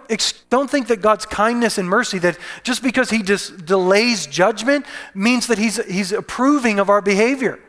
don't 0.51 0.69
think 0.69 0.89
that 0.89 1.01
God's 1.01 1.27
kindness 1.27 1.79
and 1.79 1.89
mercy, 1.89 2.19
that 2.19 2.37
just 2.65 2.83
because 2.83 3.09
He 3.09 3.23
just 3.23 3.65
delays 3.65 4.27
judgment, 4.27 4.85
means 5.15 5.47
that 5.47 5.59
He's, 5.59 5.77
he's 5.85 6.11
approving 6.11 6.81
of 6.81 6.91
our 6.91 7.01
behavior. 7.01 7.61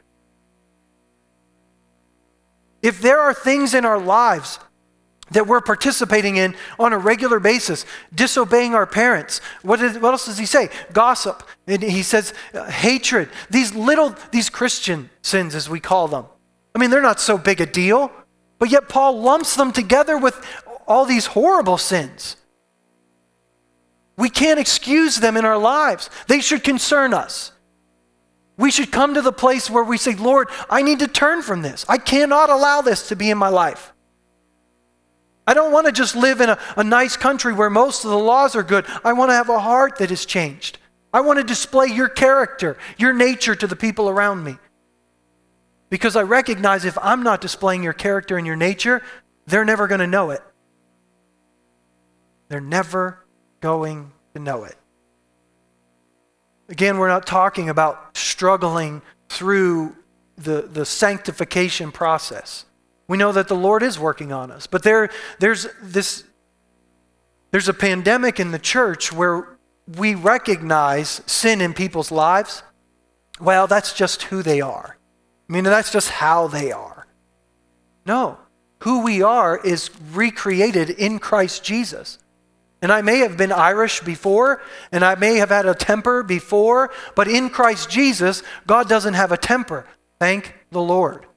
If 2.82 3.04
there 3.04 3.20
are 3.20 3.36
things 3.36 3.76
in 3.76 3.86
our 3.86 4.00
lives 4.00 4.58
that 5.32 5.48
we're 5.48 5.62
participating 5.62 6.36
in 6.36 6.56
on 6.78 6.94
a 6.94 6.98
regular 6.98 7.40
basis, 7.40 7.86
disobeying 8.14 8.76
our 8.76 8.86
parents. 8.86 9.42
What, 9.62 9.82
is, 9.82 9.98
what 9.98 10.12
else 10.12 10.26
does 10.26 10.38
he 10.38 10.46
say? 10.46 10.70
Gossip. 10.92 11.44
And 11.68 11.82
he 11.82 12.04
says 12.04 12.34
uh, 12.54 12.66
hatred. 12.66 13.30
These 13.50 13.74
little, 13.74 14.16
these 14.32 14.50
Christian 14.50 15.10
sins, 15.22 15.56
as 15.56 15.70
we 15.70 15.80
call 15.80 16.08
them. 16.08 16.26
I 16.76 16.80
mean, 16.80 16.90
they're 16.90 17.02
not 17.02 17.20
so 17.20 17.38
big 17.38 17.62
a 17.62 17.66
deal, 17.66 18.12
but 18.60 18.70
yet 18.70 18.90
Paul 18.90 19.22
lumps 19.22 19.56
them 19.56 19.72
together 19.72 20.18
with 20.18 20.46
all 20.88 21.06
these 21.06 21.28
horrible 21.28 21.78
sins. 21.78 22.36
We 24.18 24.30
can't 24.30 24.60
excuse 24.60 25.18
them 25.18 25.38
in 25.38 25.46
our 25.46 25.58
lives. 25.58 26.10
They 26.28 26.40
should 26.40 26.64
concern 26.64 27.14
us. 27.14 27.52
We 28.58 28.70
should 28.70 28.92
come 28.92 29.16
to 29.16 29.22
the 29.22 29.32
place 29.32 29.70
where 29.70 29.84
we 29.84 29.98
say, 29.98 30.14
Lord, 30.14 30.50
I 30.70 30.84
need 30.84 31.00
to 31.00 31.08
turn 31.08 31.42
from 31.42 31.64
this. 31.64 31.86
I 31.90 31.98
cannot 31.98 32.50
allow 32.50 32.82
this 32.82 33.08
to 33.08 33.16
be 33.16 33.32
in 33.32 33.38
my 33.38 33.50
life. 33.50 33.93
I 35.46 35.54
don't 35.54 35.72
want 35.72 35.88
to 35.88 35.92
just 35.92 36.16
live 36.16 36.42
in 36.42 36.50
a, 36.50 36.58
a 36.78 36.84
nice 36.84 37.18
country 37.18 37.54
where 37.54 37.70
most 37.70 38.06
of 38.06 38.12
the 38.12 38.18
laws 38.18 38.56
are 38.56 38.64
good. 38.64 38.86
I 39.04 39.14
want 39.14 39.30
to 39.30 39.36
have 39.36 39.50
a 39.50 39.60
heart 39.60 39.98
that 39.98 40.12
is 40.12 40.26
changed. 40.26 40.78
I 41.14 41.22
want 41.22 41.38
to 41.40 41.44
display 41.44 41.88
your 41.88 42.10
character, 42.10 42.78
your 42.98 43.14
nature 43.14 43.56
to 43.56 43.68
the 43.68 43.76
people 43.76 44.10
around 44.10 44.44
me. 44.44 44.58
Because 45.90 46.16
I 46.16 46.24
recognize 46.24 46.86
if 46.86 46.98
I'm 47.02 47.22
not 47.22 47.40
displaying 47.40 47.84
your 47.84 47.94
character 47.94 48.38
and 48.38 48.48
your 48.48 48.56
nature, 48.56 49.04
they're 49.46 49.66
never 49.66 49.88
going 49.88 50.00
to 50.00 50.08
know 50.08 50.32
it. 50.32 50.42
They're 52.48 52.62
never 52.62 53.26
going 53.62 54.12
to 54.34 54.40
know 54.40 54.64
it. 54.64 54.76
Again, 56.70 56.98
we're 56.98 57.10
not 57.10 57.28
talking 57.28 57.70
about 57.70 58.18
struggling 58.18 59.02
through 59.30 59.96
the, 60.38 60.64
the 60.64 60.86
sanctification 60.86 61.92
process. 61.92 62.66
We 63.08 63.18
know 63.18 63.32
that 63.32 63.48
the 63.48 63.56
Lord 63.56 63.84
is 63.84 64.00
working 64.00 64.32
on 64.32 64.52
us. 64.52 64.68
But 64.68 64.84
there, 64.84 65.10
there's 65.40 65.68
this 65.82 66.24
there's 67.52 67.70
a 67.70 67.74
pandemic 67.74 68.40
in 68.40 68.50
the 68.50 68.58
church 68.58 69.14
where 69.14 69.60
we 69.86 70.16
recognize 70.16 71.22
sin 71.28 71.62
in 71.62 71.76
people's 71.76 72.12
lives. 72.12 72.64
Well, 73.40 73.68
that's 73.68 73.94
just 73.94 74.24
who 74.24 74.42
they 74.42 74.60
are. 74.60 74.98
I 75.48 75.54
mean, 75.54 75.64
that's 75.64 75.92
just 75.92 76.10
how 76.10 76.48
they 76.48 76.72
are. 76.72 77.06
No. 78.08 78.40
Who 78.80 79.04
we 79.04 79.22
are 79.22 79.64
is 79.64 79.92
recreated 80.14 80.90
in 80.90 81.20
Christ 81.20 81.64
Jesus. 81.64 82.18
And 82.82 82.92
I 82.92 83.04
may 83.04 83.20
have 83.20 83.38
been 83.38 83.52
Irish 83.52 84.02
before, 84.02 84.64
and 84.92 85.06
I 85.06 85.14
may 85.14 85.36
have 85.36 85.50
had 85.50 85.68
a 85.68 85.76
temper 85.76 86.24
before, 86.24 86.90
but 87.14 87.28
in 87.28 87.52
Christ 87.52 87.88
Jesus, 87.88 88.42
God 88.66 88.90
doesn't 88.90 89.14
have 89.14 89.32
a 89.32 89.38
temper. 89.38 89.86
Thank 90.18 90.56
the 90.72 90.82
Lord 90.82 91.28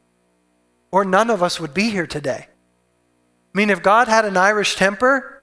or 0.96 1.04
none 1.04 1.28
of 1.28 1.42
us 1.42 1.60
would 1.60 1.74
be 1.74 1.90
here 1.90 2.06
today. 2.06 2.46
I 2.48 3.52
mean, 3.52 3.68
if 3.68 3.82
God 3.82 4.08
had 4.08 4.24
an 4.24 4.34
Irish 4.34 4.76
temper, 4.76 5.42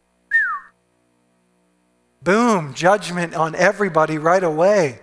boom, 2.24 2.74
judgment 2.74 3.36
on 3.36 3.54
everybody 3.54 4.18
right 4.18 4.44
away. 4.44 5.00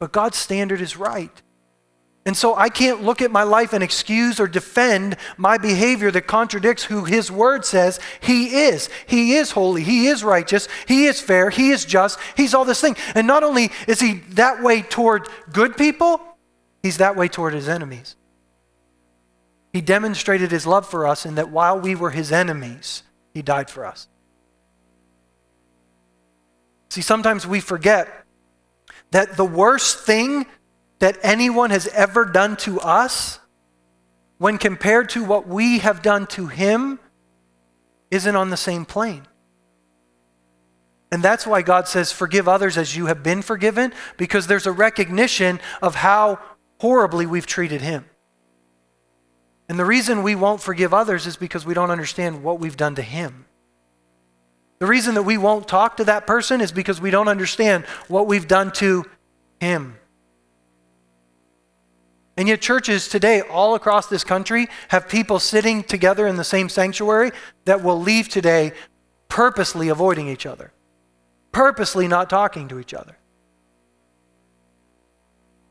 But 0.00 0.10
God's 0.10 0.36
standard 0.36 0.80
is 0.80 0.96
right. 0.96 1.30
And 2.26 2.36
so 2.36 2.56
I 2.56 2.70
can't 2.70 3.04
look 3.04 3.22
at 3.22 3.30
my 3.30 3.44
life 3.44 3.72
and 3.72 3.84
excuse 3.84 4.40
or 4.40 4.48
defend 4.48 5.16
my 5.36 5.58
behavior 5.58 6.10
that 6.10 6.26
contradicts 6.26 6.82
who 6.82 7.04
His 7.04 7.30
Word 7.30 7.64
says 7.64 8.00
He 8.18 8.64
is. 8.64 8.90
He 9.06 9.36
is 9.36 9.52
holy. 9.52 9.84
He 9.84 10.08
is 10.08 10.24
righteous. 10.24 10.66
He 10.88 11.06
is 11.06 11.20
fair. 11.20 11.50
He 11.50 11.70
is 11.70 11.84
just. 11.84 12.18
He's 12.36 12.52
all 12.52 12.64
this 12.64 12.80
thing. 12.80 12.96
And 13.14 13.28
not 13.28 13.44
only 13.44 13.70
is 13.86 14.00
He 14.00 14.14
that 14.30 14.60
way 14.60 14.82
toward 14.82 15.28
good 15.52 15.76
people, 15.76 16.20
He's 16.82 16.96
that 16.96 17.14
way 17.14 17.28
toward 17.28 17.54
His 17.54 17.68
enemies. 17.68 18.16
He 19.72 19.80
demonstrated 19.80 20.50
his 20.50 20.66
love 20.66 20.86
for 20.88 21.06
us 21.06 21.26
in 21.26 21.34
that 21.34 21.50
while 21.50 21.78
we 21.78 21.94
were 21.94 22.10
his 22.10 22.32
enemies, 22.32 23.02
he 23.34 23.42
died 23.42 23.70
for 23.70 23.84
us. 23.84 24.08
See, 26.90 27.02
sometimes 27.02 27.46
we 27.46 27.60
forget 27.60 28.08
that 29.10 29.36
the 29.36 29.44
worst 29.44 29.98
thing 29.98 30.46
that 30.98 31.18
anyone 31.22 31.70
has 31.70 31.86
ever 31.88 32.24
done 32.24 32.56
to 32.56 32.80
us, 32.80 33.38
when 34.38 34.58
compared 34.58 35.10
to 35.10 35.24
what 35.24 35.46
we 35.46 35.78
have 35.78 36.02
done 36.02 36.26
to 36.28 36.46
him, 36.46 36.98
isn't 38.10 38.36
on 38.36 38.50
the 38.50 38.56
same 38.56 38.84
plane. 38.84 39.26
And 41.10 41.22
that's 41.22 41.46
why 41.46 41.62
God 41.62 41.88
says, 41.88 42.12
Forgive 42.12 42.48
others 42.48 42.76
as 42.76 42.96
you 42.96 43.06
have 43.06 43.22
been 43.22 43.42
forgiven, 43.42 43.92
because 44.16 44.46
there's 44.46 44.66
a 44.66 44.72
recognition 44.72 45.60
of 45.80 45.94
how 45.94 46.38
horribly 46.80 47.26
we've 47.26 47.46
treated 47.46 47.80
him. 47.80 48.06
And 49.68 49.78
the 49.78 49.84
reason 49.84 50.22
we 50.22 50.34
won't 50.34 50.62
forgive 50.62 50.94
others 50.94 51.26
is 51.26 51.36
because 51.36 51.66
we 51.66 51.74
don't 51.74 51.90
understand 51.90 52.42
what 52.42 52.58
we've 52.58 52.76
done 52.76 52.94
to 52.94 53.02
him. 53.02 53.44
The 54.78 54.86
reason 54.86 55.14
that 55.14 55.24
we 55.24 55.36
won't 55.36 55.68
talk 55.68 55.96
to 55.96 56.04
that 56.04 56.26
person 56.26 56.60
is 56.60 56.72
because 56.72 57.00
we 57.00 57.10
don't 57.10 57.28
understand 57.28 57.84
what 58.06 58.26
we've 58.26 58.46
done 58.46 58.72
to 58.72 59.04
him. 59.60 59.96
And 62.36 62.46
yet, 62.46 62.60
churches 62.60 63.08
today, 63.08 63.40
all 63.40 63.74
across 63.74 64.06
this 64.06 64.22
country, 64.22 64.68
have 64.88 65.08
people 65.08 65.40
sitting 65.40 65.82
together 65.82 66.24
in 66.28 66.36
the 66.36 66.44
same 66.44 66.68
sanctuary 66.68 67.32
that 67.64 67.82
will 67.82 68.00
leave 68.00 68.28
today 68.28 68.72
purposely 69.26 69.88
avoiding 69.88 70.28
each 70.28 70.46
other, 70.46 70.72
purposely 71.50 72.06
not 72.06 72.30
talking 72.30 72.68
to 72.68 72.78
each 72.78 72.94
other. 72.94 73.18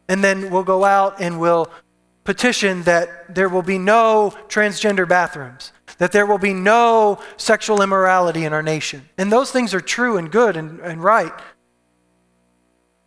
And 0.10 0.22
then 0.22 0.50
we'll 0.52 0.64
go 0.64 0.84
out 0.84 1.22
and 1.22 1.40
we'll 1.40 1.72
petition 2.28 2.84
that 2.84 3.34
there 3.34 3.48
will 3.48 3.62
be 3.62 3.78
no 3.78 4.34
transgender 4.50 5.08
bathrooms, 5.08 5.72
that 5.98 6.12
there 6.12 6.26
will 6.26 6.38
be 6.38 6.54
no 6.54 7.18
sexual 7.38 7.82
immorality 7.82 8.44
in 8.44 8.52
our 8.52 8.62
nation. 8.62 9.08
And 9.18 9.32
those 9.32 9.50
things 9.50 9.74
are 9.74 9.80
true 9.80 10.18
and 10.18 10.30
good 10.30 10.58
and, 10.58 10.82
and 10.82 11.02
right. 11.02 11.32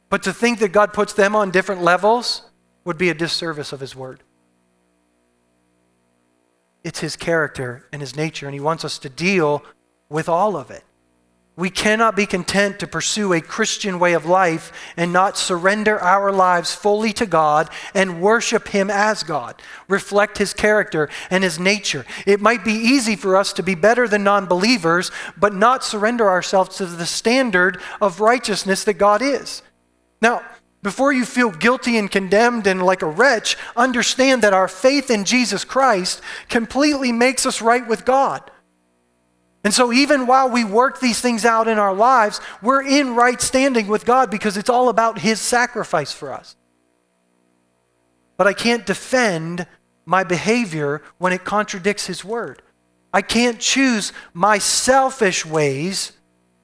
But 0.09 0.23
to 0.23 0.33
think 0.33 0.59
that 0.61 0.73
God 0.73 0.95
puts 0.95 1.13
them 1.13 1.37
on 1.37 1.51
different 1.51 1.83
levels 1.83 2.49
would 2.87 2.97
be 2.97 3.11
a 3.11 3.15
disservice 3.15 3.75
of 3.75 3.81
His 3.81 3.95
Word. 3.95 4.23
It's 6.83 7.01
His 7.01 7.15
character 7.15 7.87
and 7.93 8.01
His 8.01 8.17
nature, 8.17 8.47
and 8.47 8.55
He 8.55 8.61
wants 8.61 8.87
us 8.87 8.99
to 9.01 9.11
deal 9.11 9.63
with 10.09 10.31
all 10.31 10.57
of 10.57 10.71
it. 10.71 10.85
We 11.57 11.69
cannot 11.69 12.17
be 12.17 12.27
content 12.27 12.79
to 12.79 12.87
pursue 12.87 13.33
a 13.33 13.41
Christian 13.41 13.99
way 13.99 14.15
of 14.15 14.25
life 14.25 14.73
and 14.97 15.13
not 15.13 15.37
surrender 15.37 16.01
our 16.01 16.33
lives 16.33 16.75
fully 16.75 17.13
to 17.15 17.27
God 17.27 17.69
and 17.93 18.23
worship 18.23 18.69
Him 18.69 18.89
as 18.89 19.23
God, 19.23 19.61
reflect 19.89 20.39
His 20.39 20.55
character 20.55 21.11
and 21.29 21.45
His 21.45 21.59
nature. 21.59 22.07
It 22.25 22.41
might 22.41 22.65
be 22.65 22.73
easy 22.73 23.15
for 23.15 23.37
us 23.37 23.53
to 23.55 23.63
be 23.63 23.75
better 23.75 24.09
than 24.09 24.25
non 24.25 24.47
believers, 24.47 25.11
but 25.37 25.55
not 25.55 25.85
surrender 25.85 26.31
ourselves 26.31 26.77
to 26.77 26.87
the 26.87 27.05
standard 27.05 27.79
of 28.01 28.21
righteousness 28.21 28.85
that 28.85 28.95
God 28.95 29.21
is. 29.21 29.63
Now, 30.23 30.43
before 30.83 31.13
you 31.13 31.27
feel 31.27 31.51
guilty 31.51 31.99
and 31.99 32.11
condemned 32.11 32.67
and 32.67 32.83
like 32.83 33.03
a 33.03 33.07
wretch, 33.07 33.57
understand 33.77 34.41
that 34.43 34.55
our 34.55 34.69
faith 34.69 35.11
in 35.11 35.25
Jesus 35.25 35.65
Christ 35.65 36.23
completely 36.49 37.13
makes 37.13 37.45
us 37.45 37.61
right 37.61 37.87
with 37.87 38.07
God. 38.07 38.51
And 39.63 39.75
so, 39.75 39.93
even 39.93 40.27
while 40.27 40.49
we 40.49 40.65
work 40.65 41.01
these 41.01 41.21
things 41.21 41.45
out 41.45 41.69
in 41.69 41.79
our 41.79 41.93
lives, 41.93 42.41
we're 42.63 42.83
in 42.83 43.15
right 43.15 43.41
standing 43.41 43.89
with 43.89 44.07
God 44.07 44.31
because 44.31 44.57
it's 44.57 44.71
all 44.71 44.89
about 44.89 45.19
His 45.19 45.41
sacrifice 45.41 46.13
for 46.13 46.33
us. 46.33 46.57
But 48.39 48.47
I 48.47 48.55
can't 48.55 48.87
defend 48.87 49.67
my 50.07 50.25
behavior 50.25 51.03
when 51.19 51.35
it 51.35 51.45
contradicts 51.45 52.07
His 52.07 52.25
word. 52.25 52.63
I 53.13 53.21
can't 53.21 53.59
choose 53.59 54.15
my 54.33 54.57
selfish 54.57 55.45
ways 55.45 56.13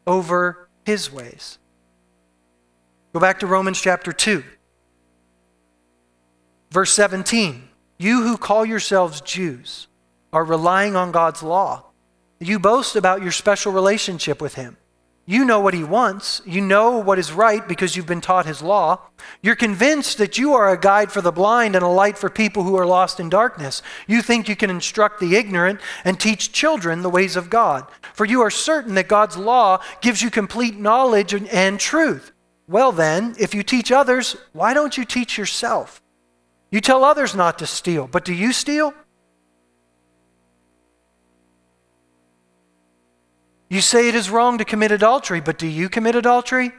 over 0.06 0.70
His 0.86 1.12
ways. 1.12 1.58
Go 3.12 3.20
back 3.20 3.40
to 3.40 3.46
Romans 3.46 3.80
chapter 3.80 4.12
2, 4.12 4.42
verse 6.70 6.92
17. 6.94 7.68
You 7.98 8.22
who 8.22 8.38
call 8.38 8.64
yourselves 8.64 9.20
Jews 9.20 9.86
are 10.32 10.44
relying 10.44 10.96
on 10.96 11.12
God's 11.12 11.42
law 11.42 11.85
you 12.38 12.58
boast 12.58 12.96
about 12.96 13.22
your 13.22 13.32
special 13.32 13.72
relationship 13.72 14.40
with 14.40 14.54
Him. 14.54 14.76
You 15.28 15.44
know 15.44 15.58
what 15.58 15.74
He 15.74 15.82
wants. 15.82 16.40
You 16.46 16.60
know 16.60 16.98
what 16.98 17.18
is 17.18 17.32
right 17.32 17.66
because 17.66 17.96
you've 17.96 18.06
been 18.06 18.20
taught 18.20 18.46
His 18.46 18.62
law. 18.62 19.00
You're 19.42 19.56
convinced 19.56 20.18
that 20.18 20.38
you 20.38 20.54
are 20.54 20.70
a 20.70 20.78
guide 20.78 21.10
for 21.10 21.20
the 21.20 21.32
blind 21.32 21.74
and 21.74 21.84
a 21.84 21.88
light 21.88 22.16
for 22.16 22.30
people 22.30 22.62
who 22.62 22.76
are 22.76 22.86
lost 22.86 23.18
in 23.18 23.28
darkness. 23.28 23.82
You 24.06 24.22
think 24.22 24.48
you 24.48 24.54
can 24.54 24.70
instruct 24.70 25.18
the 25.18 25.34
ignorant 25.34 25.80
and 26.04 26.20
teach 26.20 26.52
children 26.52 27.02
the 27.02 27.10
ways 27.10 27.34
of 27.34 27.50
God. 27.50 27.88
For 28.12 28.24
you 28.24 28.40
are 28.42 28.50
certain 28.50 28.94
that 28.94 29.08
God's 29.08 29.36
law 29.36 29.82
gives 30.00 30.22
you 30.22 30.30
complete 30.30 30.78
knowledge 30.78 31.34
and 31.34 31.80
truth. 31.80 32.30
Well, 32.68 32.92
then, 32.92 33.34
if 33.38 33.52
you 33.52 33.64
teach 33.64 33.90
others, 33.90 34.36
why 34.52 34.74
don't 34.74 34.96
you 34.96 35.04
teach 35.04 35.36
yourself? 35.36 36.00
You 36.70 36.80
tell 36.80 37.02
others 37.02 37.34
not 37.34 37.58
to 37.60 37.66
steal, 37.66 38.06
but 38.06 38.24
do 38.24 38.32
you 38.34 38.52
steal? 38.52 38.94
You 43.76 43.82
say 43.82 44.08
it 44.08 44.14
is 44.14 44.30
wrong 44.30 44.56
to 44.56 44.64
commit 44.64 44.90
adultery, 44.90 45.42
but 45.42 45.58
do 45.58 45.66
you 45.66 45.90
commit 45.90 46.14
adultery? 46.14 46.72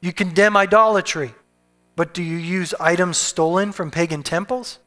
You 0.00 0.10
condemn 0.10 0.56
idolatry, 0.56 1.34
but 1.96 2.14
do 2.14 2.22
you 2.22 2.38
use 2.38 2.72
items 2.80 3.18
stolen 3.18 3.72
from 3.72 3.90
pagan 3.90 4.22
temples? 4.22 4.78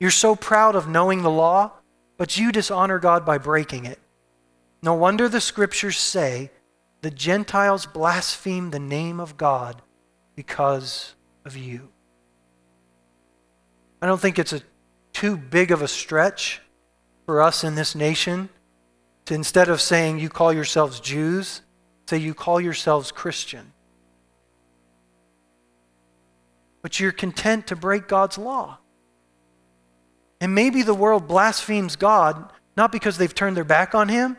You're 0.00 0.10
so 0.10 0.34
proud 0.34 0.74
of 0.74 0.88
knowing 0.88 1.22
the 1.22 1.30
law, 1.30 1.70
but 2.16 2.38
you 2.38 2.50
dishonor 2.50 2.98
God 2.98 3.24
by 3.24 3.38
breaking 3.38 3.84
it. 3.84 4.00
No 4.82 4.94
wonder 4.94 5.28
the 5.28 5.40
scriptures 5.40 5.96
say 5.96 6.50
the 7.00 7.12
Gentiles 7.12 7.86
blaspheme 7.86 8.72
the 8.72 8.80
name 8.80 9.20
of 9.20 9.36
God 9.36 9.80
because 10.34 11.14
of 11.44 11.56
you. 11.56 11.90
I 14.02 14.08
don't 14.08 14.20
think 14.20 14.40
it's 14.40 14.52
a 14.52 14.62
too 15.12 15.36
big 15.36 15.70
of 15.70 15.82
a 15.82 15.86
stretch 15.86 16.60
for 17.26 17.40
us 17.40 17.62
in 17.62 17.76
this 17.76 17.94
nation 17.94 18.48
to 19.30 19.34
instead 19.34 19.68
of 19.68 19.80
saying 19.80 20.18
you 20.18 20.28
call 20.28 20.52
yourselves 20.52 20.98
Jews, 20.98 21.62
say 22.08 22.18
you 22.18 22.34
call 22.34 22.60
yourselves 22.60 23.12
Christian. 23.12 23.72
But 26.82 26.98
you're 26.98 27.12
content 27.12 27.68
to 27.68 27.76
break 27.76 28.08
God's 28.08 28.38
law. 28.38 28.78
And 30.40 30.52
maybe 30.52 30.82
the 30.82 30.94
world 30.94 31.28
blasphemes 31.28 31.94
God 31.94 32.52
not 32.76 32.90
because 32.90 33.18
they've 33.18 33.34
turned 33.34 33.56
their 33.56 33.62
back 33.62 33.94
on 33.94 34.08
Him, 34.08 34.36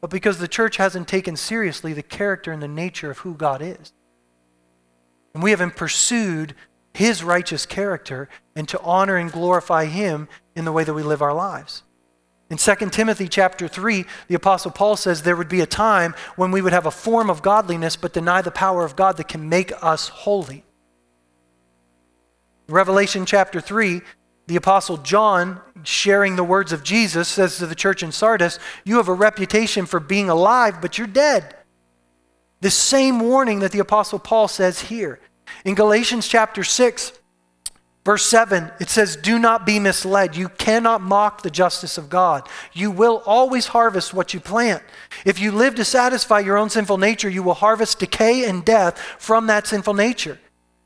but 0.00 0.10
because 0.10 0.38
the 0.38 0.46
church 0.46 0.76
hasn't 0.76 1.08
taken 1.08 1.34
seriously 1.34 1.92
the 1.92 2.02
character 2.02 2.52
and 2.52 2.62
the 2.62 2.68
nature 2.68 3.10
of 3.10 3.18
who 3.18 3.34
God 3.34 3.60
is. 3.60 3.92
And 5.34 5.42
we 5.42 5.50
haven't 5.50 5.74
pursued 5.74 6.54
his 6.94 7.24
righteous 7.24 7.66
character 7.66 8.28
and 8.54 8.68
to 8.68 8.80
honor 8.82 9.16
and 9.16 9.32
glorify 9.32 9.86
him 9.86 10.28
in 10.54 10.64
the 10.64 10.72
way 10.72 10.84
that 10.84 10.94
we 10.94 11.02
live 11.02 11.22
our 11.22 11.34
lives. 11.34 11.82
In 12.50 12.56
2 12.56 12.74
Timothy 12.90 13.28
chapter 13.28 13.68
3, 13.68 14.04
the 14.26 14.34
apostle 14.34 14.72
Paul 14.72 14.96
says 14.96 15.22
there 15.22 15.36
would 15.36 15.48
be 15.48 15.60
a 15.60 15.66
time 15.66 16.16
when 16.34 16.50
we 16.50 16.60
would 16.60 16.72
have 16.72 16.84
a 16.84 16.90
form 16.90 17.30
of 17.30 17.42
godliness 17.42 17.94
but 17.94 18.12
deny 18.12 18.42
the 18.42 18.50
power 18.50 18.84
of 18.84 18.96
God 18.96 19.16
that 19.16 19.28
can 19.28 19.48
make 19.48 19.72
us 19.80 20.08
holy. 20.08 20.64
Revelation 22.68 23.24
chapter 23.24 23.60
3, 23.60 24.02
the 24.48 24.56
apostle 24.56 24.96
John 24.96 25.60
sharing 25.84 26.34
the 26.34 26.42
words 26.42 26.72
of 26.72 26.82
Jesus 26.82 27.28
says 27.28 27.56
to 27.58 27.68
the 27.68 27.74
church 27.76 28.02
in 28.02 28.10
Sardis, 28.10 28.58
"You 28.84 28.96
have 28.96 29.08
a 29.08 29.14
reputation 29.14 29.86
for 29.86 30.00
being 30.00 30.28
alive, 30.28 30.80
but 30.80 30.98
you're 30.98 31.06
dead." 31.06 31.54
The 32.60 32.70
same 32.70 33.20
warning 33.20 33.60
that 33.60 33.70
the 33.70 33.78
apostle 33.78 34.18
Paul 34.18 34.48
says 34.48 34.80
here. 34.82 35.20
In 35.64 35.76
Galatians 35.76 36.26
chapter 36.26 36.64
6, 36.64 37.12
verse 38.04 38.26
7, 38.26 38.70
it 38.80 38.88
says, 38.88 39.16
Do 39.16 39.38
not 39.38 39.66
be 39.66 39.78
misled. 39.78 40.36
You 40.36 40.48
cannot 40.48 41.00
mock 41.00 41.42
the 41.42 41.50
justice 41.50 41.98
of 41.98 42.08
God. 42.08 42.48
You 42.72 42.90
will 42.90 43.22
always 43.26 43.68
harvest 43.68 44.14
what 44.14 44.34
you 44.34 44.40
plant. 44.40 44.82
If 45.24 45.38
you 45.38 45.52
live 45.52 45.74
to 45.76 45.84
satisfy 45.84 46.40
your 46.40 46.56
own 46.56 46.70
sinful 46.70 46.98
nature, 46.98 47.28
you 47.28 47.42
will 47.42 47.54
harvest 47.54 47.98
decay 47.98 48.44
and 48.44 48.64
death 48.64 48.98
from 49.18 49.46
that 49.46 49.66
sinful 49.66 49.94
nature. 49.94 50.38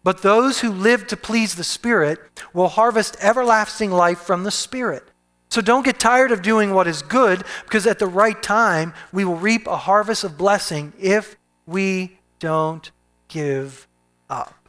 But 0.03 0.23
those 0.23 0.61
who 0.61 0.71
live 0.71 1.07
to 1.09 1.17
please 1.17 1.55
the 1.55 1.65
Spirit 1.65 2.21
will 2.53 2.69
harvest 2.69 3.17
everlasting 3.21 3.91
life 3.91 4.19
from 4.19 4.45
the 4.45 4.51
Spirit. 4.51 5.05
So 5.49 5.61
don't 5.61 5.85
get 5.85 6.01
tired 6.01 6.33
of 6.33 6.43
doing 6.43 6.75
what 6.75 6.89
is 6.89 7.01
good, 7.01 7.45
because 7.65 7.87
at 7.87 7.99
the 7.99 8.07
right 8.07 8.43
time, 8.43 8.93
we 9.13 9.25
will 9.25 9.37
reap 9.37 9.67
a 9.67 9.77
harvest 9.77 10.25
of 10.25 10.37
blessing 10.37 10.93
if 10.99 11.37
we 11.67 12.19
don't 12.39 12.91
give 13.29 13.87
up. 14.29 14.64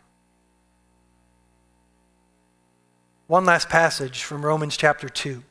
One 3.27 3.45
last 3.45 3.69
passage 3.69 4.23
from 4.23 4.45
Romans 4.45 4.77
chapter 4.77 5.09
2. 5.09 5.41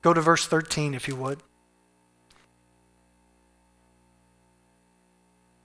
Go 0.00 0.14
to 0.14 0.20
verse 0.20 0.46
13 0.46 0.94
if 0.94 1.06
you 1.06 1.16
would. 1.16 1.42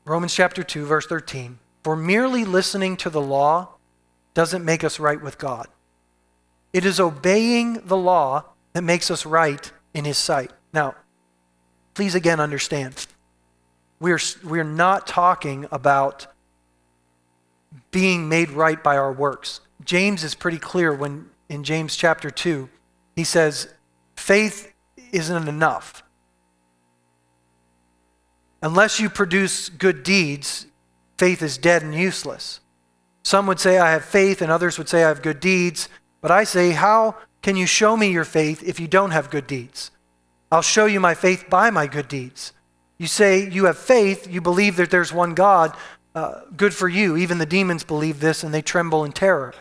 Romans 0.06 0.34
chapter 0.34 0.64
2, 0.64 0.86
verse 0.86 1.06
13. 1.06 1.60
For 1.84 1.96
merely 1.96 2.44
listening 2.44 2.98
to 2.98 3.10
the 3.10 3.22
law 3.22 3.70
doesn't 4.34 4.66
make 4.66 4.84
us 4.84 5.00
right 5.00 5.22
with 5.22 5.38
God. 5.38 5.68
It 6.74 6.86
is 6.86 7.00
obeying 7.00 7.86
the 7.86 7.96
law 7.96 8.46
that 8.74 8.84
makes 8.84 9.10
us 9.10 9.26
right 9.26 9.72
in 9.94 10.04
His 10.04 10.18
sight. 10.18 10.52
Now, 10.74 10.96
please 11.94 12.16
again 12.16 12.42
understand, 12.42 13.08
we're, 14.02 14.20
we're 14.44 14.64
not 14.66 15.08
talking 15.08 15.68
about 15.72 16.28
being 17.92 18.28
made 18.28 18.50
right 18.50 18.84
by 18.84 18.98
our 18.98 19.14
works. 19.14 19.62
James 19.86 20.24
is 20.24 20.36
pretty 20.36 20.60
clear 20.60 20.94
when 20.94 21.30
in 21.50 21.64
James 21.64 21.96
chapter 21.96 22.30
2, 22.30 22.70
he 23.16 23.24
says, 23.24 23.68
faith 24.16 24.74
isn't 25.12 25.48
enough. 25.48 26.04
Unless 28.62 29.00
you 29.00 29.10
produce 29.10 29.70
good 29.70 30.04
deeds, 30.04 30.68
faith 31.18 31.42
is 31.42 31.58
dead 31.58 31.84
and 31.84 31.94
useless. 31.94 32.62
Some 33.24 33.46
would 33.48 33.60
say, 33.60 33.78
I 33.78 33.92
have 33.92 34.06
faith, 34.06 34.42
and 34.42 34.52
others 34.52 34.78
would 34.78 34.90
say, 34.90 35.04
I 35.04 35.10
have 35.10 35.22
good 35.22 35.40
deeds. 35.40 35.90
But 36.22 36.32
I 36.32 36.44
say, 36.44 36.72
How 36.72 37.18
can 37.42 37.56
you 37.56 37.66
show 37.66 37.98
me 37.98 38.12
your 38.12 38.24
faith 38.24 38.64
if 38.64 38.80
you 38.80 38.88
don't 38.88 39.12
have 39.12 39.30
good 39.30 39.48
deeds? 39.48 39.92
I'll 40.52 40.62
show 40.62 40.86
you 40.86 41.00
my 41.00 41.14
faith 41.14 41.50
by 41.50 41.70
my 41.70 41.88
good 41.88 42.08
deeds. 42.08 42.54
You 42.98 43.08
say 43.08 43.50
you 43.50 43.66
have 43.66 43.78
faith, 43.78 44.32
you 44.32 44.40
believe 44.40 44.76
that 44.78 44.92
there's 44.92 45.12
one 45.12 45.34
God, 45.34 45.76
uh, 46.16 46.42
good 46.56 46.74
for 46.74 46.88
you. 46.88 47.18
Even 47.18 47.40
the 47.40 47.46
demons 47.46 47.84
believe 47.84 48.20
this 48.20 48.44
and 48.44 48.54
they 48.54 48.62
tremble 48.62 49.04
in 49.04 49.12
terror. 49.12 49.54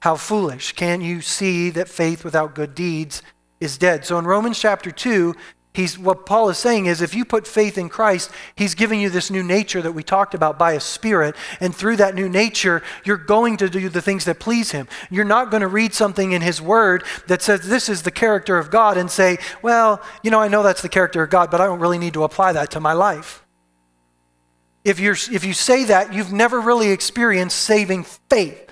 How 0.00 0.16
foolish. 0.16 0.72
Can't 0.72 1.02
you 1.02 1.20
see 1.20 1.70
that 1.70 1.88
faith 1.88 2.24
without 2.24 2.54
good 2.54 2.74
deeds 2.74 3.22
is 3.60 3.78
dead? 3.78 4.04
So 4.04 4.18
in 4.18 4.26
Romans 4.26 4.58
chapter 4.58 4.92
2, 4.92 5.34
he's, 5.74 5.98
what 5.98 6.24
Paul 6.24 6.48
is 6.50 6.58
saying 6.58 6.86
is 6.86 7.02
if 7.02 7.14
you 7.14 7.24
put 7.24 7.48
faith 7.48 7.76
in 7.76 7.88
Christ, 7.88 8.30
he's 8.54 8.76
giving 8.76 9.00
you 9.00 9.10
this 9.10 9.28
new 9.28 9.42
nature 9.42 9.82
that 9.82 9.92
we 9.92 10.04
talked 10.04 10.34
about 10.34 10.56
by 10.56 10.72
a 10.72 10.80
spirit. 10.80 11.34
And 11.58 11.74
through 11.74 11.96
that 11.96 12.14
new 12.14 12.28
nature, 12.28 12.80
you're 13.04 13.16
going 13.16 13.56
to 13.56 13.68
do 13.68 13.88
the 13.88 14.00
things 14.00 14.24
that 14.26 14.38
please 14.38 14.70
him. 14.70 14.86
You're 15.10 15.24
not 15.24 15.50
going 15.50 15.62
to 15.62 15.68
read 15.68 15.94
something 15.94 16.30
in 16.30 16.42
his 16.42 16.62
word 16.62 17.02
that 17.26 17.42
says 17.42 17.62
this 17.62 17.88
is 17.88 18.02
the 18.02 18.12
character 18.12 18.56
of 18.56 18.70
God 18.70 18.96
and 18.96 19.10
say, 19.10 19.38
well, 19.62 20.00
you 20.22 20.30
know, 20.30 20.40
I 20.40 20.46
know 20.46 20.62
that's 20.62 20.82
the 20.82 20.88
character 20.88 21.24
of 21.24 21.30
God, 21.30 21.50
but 21.50 21.60
I 21.60 21.66
don't 21.66 21.80
really 21.80 21.98
need 21.98 22.14
to 22.14 22.22
apply 22.22 22.52
that 22.52 22.70
to 22.72 22.80
my 22.80 22.92
life. 22.92 23.44
If, 24.84 25.00
you're, 25.00 25.16
if 25.32 25.44
you 25.44 25.54
say 25.54 25.84
that, 25.86 26.14
you've 26.14 26.32
never 26.32 26.60
really 26.60 26.92
experienced 26.92 27.58
saving 27.58 28.04
faith 28.04 28.67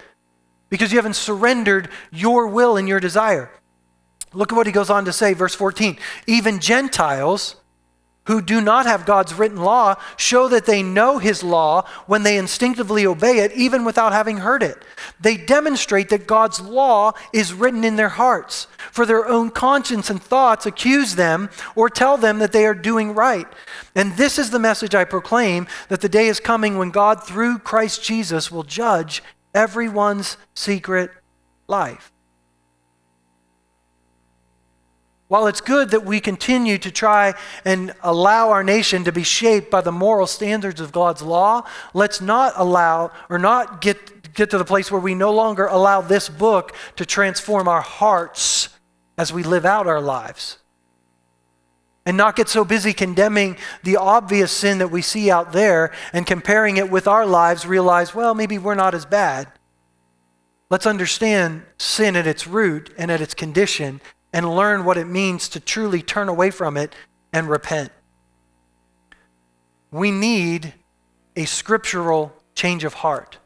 because 0.68 0.92
you 0.92 0.98
haven't 0.98 1.16
surrendered 1.16 1.88
your 2.10 2.46
will 2.46 2.76
and 2.76 2.88
your 2.88 3.00
desire. 3.00 3.50
Look 4.32 4.52
at 4.52 4.56
what 4.56 4.66
he 4.66 4.72
goes 4.72 4.90
on 4.90 5.04
to 5.04 5.12
say, 5.12 5.32
verse 5.32 5.54
14. 5.54 5.98
Even 6.26 6.60
Gentiles 6.60 7.56
who 8.26 8.42
do 8.42 8.60
not 8.60 8.86
have 8.86 9.06
God's 9.06 9.34
written 9.34 9.58
law 9.58 9.94
show 10.16 10.48
that 10.48 10.66
they 10.66 10.82
know 10.82 11.18
his 11.18 11.42
law 11.42 11.86
when 12.06 12.22
they 12.22 12.36
instinctively 12.36 13.06
obey 13.06 13.38
it, 13.38 13.52
even 13.52 13.84
without 13.84 14.12
having 14.12 14.38
heard 14.38 14.62
it. 14.62 14.84
They 15.20 15.36
demonstrate 15.36 16.08
that 16.08 16.26
God's 16.26 16.60
law 16.60 17.12
is 17.32 17.54
written 17.54 17.84
in 17.84 17.96
their 17.96 18.10
hearts, 18.10 18.66
for 18.90 19.06
their 19.06 19.26
own 19.26 19.50
conscience 19.50 20.10
and 20.10 20.20
thoughts 20.20 20.66
accuse 20.66 21.14
them 21.14 21.50
or 21.74 21.88
tell 21.88 22.16
them 22.16 22.38
that 22.40 22.52
they 22.52 22.66
are 22.66 22.74
doing 22.74 23.14
right. 23.14 23.46
And 23.94 24.16
this 24.16 24.38
is 24.38 24.50
the 24.50 24.58
message 24.58 24.94
I 24.94 25.04
proclaim 25.04 25.68
that 25.88 26.00
the 26.00 26.08
day 26.08 26.26
is 26.26 26.40
coming 26.40 26.78
when 26.78 26.90
God, 26.90 27.22
through 27.22 27.60
Christ 27.60 28.02
Jesus, 28.02 28.50
will 28.50 28.64
judge 28.64 29.22
everyone's 29.56 30.36
secret 30.54 31.10
life. 31.66 32.12
While 35.28 35.48
it's 35.48 35.60
good 35.60 35.90
that 35.90 36.04
we 36.04 36.20
continue 36.20 36.78
to 36.78 36.90
try 36.92 37.34
and 37.64 37.92
allow 38.02 38.50
our 38.50 38.62
nation 38.62 39.02
to 39.04 39.12
be 39.12 39.24
shaped 39.24 39.72
by 39.72 39.80
the 39.80 39.90
moral 39.90 40.28
standards 40.28 40.80
of 40.80 40.92
God's 40.92 41.20
law, 41.20 41.66
let's 41.94 42.20
not 42.20 42.52
allow 42.56 43.10
or 43.28 43.38
not 43.38 43.80
get, 43.80 44.32
get 44.34 44.50
to 44.50 44.58
the 44.58 44.64
place 44.64 44.92
where 44.92 45.00
we 45.00 45.16
no 45.16 45.32
longer 45.32 45.66
allow 45.66 46.00
this 46.00 46.28
book 46.28 46.76
to 46.94 47.04
transform 47.04 47.66
our 47.66 47.80
hearts 47.80 48.68
as 49.18 49.32
we 49.32 49.42
live 49.42 49.64
out 49.64 49.88
our 49.88 50.00
lives. 50.00 50.58
And 52.06 52.16
not 52.16 52.36
get 52.36 52.48
so 52.48 52.64
busy 52.64 52.92
condemning 52.92 53.56
the 53.82 53.96
obvious 53.96 54.52
sin 54.52 54.78
that 54.78 54.92
we 54.92 55.02
see 55.02 55.30
out 55.30 55.52
there 55.52 55.92
and 56.12 56.24
comparing 56.24 56.76
it 56.76 56.88
with 56.88 57.08
our 57.08 57.26
lives, 57.26 57.66
realize, 57.66 58.14
well, 58.14 58.32
maybe 58.32 58.58
we're 58.58 58.76
not 58.76 58.94
as 58.94 59.04
bad. 59.04 59.48
Let's 60.70 60.86
understand 60.86 61.62
sin 61.78 62.16
at 62.16 62.26
its 62.26 62.46
root 62.46 62.94
and 62.96 63.10
at 63.10 63.20
its 63.20 63.34
condition 63.34 64.00
and 64.32 64.54
learn 64.54 64.84
what 64.84 64.96
it 64.96 65.06
means 65.06 65.48
to 65.50 65.60
truly 65.60 66.00
turn 66.00 66.28
away 66.28 66.50
from 66.50 66.76
it 66.76 66.94
and 67.32 67.48
repent. 67.48 67.90
We 69.90 70.10
need 70.10 70.74
a 71.34 71.44
scriptural 71.44 72.32
change 72.54 72.84
of 72.84 72.94
heart. 72.94 73.38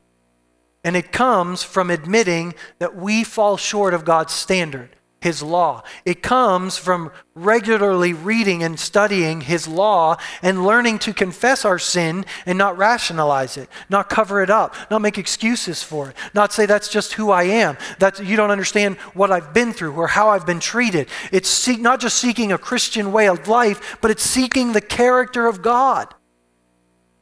And 0.85 0.97
it 0.97 1.13
comes 1.13 1.63
from 1.63 1.91
admitting 1.91 2.55
that 2.79 2.97
we 2.97 3.25
fall 3.25 3.57
short 3.57 3.93
of 3.95 4.05
God's 4.05 4.33
standard 4.33 4.97
his 5.21 5.43
law. 5.43 5.83
It 6.05 6.23
comes 6.23 6.79
from 6.79 7.13
regularly 7.35 8.13
reading 8.13 8.63
and 8.63 8.81
studying 8.81 9.43
his 9.43 9.69
law 9.69 10.17
and 10.43 10.65
learning 10.65 10.99
to 11.01 11.13
confess 11.13 11.65
our 11.65 11.79
sin 11.79 12.25
and 12.47 12.57
not 12.57 12.79
rationalize 12.79 13.57
it, 13.57 13.69
not 13.89 14.09
cover 14.09 14.43
it 14.43 14.51
up, 14.51 14.75
not 14.91 15.03
make 15.03 15.19
excuses 15.19 15.83
for 15.83 16.11
it, 16.11 16.17
not 16.35 16.53
say 16.53 16.67
that's 16.67 16.89
just 16.89 17.15
who 17.15 17.31
I 17.31 17.45
am, 17.45 17.77
that 17.99 18.25
you 18.25 18.37
don't 18.37 18.51
understand 18.51 18.97
what 19.15 19.31
I've 19.31 19.53
been 19.53 19.73
through 19.73 19.93
or 19.93 20.09
how 20.09 20.31
I've 20.31 20.47
been 20.47 20.61
treated. 20.61 21.09
It's 21.33 21.49
seek, 21.49 21.81
not 21.81 22.01
just 22.01 22.17
seeking 22.17 22.53
a 22.53 22.59
Christian 22.59 23.13
way 23.13 23.29
of 23.29 23.47
life, 23.47 23.99
but 24.01 24.11
it's 24.11 24.25
seeking 24.25 24.73
the 24.73 24.81
character 24.81 25.47
of 25.47 25.61
God. 25.61 26.15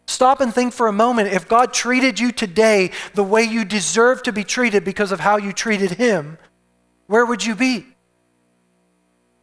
Stop 0.06 0.40
and 0.40 0.54
think 0.54 0.72
for 0.72 0.86
a 0.86 0.92
moment 0.92 1.34
if 1.34 1.48
God 1.48 1.74
treated 1.74 2.18
you 2.18 2.32
today 2.32 2.92
the 3.12 3.24
way 3.24 3.42
you 3.42 3.64
deserve 3.64 4.22
to 4.22 4.32
be 4.32 4.42
treated 4.42 4.82
because 4.82 5.12
of 5.12 5.20
how 5.20 5.36
you 5.36 5.52
treated 5.52 5.92
him 5.92 6.38
where 7.08 7.26
would 7.26 7.44
you 7.44 7.56
be? 7.56 7.86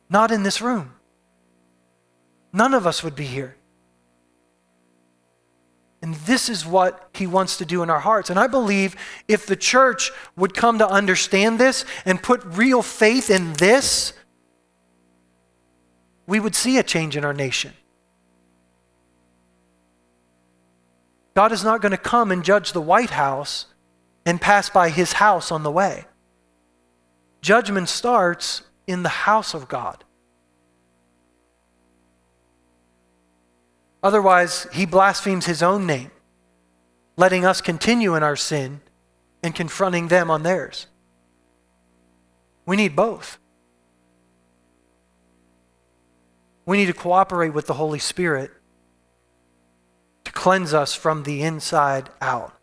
Not 0.10 0.32
in 0.32 0.44
this 0.44 0.62
room. 0.62 0.94
None 2.54 2.74
of 2.74 2.88
us 2.88 3.04
would 3.04 3.16
be 3.16 3.26
here. 3.26 3.58
And 6.02 6.14
this 6.14 6.48
is 6.48 6.66
what 6.66 7.10
he 7.16 7.26
wants 7.26 7.58
to 7.58 7.66
do 7.66 7.82
in 7.82 7.90
our 7.90 8.00
hearts. 8.00 8.30
And 8.30 8.40
I 8.40 8.46
believe 8.46 8.96
if 9.28 9.48
the 9.48 9.56
church 9.56 10.12
would 10.38 10.54
come 10.54 10.78
to 10.78 10.88
understand 10.88 11.60
this 11.60 11.84
and 12.06 12.22
put 12.22 12.44
real 12.46 12.84
faith 12.84 13.32
in 13.32 13.54
this, 13.54 14.14
we 16.28 16.40
would 16.40 16.54
see 16.54 16.78
a 16.78 16.84
change 16.84 17.18
in 17.18 17.26
our 17.26 17.34
nation. 17.34 17.74
God 21.34 21.52
is 21.52 21.64
not 21.64 21.82
going 21.82 21.92
to 21.92 21.98
come 21.98 22.32
and 22.32 22.46
judge 22.46 22.72
the 22.72 22.82
White 22.82 23.10
House 23.10 23.66
and 24.26 24.40
pass 24.40 24.70
by 24.70 24.90
his 24.90 25.14
house 25.14 25.52
on 25.52 25.64
the 25.64 25.72
way. 25.72 26.06
Judgment 27.46 27.88
starts 27.88 28.64
in 28.88 29.04
the 29.04 29.10
house 29.10 29.54
of 29.54 29.68
God. 29.68 30.04
Otherwise, 34.02 34.66
he 34.74 34.88
blasphemes 34.88 35.46
his 35.46 35.62
own 35.62 35.86
name, 35.86 36.10
letting 37.18 37.46
us 37.46 37.62
continue 37.62 38.16
in 38.16 38.24
our 38.24 38.36
sin 38.36 38.82
and 39.44 39.54
confronting 39.54 40.08
them 40.08 40.32
on 40.32 40.42
theirs. 40.42 40.88
We 42.66 42.78
need 42.78 42.96
both. 42.96 43.38
We 46.66 46.78
need 46.78 46.88
to 46.88 46.94
cooperate 46.94 47.54
with 47.54 47.68
the 47.68 47.76
Holy 47.76 48.00
Spirit 48.00 48.50
to 50.24 50.32
cleanse 50.32 50.74
us 50.74 50.96
from 50.96 51.22
the 51.22 51.44
inside 51.44 52.10
out. 52.20 52.55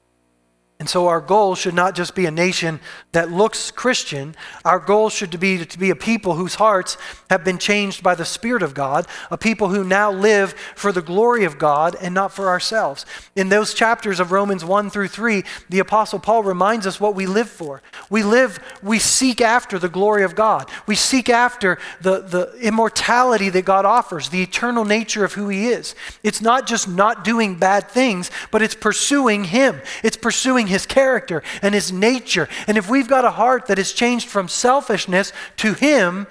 And 0.82 0.88
so 0.88 1.06
our 1.06 1.20
goal 1.20 1.54
should 1.54 1.74
not 1.74 1.94
just 1.94 2.16
be 2.16 2.26
a 2.26 2.32
nation 2.32 2.80
that 3.12 3.30
looks 3.30 3.70
Christian. 3.70 4.34
Our 4.64 4.80
goal 4.80 5.10
should 5.10 5.38
be 5.38 5.64
to 5.64 5.78
be 5.78 5.90
a 5.90 5.94
people 5.94 6.34
whose 6.34 6.56
hearts 6.56 6.98
have 7.30 7.44
been 7.44 7.58
changed 7.58 8.02
by 8.02 8.16
the 8.16 8.24
Spirit 8.24 8.64
of 8.64 8.74
God, 8.74 9.06
a 9.30 9.38
people 9.38 9.68
who 9.68 9.84
now 9.84 10.10
live 10.10 10.54
for 10.74 10.90
the 10.90 11.00
glory 11.00 11.44
of 11.44 11.56
God 11.56 11.94
and 12.02 12.12
not 12.12 12.32
for 12.32 12.48
ourselves. 12.48 13.06
In 13.36 13.48
those 13.48 13.74
chapters 13.74 14.18
of 14.18 14.32
Romans 14.32 14.64
1 14.64 14.90
through 14.90 15.06
3, 15.06 15.44
the 15.70 15.78
Apostle 15.78 16.18
Paul 16.18 16.42
reminds 16.42 16.84
us 16.84 16.98
what 16.98 17.14
we 17.14 17.26
live 17.26 17.48
for. 17.48 17.80
We 18.10 18.24
live, 18.24 18.58
we 18.82 18.98
seek 18.98 19.40
after 19.40 19.78
the 19.78 19.88
glory 19.88 20.24
of 20.24 20.34
God. 20.34 20.68
We 20.88 20.96
seek 20.96 21.30
after 21.30 21.78
the, 22.00 22.22
the 22.22 22.58
immortality 22.60 23.50
that 23.50 23.64
God 23.64 23.84
offers, 23.84 24.30
the 24.30 24.42
eternal 24.42 24.84
nature 24.84 25.24
of 25.24 25.34
who 25.34 25.48
He 25.48 25.68
is. 25.68 25.94
It's 26.24 26.40
not 26.40 26.66
just 26.66 26.88
not 26.88 27.22
doing 27.22 27.54
bad 27.54 27.88
things, 27.88 28.32
but 28.50 28.62
it's 28.62 28.74
pursuing 28.74 29.44
Him. 29.44 29.80
It's 30.02 30.16
pursuing 30.16 30.71
his 30.72 30.86
character 30.86 31.42
and 31.62 31.74
his 31.74 31.92
nature. 31.92 32.48
And 32.66 32.76
if 32.76 32.90
we've 32.90 33.08
got 33.08 33.24
a 33.24 33.30
heart 33.30 33.66
that 33.66 33.78
is 33.78 33.92
changed 33.92 34.28
from 34.28 34.48
selfishness 34.48 35.32
to 35.58 35.74
him, 35.74 36.26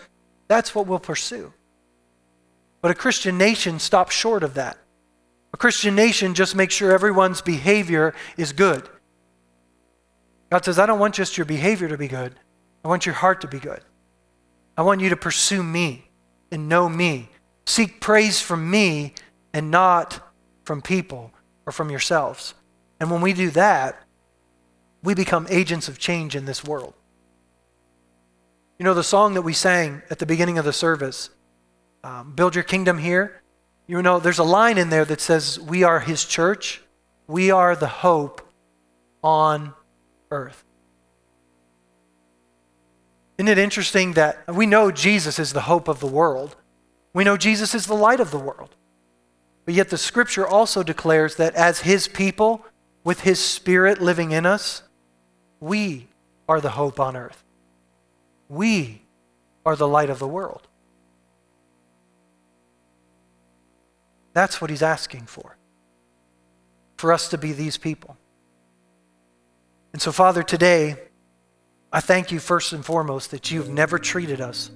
that's 0.47 0.75
what 0.75 0.87
we'll 0.87 0.99
pursue. 0.99 1.53
But 2.81 2.91
a 2.91 2.95
Christian 2.95 3.37
nation 3.37 3.79
stops 3.79 4.13
short 4.13 4.43
of 4.43 4.55
that. 4.55 4.77
A 5.53 5.57
Christian 5.57 5.95
nation 5.95 6.33
just 6.33 6.55
makes 6.55 6.73
sure 6.73 6.91
everyone's 6.91 7.41
behavior 7.41 8.13
is 8.37 8.51
good. 8.51 8.87
God 10.49 10.65
says, 10.65 10.79
I 10.79 10.85
don't 10.85 10.99
want 10.99 11.15
just 11.15 11.37
your 11.37 11.45
behavior 11.45 11.87
to 11.87 11.97
be 11.97 12.07
good, 12.07 12.35
I 12.83 12.87
want 12.87 13.05
your 13.05 13.15
heart 13.15 13.41
to 13.41 13.47
be 13.47 13.59
good. 13.59 13.81
I 14.77 14.81
want 14.83 15.01
you 15.01 15.09
to 15.09 15.17
pursue 15.17 15.61
me 15.61 16.09
and 16.51 16.67
know 16.67 16.89
me. 16.89 17.29
Seek 17.65 18.01
praise 18.01 18.41
from 18.41 18.69
me 18.69 19.13
and 19.53 19.69
not 19.69 20.19
from 20.65 20.81
people 20.81 21.31
or 21.65 21.71
from 21.71 21.89
yourselves. 21.89 22.53
And 22.99 23.11
when 23.11 23.21
we 23.21 23.33
do 23.33 23.49
that, 23.51 24.01
we 25.03 25.13
become 25.13 25.47
agents 25.49 25.87
of 25.87 25.97
change 25.97 26.35
in 26.35 26.45
this 26.45 26.63
world. 26.63 26.93
You 28.77 28.85
know, 28.85 28.93
the 28.93 29.03
song 29.03 29.33
that 29.35 29.41
we 29.41 29.53
sang 29.53 30.01
at 30.09 30.19
the 30.19 30.25
beginning 30.25 30.57
of 30.57 30.65
the 30.65 30.73
service, 30.73 31.29
um, 32.03 32.33
Build 32.33 32.55
Your 32.55 32.63
Kingdom 32.63 32.97
Here, 32.97 33.41
you 33.87 34.01
know, 34.01 34.19
there's 34.19 34.39
a 34.39 34.43
line 34.43 34.77
in 34.77 34.89
there 34.89 35.05
that 35.05 35.21
says, 35.21 35.59
We 35.59 35.83
are 35.83 35.99
His 35.99 36.25
church, 36.25 36.81
we 37.27 37.51
are 37.51 37.75
the 37.75 37.87
hope 37.87 38.47
on 39.23 39.73
earth. 40.31 40.63
Isn't 43.37 43.49
it 43.49 43.57
interesting 43.57 44.13
that 44.13 44.53
we 44.53 44.65
know 44.65 44.91
Jesus 44.91 45.39
is 45.39 45.53
the 45.53 45.61
hope 45.61 45.87
of 45.87 45.99
the 45.99 46.07
world? 46.07 46.55
We 47.13 47.23
know 47.23 47.37
Jesus 47.37 47.73
is 47.73 47.85
the 47.85 47.95
light 47.95 48.19
of 48.19 48.31
the 48.31 48.39
world. 48.39 48.75
But 49.65 49.73
yet 49.73 49.89
the 49.89 49.97
scripture 49.97 50.47
also 50.47 50.83
declares 50.83 51.35
that 51.35 51.55
as 51.55 51.81
His 51.81 52.07
people, 52.07 52.65
with 53.03 53.21
His 53.21 53.43
Spirit 53.43 54.01
living 54.01 54.31
in 54.31 54.45
us, 54.45 54.83
we 55.61 56.07
are 56.49 56.59
the 56.59 56.71
hope 56.71 56.99
on 56.99 57.15
earth. 57.15 57.41
We 58.49 59.03
are 59.65 59.77
the 59.77 59.87
light 59.87 60.09
of 60.09 60.19
the 60.19 60.27
world. 60.27 60.67
That's 64.33 64.59
what 64.59 64.69
he's 64.69 64.81
asking 64.81 65.27
for. 65.27 65.55
For 66.97 67.13
us 67.13 67.29
to 67.29 67.37
be 67.37 67.53
these 67.53 67.77
people. 67.77 68.17
And 69.93 70.01
so, 70.01 70.11
Father, 70.11 70.43
today, 70.43 70.97
I 71.93 71.99
thank 71.99 72.31
you 72.31 72.39
first 72.39 72.73
and 72.73 72.83
foremost 72.83 73.31
that 73.31 73.51
you've 73.51 73.69
never 73.69 73.99
treated 73.99 74.41
us 74.41 74.71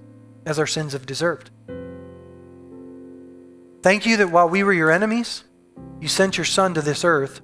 as 0.46 0.60
our 0.60 0.68
sins 0.68 0.94
have 0.94 1.06
deserved. 1.06 1.50
Thank 3.82 4.06
you 4.06 4.18
that 4.18 4.32
while 4.32 4.50
we 4.50 4.64
were 4.64 4.74
your 4.74 4.92
enemies, 4.92 5.44
you 6.00 6.08
sent 6.08 6.38
your 6.38 6.46
Son 6.46 6.74
to 6.74 6.82
this 6.82 7.04
earth 7.04 7.42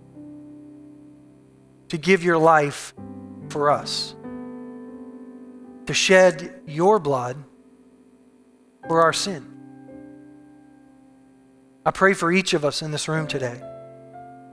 to 1.89 1.97
give 1.97 2.23
your 2.23 2.37
life 2.37 2.93
for 3.52 3.70
us, 3.70 4.16
to 5.86 5.93
shed 5.93 6.62
your 6.66 6.99
blood 6.99 7.38
for 8.88 9.02
our 9.02 9.14
sin. 9.14 9.45
I 11.86 11.91
pray 11.91 12.14
for 12.14 12.32
each 12.32 12.54
of 12.54 12.64
us 12.64 12.82
in 12.82 12.91
this 12.91 13.08
room 13.08 13.28
today 13.28 13.62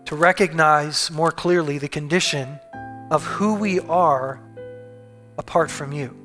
to 0.06 0.16
recognize 0.16 1.10
more 1.10 1.30
clearly 1.30 1.76
the 1.76 1.88
condition 1.88 2.58
of 3.10 3.24
who 3.24 3.54
we 3.54 3.80
are 3.80 4.40
apart 5.36 5.70
from 5.70 5.92
you, 5.92 6.16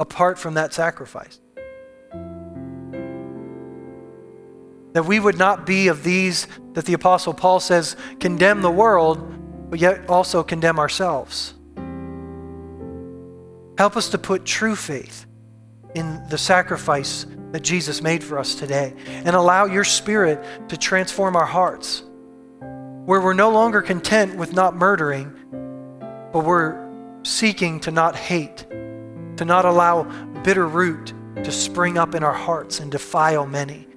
apart 0.00 0.38
from 0.38 0.54
that 0.54 0.72
sacrifice. 0.72 1.38
That 4.94 5.04
we 5.06 5.20
would 5.20 5.38
not 5.38 5.66
be 5.66 5.88
of 5.88 6.02
these 6.02 6.46
that 6.72 6.86
the 6.86 6.94
Apostle 6.94 7.34
Paul 7.34 7.60
says 7.60 7.96
condemn 8.20 8.62
the 8.62 8.70
world, 8.70 9.18
but 9.72 9.80
yet 9.80 10.06
also 10.06 10.42
condemn 10.42 10.78
ourselves. 10.78 11.54
Help 13.78 13.96
us 13.96 14.10
to 14.10 14.18
put 14.18 14.44
true 14.44 14.76
faith 14.76 15.24
in 15.94 16.22
the 16.28 16.36
sacrifice 16.36 17.24
that 17.52 17.62
Jesus 17.62 18.02
made 18.02 18.22
for 18.22 18.38
us 18.38 18.54
today 18.54 18.92
and 19.06 19.34
allow 19.34 19.64
your 19.64 19.84
Spirit 19.84 20.68
to 20.68 20.76
transform 20.76 21.36
our 21.36 21.46
hearts 21.46 22.02
where 23.06 23.22
we're 23.22 23.32
no 23.32 23.48
longer 23.48 23.80
content 23.80 24.36
with 24.36 24.52
not 24.52 24.76
murdering, 24.76 25.32
but 26.34 26.44
we're 26.44 26.76
seeking 27.22 27.80
to 27.80 27.90
not 27.90 28.14
hate, 28.14 28.66
to 29.38 29.44
not 29.46 29.64
allow 29.64 30.02
bitter 30.42 30.68
root 30.68 31.14
to 31.44 31.50
spring 31.50 31.96
up 31.96 32.14
in 32.14 32.22
our 32.22 32.34
hearts 32.34 32.78
and 32.78 32.92
defile 32.92 33.46
many. 33.46 33.88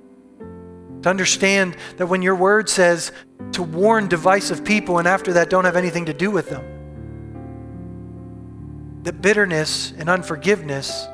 To 1.01 1.09
understand 1.09 1.75
that 1.97 2.07
when 2.07 2.21
your 2.21 2.35
word 2.35 2.69
says 2.69 3.11
to 3.51 3.63
warn 3.63 4.07
divisive 4.07 4.63
people 4.65 4.99
and 4.99 5.07
after 5.07 5.33
that 5.33 5.49
don't 5.49 5.65
have 5.65 5.75
anything 5.75 6.05
to 6.05 6.13
do 6.13 6.31
with 6.31 6.49
them, 6.49 6.63
that 9.03 9.21
bitterness 9.21 9.93
and 9.97 10.09
unforgiveness, 10.09 11.07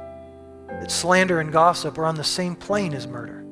that 0.67 0.89
slander 0.89 1.39
and 1.39 1.51
gossip 1.51 1.97
are 1.97 2.05
on 2.05 2.15
the 2.15 2.24
same 2.24 2.55
plane 2.55 2.93
as 2.93 3.07
murder. 3.07 3.45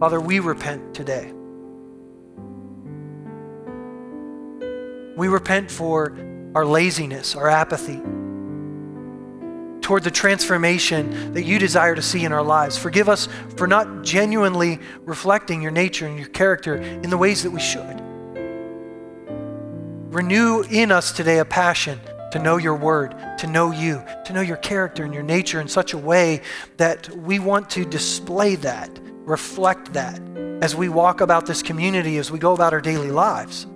Father, 0.00 0.20
we 0.20 0.40
repent 0.40 0.94
today. 0.94 1.32
We 5.16 5.28
repent 5.28 5.70
for 5.70 6.16
our 6.54 6.64
laziness, 6.64 7.34
our 7.34 7.48
apathy 7.48 8.00
toward 9.88 10.04
the 10.04 10.10
transformation 10.10 11.32
that 11.32 11.44
you 11.44 11.58
desire 11.58 11.94
to 11.94 12.02
see 12.02 12.26
in 12.26 12.30
our 12.30 12.42
lives. 12.42 12.76
Forgive 12.76 13.08
us 13.08 13.26
for 13.56 13.66
not 13.66 14.04
genuinely 14.04 14.78
reflecting 15.06 15.62
your 15.62 15.70
nature 15.70 16.06
and 16.06 16.18
your 16.18 16.28
character 16.28 16.76
in 16.76 17.08
the 17.08 17.16
ways 17.16 17.42
that 17.42 17.50
we 17.50 17.58
should. 17.58 17.98
Renew 20.12 20.60
in 20.64 20.92
us 20.92 21.10
today 21.10 21.38
a 21.38 21.44
passion 21.46 21.98
to 22.32 22.38
know 22.38 22.58
your 22.58 22.74
word, 22.74 23.14
to 23.38 23.46
know 23.46 23.70
you, 23.70 24.04
to 24.26 24.34
know 24.34 24.42
your 24.42 24.58
character 24.58 25.04
and 25.04 25.14
your 25.14 25.22
nature 25.22 25.58
in 25.58 25.68
such 25.68 25.94
a 25.94 25.98
way 25.98 26.42
that 26.76 27.08
we 27.16 27.38
want 27.38 27.70
to 27.70 27.86
display 27.86 28.56
that, 28.56 28.90
reflect 29.24 29.94
that 29.94 30.20
as 30.60 30.76
we 30.76 30.90
walk 30.90 31.22
about 31.22 31.46
this 31.46 31.62
community, 31.62 32.18
as 32.18 32.30
we 32.30 32.38
go 32.38 32.52
about 32.52 32.74
our 32.74 32.82
daily 32.82 33.10
lives. 33.10 33.66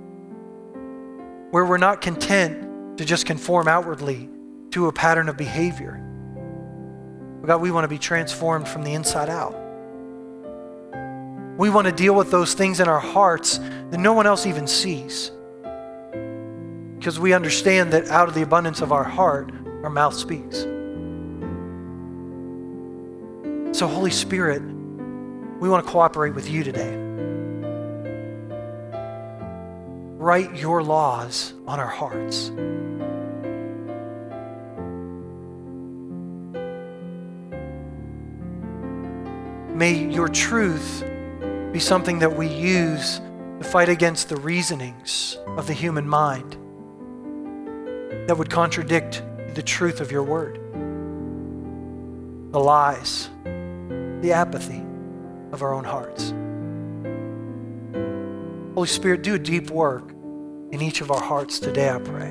Where 1.53 1.65
we're 1.65 1.79
not 1.79 2.03
content 2.03 2.99
to 2.99 3.07
just 3.07 3.25
conform 3.25 3.67
outwardly 3.67 4.29
to 4.73 4.89
a 4.89 4.93
pattern 4.93 5.29
of 5.29 5.37
behavior. 5.37 6.03
But 7.41 7.47
God, 7.47 7.61
we 7.61 7.70
want 7.70 7.85
to 7.85 7.89
be 7.89 7.99
transformed 7.99 8.68
from 8.68 8.83
the 8.83 8.95
inside 8.95 9.29
out. 9.29 9.55
We 11.59 11.70
want 11.70 11.87
to 11.87 11.93
deal 11.93 12.14
with 12.14 12.31
those 12.31 12.55
things 12.55 12.81
in 12.81 12.89
our 12.89 13.01
hearts 13.01 13.59
that 13.59 13.99
no 13.99 14.12
one 14.12 14.27
else 14.27 14.47
even 14.47 14.66
sees. 14.66 15.31
because 17.03 17.18
we 17.18 17.33
understand 17.33 17.93
that 17.93 18.07
out 18.11 18.29
of 18.29 18.35
the 18.35 18.43
abundance 18.43 18.81
of 18.81 18.93
our 18.93 19.03
heart, 19.03 19.51
our 19.83 19.91
mouth 19.91 20.14
speaks. 20.14 20.59
So, 23.77 23.89
Holy 23.89 24.12
Spirit, 24.12 24.62
we 25.59 25.68
want 25.68 25.85
to 25.85 25.91
cooperate 25.91 26.33
with 26.33 26.49
you 26.49 26.62
today. 26.62 26.97
Write 30.16 30.55
your 30.55 30.85
laws 30.85 31.55
on 31.66 31.81
our 31.81 31.89
hearts. 31.89 32.53
May 39.83 39.95
your 39.95 40.28
truth 40.28 41.05
be 41.72 41.80
something 41.80 42.20
that 42.20 42.37
we 42.37 42.47
use 42.47 43.20
to 43.59 43.64
fight 43.64 43.89
against 43.89 44.28
the 44.28 44.37
reasonings 44.37 45.37
of 45.57 45.66
the 45.66 45.72
human 45.72 46.07
mind 46.07 46.53
that 48.28 48.39
would 48.39 48.49
contradict 48.49 49.24
the 49.57 49.62
truth 49.64 50.01
of 50.01 50.12
your 50.12 50.22
word, 50.22 50.61
the 52.53 52.61
lies, 52.61 53.28
the 53.43 54.30
apathy 54.33 54.85
of 55.51 55.62
our 55.62 55.74
own 55.74 55.83
hearts. 55.83 56.33
Holy 58.76 58.87
Spirit, 58.87 59.22
do 59.22 59.35
a 59.35 59.39
deep 59.41 59.68
work 59.68 60.12
in 60.70 60.80
each 60.80 61.01
of 61.01 61.11
our 61.11 61.20
hearts 61.20 61.59
today, 61.59 61.91
I 61.91 61.99
pray. 61.99 62.28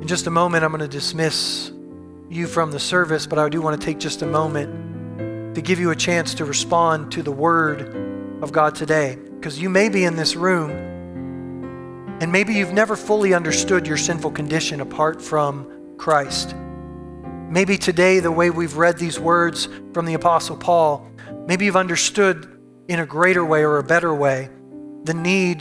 In 0.00 0.04
just 0.06 0.26
a 0.26 0.32
moment, 0.32 0.64
I'm 0.64 0.72
going 0.72 0.80
to 0.80 0.88
dismiss 0.88 1.70
you 2.28 2.48
from 2.48 2.72
the 2.72 2.80
service, 2.80 3.24
but 3.28 3.38
I 3.38 3.48
do 3.48 3.62
want 3.62 3.80
to 3.80 3.86
take 3.86 4.00
just 4.00 4.22
a 4.22 4.26
moment 4.26 4.95
to 5.56 5.62
give 5.62 5.80
you 5.80 5.90
a 5.90 5.96
chance 5.96 6.34
to 6.34 6.44
respond 6.44 7.10
to 7.10 7.22
the 7.22 7.32
word 7.32 8.42
of 8.42 8.52
God 8.52 8.74
today. 8.74 9.16
Because 9.16 9.58
you 9.58 9.70
may 9.70 9.88
be 9.88 10.04
in 10.04 10.14
this 10.14 10.36
room 10.36 10.70
and 12.20 12.30
maybe 12.30 12.52
you've 12.52 12.74
never 12.74 12.94
fully 12.94 13.32
understood 13.32 13.86
your 13.86 13.96
sinful 13.96 14.32
condition 14.32 14.82
apart 14.82 15.22
from 15.22 15.96
Christ. 15.96 16.54
Maybe 17.48 17.78
today, 17.78 18.20
the 18.20 18.30
way 18.30 18.50
we've 18.50 18.76
read 18.76 18.98
these 18.98 19.18
words 19.18 19.70
from 19.94 20.04
the 20.04 20.12
Apostle 20.12 20.58
Paul, 20.58 21.10
maybe 21.46 21.64
you've 21.64 21.74
understood 21.74 22.60
in 22.88 23.00
a 23.00 23.06
greater 23.06 23.42
way 23.42 23.62
or 23.62 23.78
a 23.78 23.82
better 23.82 24.14
way 24.14 24.50
the 25.04 25.14
need 25.14 25.60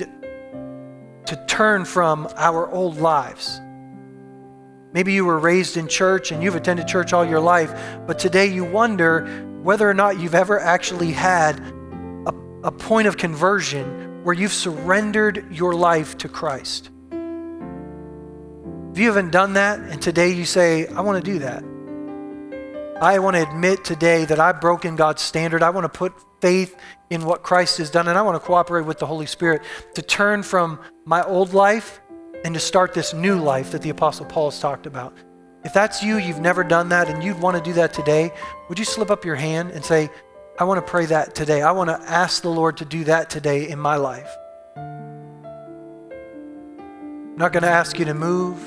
to 1.25 1.45
turn 1.47 1.85
from 1.85 2.27
our 2.35 2.69
old 2.69 2.97
lives. 2.97 3.61
Maybe 4.95 5.11
you 5.11 5.25
were 5.25 5.39
raised 5.39 5.75
in 5.75 5.89
church 5.89 6.31
and 6.31 6.41
you've 6.41 6.55
attended 6.55 6.87
church 6.87 7.11
all 7.11 7.25
your 7.25 7.41
life, 7.41 7.73
but 8.07 8.17
today 8.17 8.45
you 8.45 8.63
wonder 8.63 9.25
whether 9.61 9.89
or 9.89 9.93
not 9.93 10.21
you've 10.21 10.33
ever 10.33 10.57
actually 10.57 11.11
had 11.11 11.59
a, 11.59 12.33
a 12.63 12.71
point 12.71 13.05
of 13.05 13.17
conversion 13.17 14.23
where 14.23 14.33
you've 14.33 14.53
surrendered 14.53 15.53
your 15.53 15.73
life 15.75 16.17
to 16.19 16.29
Christ. 16.29 16.91
If 18.93 18.99
you 18.99 19.07
haven't 19.07 19.31
done 19.31 19.55
that 19.55 19.79
and 19.79 20.01
today 20.01 20.31
you 20.31 20.45
say, 20.45 20.87
I 20.87 21.01
want 21.01 21.21
to 21.21 21.29
do 21.29 21.39
that, 21.39 21.61
I 23.01 23.19
want 23.19 23.35
to 23.35 23.43
admit 23.43 23.83
today 23.83 24.23
that 24.23 24.39
I've 24.39 24.61
broken 24.61 24.95
God's 24.95 25.21
standard. 25.21 25.61
I 25.61 25.71
want 25.71 25.83
to 25.83 25.89
put 25.89 26.13
faith 26.39 26.77
in 27.09 27.25
what 27.25 27.43
Christ 27.43 27.79
has 27.79 27.91
done, 27.91 28.07
and 28.07 28.17
I 28.17 28.21
want 28.21 28.41
to 28.41 28.47
cooperate 28.47 28.85
with 28.85 28.99
the 28.99 29.07
Holy 29.07 29.25
Spirit 29.25 29.61
to 29.95 30.01
turn 30.01 30.41
from 30.41 30.79
my 31.03 31.21
old 31.21 31.53
life 31.53 31.99
and 32.45 32.53
to 32.53 32.59
start 32.59 32.93
this 32.93 33.11
new 33.11 33.37
life 33.37 33.71
that 33.71 33.81
the 33.81 33.89
Apostle 33.89 34.27
Paul 34.27 34.51
has 34.51 34.59
talked 34.59 34.85
about. 34.85 35.17
If 35.63 35.73
that's 35.73 36.03
you, 36.03 36.19
you've 36.19 36.39
never 36.39 36.63
done 36.63 36.89
that, 36.89 37.09
and 37.09 37.23
you'd 37.23 37.41
want 37.41 37.57
to 37.57 37.63
do 37.63 37.73
that 37.73 37.91
today, 37.91 38.31
would 38.69 38.77
you 38.77 38.85
slip 38.85 39.09
up 39.09 39.25
your 39.25 39.33
hand 39.33 39.71
and 39.71 39.83
say, 39.83 40.11
I 40.59 40.63
want 40.63 40.77
to 40.77 40.89
pray 40.89 41.07
that 41.07 41.33
today. 41.33 41.63
I 41.63 41.71
want 41.71 41.89
to 41.89 41.99
ask 42.07 42.43
the 42.43 42.49
Lord 42.49 42.77
to 42.77 42.85
do 42.85 43.03
that 43.05 43.31
today 43.31 43.67
in 43.67 43.79
my 43.79 43.95
life. 43.95 44.29
I'm 44.77 45.35
not 47.35 47.51
going 47.51 47.63
to 47.63 47.69
ask 47.69 47.97
you 47.97 48.05
to 48.05 48.13
move. 48.13 48.59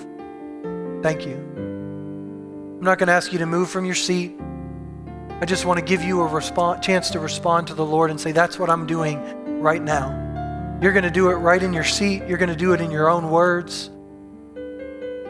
Thank 1.05 1.24
you. 1.24 1.37
I'm 1.37 2.83
not 2.83 2.99
going 2.99 3.07
to 3.07 3.14
ask 3.14 3.33
you 3.33 3.39
to 3.39 3.47
move 3.47 3.70
from 3.70 3.85
your 3.85 3.95
seat. 3.95 4.37
I 5.41 5.45
just 5.47 5.66
want 5.66 5.79
to 5.79 5.85
give 5.85 6.03
you 6.03 6.20
a 6.20 6.81
chance 6.83 7.11
to 7.11 7.20
respond 7.20 7.68
to 7.68 7.74
the 7.74 7.87
Lord 7.87 8.11
and 8.11 8.20
say, 8.20 8.33
That's 8.33 8.59
what 8.59 8.70
I'm 8.70 8.89
doing 8.89 9.61
right 9.61 9.81
now. 9.81 10.28
You're 10.81 10.93
going 10.93 11.05
to 11.05 11.11
do 11.11 11.31
it 11.31 11.35
right 11.35 11.61
in 11.61 11.72
your 11.72 11.83
seat. 11.83 12.22
You're 12.29 12.39
going 12.39 12.51
to 12.51 12.57
do 12.57 12.72
it 12.72 12.81
in 12.81 12.93
your 12.93 13.11
own 13.11 13.31
words. 13.31 13.91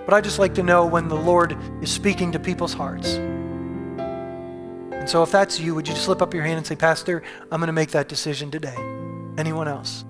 But 0.04 0.12
I 0.12 0.20
just 0.20 0.38
like 0.38 0.54
to 0.54 0.62
know 0.62 0.84
when 0.84 1.08
the 1.08 1.16
Lord 1.16 1.56
is 1.82 1.90
speaking 1.90 2.32
to 2.32 2.38
people's 2.38 2.74
hearts. 2.74 3.14
And 3.14 5.08
so 5.08 5.22
if 5.22 5.32
that's 5.32 5.58
you, 5.58 5.74
would 5.74 5.88
you 5.88 5.94
just 5.94 6.04
slip 6.04 6.20
up 6.20 6.34
your 6.34 6.42
hand 6.42 6.58
and 6.58 6.66
say, 6.66 6.76
Pastor, 6.76 7.22
I'm 7.50 7.60
going 7.60 7.68
to 7.68 7.72
make 7.72 7.92
that 7.92 8.08
decision 8.08 8.50
today? 8.50 8.76
Anyone 9.38 9.68
else? 9.68 10.04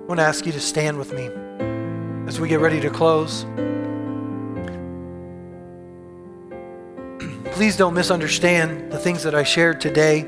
I 0.00 0.04
want 0.06 0.20
to 0.20 0.24
ask 0.24 0.46
you 0.46 0.52
to 0.52 0.60
stand 0.60 0.96
with 0.96 1.12
me 1.12 1.28
as 2.28 2.38
we 2.38 2.48
get 2.48 2.60
ready 2.60 2.80
to 2.80 2.90
close. 2.90 3.44
Please 7.58 7.76
don't 7.76 7.92
misunderstand 7.92 8.92
the 8.92 8.98
things 8.98 9.24
that 9.24 9.34
I 9.34 9.42
shared 9.42 9.80
today. 9.80 10.20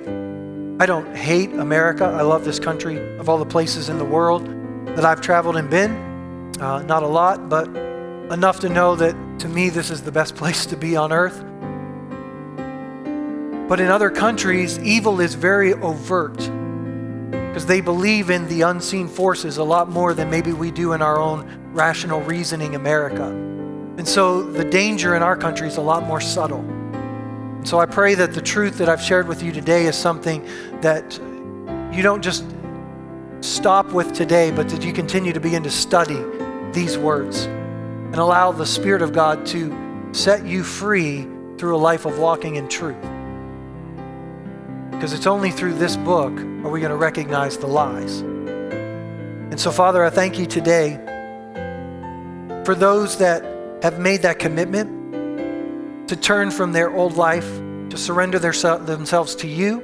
I 0.80 0.84
don't 0.84 1.16
hate 1.16 1.52
America. 1.52 2.04
I 2.04 2.22
love 2.22 2.44
this 2.44 2.58
country. 2.58 3.16
Of 3.18 3.28
all 3.28 3.38
the 3.38 3.46
places 3.46 3.88
in 3.88 3.98
the 3.98 4.04
world, 4.04 4.48
that 4.96 5.04
I've 5.04 5.20
traveled 5.20 5.56
and 5.56 5.70
been. 5.70 5.92
Uh, 6.60 6.82
not 6.82 7.04
a 7.04 7.06
lot, 7.06 7.48
but 7.48 7.68
enough 8.32 8.58
to 8.58 8.68
know 8.68 8.96
that 8.96 9.14
to 9.38 9.48
me 9.48 9.70
this 9.70 9.90
is 9.90 10.02
the 10.02 10.10
best 10.10 10.34
place 10.40 10.66
to 10.66 10.76
be 10.76 10.96
on 10.96 11.12
earth. 11.12 11.38
But 13.68 13.78
in 13.78 13.92
other 13.92 14.10
countries, 14.10 14.80
evil 14.80 15.20
is 15.20 15.36
very 15.36 15.74
overt 15.74 16.36
because 17.30 17.64
they 17.64 17.80
believe 17.80 18.30
in 18.30 18.48
the 18.48 18.62
unseen 18.62 19.06
forces 19.06 19.58
a 19.58 19.64
lot 19.64 19.88
more 19.88 20.14
than 20.14 20.30
maybe 20.30 20.52
we 20.52 20.72
do 20.72 20.94
in 20.94 21.00
our 21.00 21.20
own 21.20 21.70
rational 21.72 22.22
reasoning 22.22 22.74
America. 22.74 23.26
And 23.26 24.08
so 24.08 24.42
the 24.42 24.64
danger 24.64 25.14
in 25.14 25.22
our 25.22 25.36
country 25.36 25.68
is 25.68 25.76
a 25.76 25.80
lot 25.80 26.04
more 26.04 26.20
subtle. 26.20 26.79
So 27.62 27.78
I 27.78 27.86
pray 27.86 28.14
that 28.14 28.32
the 28.32 28.40
truth 28.40 28.78
that 28.78 28.88
I've 28.88 29.02
shared 29.02 29.28
with 29.28 29.42
you 29.42 29.52
today 29.52 29.86
is 29.86 29.96
something 29.96 30.46
that 30.80 31.18
you 31.92 32.02
don't 32.02 32.22
just 32.22 32.44
stop 33.40 33.92
with 33.92 34.12
today, 34.12 34.50
but 34.50 34.68
that 34.70 34.82
you 34.82 34.92
continue 34.92 35.32
to 35.32 35.40
begin 35.40 35.62
to 35.62 35.70
study 35.70 36.22
these 36.72 36.96
words 36.96 37.44
and 37.44 38.16
allow 38.16 38.52
the 38.52 38.66
Spirit 38.66 39.02
of 39.02 39.12
God 39.12 39.44
to 39.46 40.08
set 40.12 40.44
you 40.44 40.62
free 40.62 41.28
through 41.58 41.76
a 41.76 41.78
life 41.78 42.06
of 42.06 42.18
walking 42.18 42.56
in 42.56 42.68
truth. 42.68 43.00
Because 44.90 45.12
it's 45.12 45.26
only 45.26 45.50
through 45.50 45.74
this 45.74 45.96
book 45.96 46.32
are 46.32 46.70
we 46.70 46.80
going 46.80 46.90
to 46.90 46.96
recognize 46.96 47.56
the 47.56 47.66
lies. 47.66 48.20
And 48.20 49.58
so, 49.58 49.70
Father, 49.70 50.04
I 50.04 50.10
thank 50.10 50.38
you 50.38 50.46
today 50.46 50.96
for 52.64 52.74
those 52.74 53.18
that 53.18 53.44
have 53.82 53.98
made 53.98 54.22
that 54.22 54.38
commitment 54.38 54.99
to 56.10 56.16
turn 56.16 56.50
from 56.50 56.72
their 56.72 56.94
old 56.94 57.16
life, 57.16 57.48
to 57.88 57.96
surrender 57.96 58.38
their, 58.38 58.52
themselves 58.52 59.34
to 59.36 59.48
you 59.48 59.82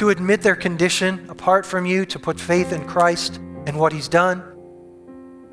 to 0.00 0.08
admit 0.08 0.40
their 0.40 0.56
condition 0.56 1.26
apart 1.28 1.66
from 1.66 1.84
you, 1.84 2.06
to 2.06 2.18
put 2.18 2.40
faith 2.40 2.72
in 2.72 2.86
Christ 2.86 3.36
and 3.66 3.78
what 3.78 3.92
He's 3.92 4.08
done. 4.08 4.42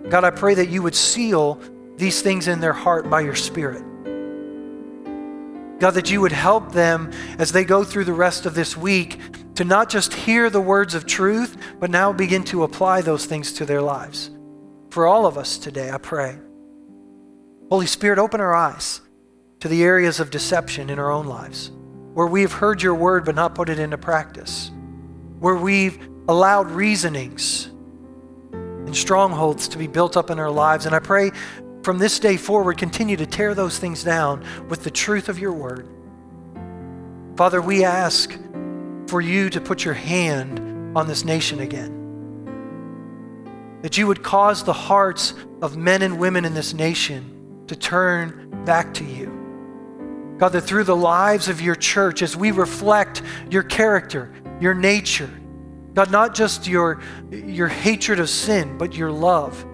God, 0.08 0.24
I 0.24 0.30
pray 0.30 0.54
that 0.54 0.70
you 0.70 0.82
would 0.84 0.96
seal 0.96 1.60
these 1.98 2.22
things 2.22 2.48
in 2.48 2.62
their 2.62 2.72
heart 2.72 3.10
by 3.10 3.20
your 3.20 3.36
Spirit. 3.36 3.84
God, 5.80 5.92
that 5.92 6.10
you 6.10 6.22
would 6.22 6.32
help 6.32 6.72
them 6.72 7.12
as 7.38 7.52
they 7.52 7.66
go 7.66 7.84
through 7.84 8.06
the 8.06 8.14
rest 8.14 8.46
of 8.46 8.56
this 8.56 8.78
week 8.78 9.20
to 9.56 9.66
not 9.66 9.90
just 9.90 10.14
hear 10.14 10.50
the 10.50 10.62
words 10.62 10.96
of 10.96 11.06
truth, 11.06 11.58
but 11.80 11.90
now 11.90 12.14
begin 12.14 12.46
to 12.46 12.64
apply 12.64 13.02
those 13.02 13.26
things 13.26 13.52
to 13.52 13.66
their 13.66 13.82
lives. 13.82 14.32
For 14.92 15.06
all 15.08 15.26
of 15.26 15.38
us 15.38 15.58
today, 15.58 15.92
I 15.92 15.98
pray. 15.98 16.40
Holy 17.70 17.86
Spirit, 17.86 18.18
open 18.18 18.40
our 18.40 18.56
eyes 18.56 19.02
to 19.60 19.68
the 19.68 19.84
areas 19.84 20.20
of 20.20 20.30
deception 20.30 20.90
in 20.90 21.00
our 21.00 21.12
own 21.12 21.26
lives 21.26 21.72
where 22.18 22.26
we've 22.26 22.52
heard 22.52 22.82
your 22.82 22.96
word 22.96 23.24
but 23.26 23.36
not 23.36 23.54
put 23.54 23.70
it 23.70 23.78
into 23.78 23.96
practice, 23.96 24.72
where 25.40 25.56
we've 25.56 26.10
allowed 26.28 26.72
reasonings 26.72 27.68
and 28.52 28.96
strongholds 28.96 29.68
to 29.68 29.78
be 29.78 29.86
built 29.86 30.18
up 30.18 30.32
in 30.32 30.40
our 30.40 30.50
lives. 30.50 30.88
And 30.88 30.96
I 30.96 31.00
pray 31.00 31.30
from 31.84 32.00
this 32.00 32.18
day 32.18 32.36
forward, 32.36 32.80
continue 32.80 33.18
to 33.18 33.28
tear 33.28 33.54
those 33.54 33.78
things 33.78 34.04
down 34.04 34.44
with 34.68 34.84
the 34.84 34.90
truth 34.90 35.30
of 35.30 35.38
your 35.38 35.54
word. 35.54 35.88
Father, 37.36 37.62
we 37.62 37.84
ask 37.84 38.36
for 39.06 39.22
you 39.22 39.52
to 39.52 39.62
put 39.62 39.86
your 39.86 39.94
hand 39.94 40.98
on 40.98 41.08
this 41.08 41.24
nation 41.24 41.60
again. 41.60 41.94
That 43.84 43.96
you 43.96 44.08
would 44.08 44.24
cause 44.24 44.64
the 44.64 44.74
hearts 44.74 45.36
of 45.62 45.78
men 45.78 46.02
and 46.02 46.18
women 46.18 46.46
in 46.46 46.56
this 46.56 46.74
nation 46.74 47.64
to 47.68 47.76
turn 47.76 48.64
back 48.66 48.92
to 48.96 49.04
you. 49.06 49.37
God, 50.38 50.50
that 50.50 50.62
through 50.62 50.84
the 50.84 50.96
lives 50.96 51.48
of 51.48 51.62
your 51.62 51.76
church, 51.76 52.22
as 52.22 52.38
we 52.38 52.52
reflect 52.52 53.22
your 53.50 53.64
character, 53.64 54.32
your 54.60 54.74
nature, 54.74 55.30
God, 55.94 56.12
not 56.12 56.36
just 56.36 56.68
your, 56.68 57.02
your 57.32 57.68
hatred 57.68 58.20
of 58.20 58.30
sin, 58.30 58.78
but 58.78 58.94
your 58.94 59.12
love, 59.12 59.66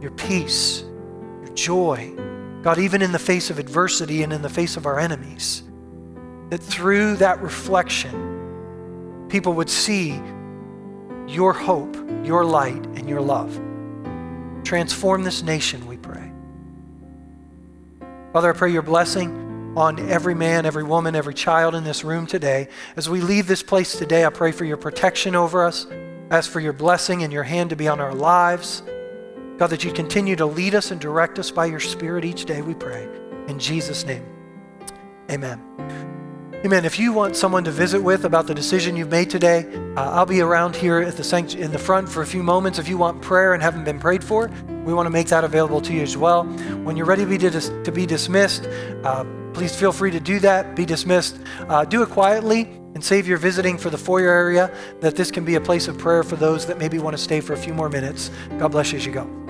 your 0.00 0.10
peace, 0.10 0.82
your 0.82 1.54
joy, 1.54 2.12
God, 2.62 2.78
even 2.78 3.00
in 3.00 3.12
the 3.12 3.18
face 3.18 3.48
of 3.50 3.60
adversity 3.60 4.24
and 4.24 4.32
in 4.32 4.42
the 4.42 4.48
face 4.48 4.76
of 4.76 4.86
our 4.86 4.98
enemies. 4.98 5.62
that 6.50 6.62
through 6.62 7.16
that 7.16 7.40
reflection, 7.42 9.26
people 9.28 9.52
would 9.52 9.68
see 9.68 10.20
your 11.26 11.52
hope, 11.52 11.94
your 12.24 12.44
light, 12.44 12.84
and 12.96 13.08
your 13.08 13.20
love. 13.20 13.60
Transform 14.64 15.22
this 15.22 15.42
nation, 15.42 15.86
we 15.86 15.96
pray. 15.96 16.32
Father, 18.32 18.52
I 18.52 18.56
pray 18.56 18.72
your 18.72 18.82
blessing 18.82 19.47
on 19.78 20.10
every 20.10 20.34
man, 20.34 20.66
every 20.66 20.82
woman, 20.82 21.14
every 21.14 21.34
child 21.34 21.74
in 21.74 21.84
this 21.84 22.04
room 22.04 22.26
today. 22.26 22.68
As 22.96 23.08
we 23.08 23.20
leave 23.20 23.46
this 23.46 23.62
place 23.62 23.96
today, 23.96 24.24
I 24.24 24.30
pray 24.30 24.52
for 24.52 24.64
your 24.64 24.76
protection 24.76 25.34
over 25.34 25.64
us. 25.64 25.86
Ask 26.30 26.50
for 26.50 26.60
your 26.60 26.72
blessing 26.72 27.22
and 27.22 27.32
your 27.32 27.44
hand 27.44 27.70
to 27.70 27.76
be 27.76 27.88
on 27.88 28.00
our 28.00 28.14
lives. 28.14 28.82
God, 29.56 29.68
that 29.68 29.84
you 29.84 29.92
continue 29.92 30.36
to 30.36 30.46
lead 30.46 30.74
us 30.74 30.90
and 30.90 31.00
direct 31.00 31.38
us 31.38 31.50
by 31.50 31.66
your 31.66 31.80
Spirit 31.80 32.24
each 32.24 32.44
day, 32.44 32.62
we 32.62 32.74
pray. 32.74 33.08
In 33.48 33.58
Jesus' 33.58 34.04
name, 34.04 34.24
amen. 35.30 35.62
Amen. 36.64 36.84
If 36.84 36.98
you 36.98 37.12
want 37.12 37.36
someone 37.36 37.62
to 37.64 37.70
visit 37.70 38.02
with 38.02 38.24
about 38.24 38.48
the 38.48 38.54
decision 38.54 38.96
you've 38.96 39.12
made 39.12 39.30
today, 39.30 39.64
uh, 39.96 40.10
I'll 40.10 40.26
be 40.26 40.40
around 40.40 40.74
here 40.74 40.98
at 40.98 41.16
the 41.16 41.22
sanct- 41.22 41.54
in 41.54 41.70
the 41.70 41.78
front 41.78 42.08
for 42.08 42.20
a 42.20 42.26
few 42.26 42.42
moments. 42.42 42.80
If 42.80 42.88
you 42.88 42.98
want 42.98 43.22
prayer 43.22 43.54
and 43.54 43.62
haven't 43.62 43.84
been 43.84 44.00
prayed 44.00 44.24
for, 44.24 44.50
we 44.84 44.92
want 44.92 45.06
to 45.06 45.10
make 45.10 45.28
that 45.28 45.44
available 45.44 45.80
to 45.82 45.92
you 45.92 46.02
as 46.02 46.16
well. 46.16 46.44
When 46.82 46.96
you're 46.96 47.06
ready 47.06 47.22
to 47.22 47.28
be, 47.28 47.38
dis- 47.38 47.70
to 47.84 47.92
be 47.92 48.06
dismissed, 48.06 48.68
uh, 49.04 49.24
please 49.58 49.74
feel 49.74 49.90
free 49.90 50.12
to 50.12 50.20
do 50.20 50.38
that. 50.38 50.76
Be 50.76 50.86
dismissed. 50.86 51.36
Uh, 51.68 51.84
do 51.84 52.02
it 52.02 52.10
quietly 52.10 52.62
and 52.94 53.02
save 53.02 53.26
your 53.26 53.38
visiting 53.38 53.76
for 53.76 53.90
the 53.90 53.98
foyer 53.98 54.30
area. 54.30 54.72
That 55.00 55.16
this 55.16 55.32
can 55.32 55.44
be 55.44 55.56
a 55.56 55.60
place 55.60 55.88
of 55.88 55.98
prayer 55.98 56.22
for 56.22 56.36
those 56.36 56.64
that 56.66 56.78
maybe 56.78 57.00
want 57.00 57.16
to 57.16 57.22
stay 57.22 57.40
for 57.40 57.54
a 57.54 57.56
few 57.56 57.74
more 57.74 57.88
minutes. 57.88 58.30
God 58.58 58.68
bless 58.68 58.92
you 58.92 58.98
as 58.98 59.06
you 59.06 59.12
go. 59.12 59.47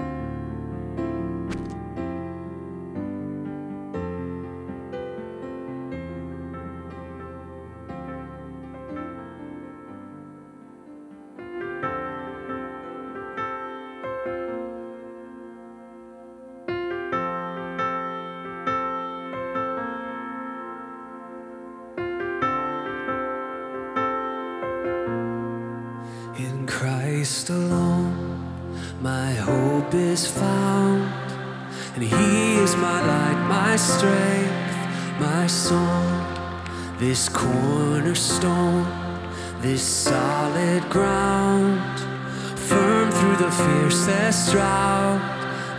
This 39.61 39.83
solid 39.83 40.89
ground, 40.89 42.01
firm 42.59 43.11
through 43.11 43.37
the 43.37 43.51
fiercest 43.51 44.53
drought 44.53 45.21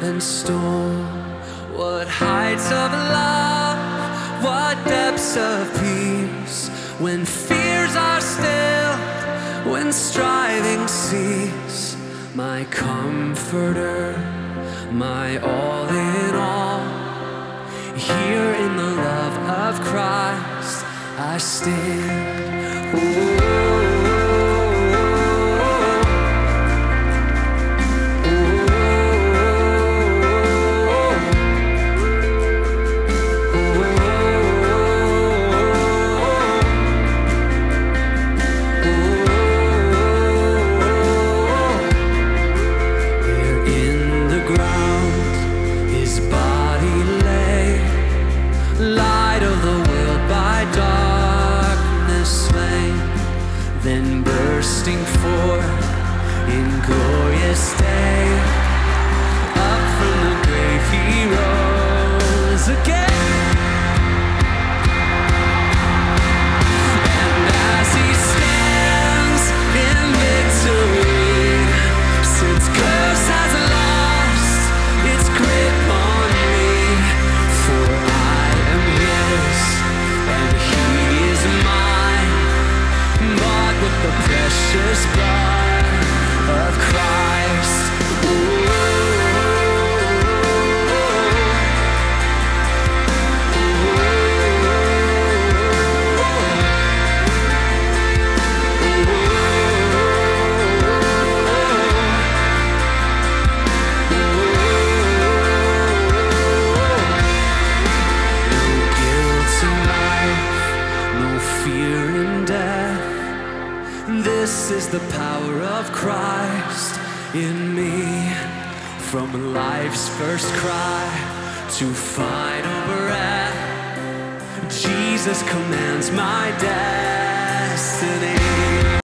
and 0.01 0.21
storm. 0.21 1.05
What 1.75 2.07
heights 2.07 2.67
of 2.71 2.91
love, 2.91 4.43
what 4.43 4.75
depths 4.85 5.37
of 5.37 5.71
peace, 5.81 6.69
when 6.99 7.25
fears 7.25 7.95
are 7.95 8.21
still 8.21 8.69
when 9.69 9.91
striving 9.91 10.87
cease, 10.87 11.95
my 12.33 12.63
comforter, 12.65 14.17
my 14.91 15.37
all 15.37 15.87
in 15.87 16.35
all. 16.35 16.79
Here 17.95 18.53
in 18.65 18.77
the 18.77 18.91
love 19.07 19.35
of 19.63 19.81
Christ, 19.81 20.85
I 21.17 21.37
stand. 21.37 22.97
Ooh. 22.97 23.38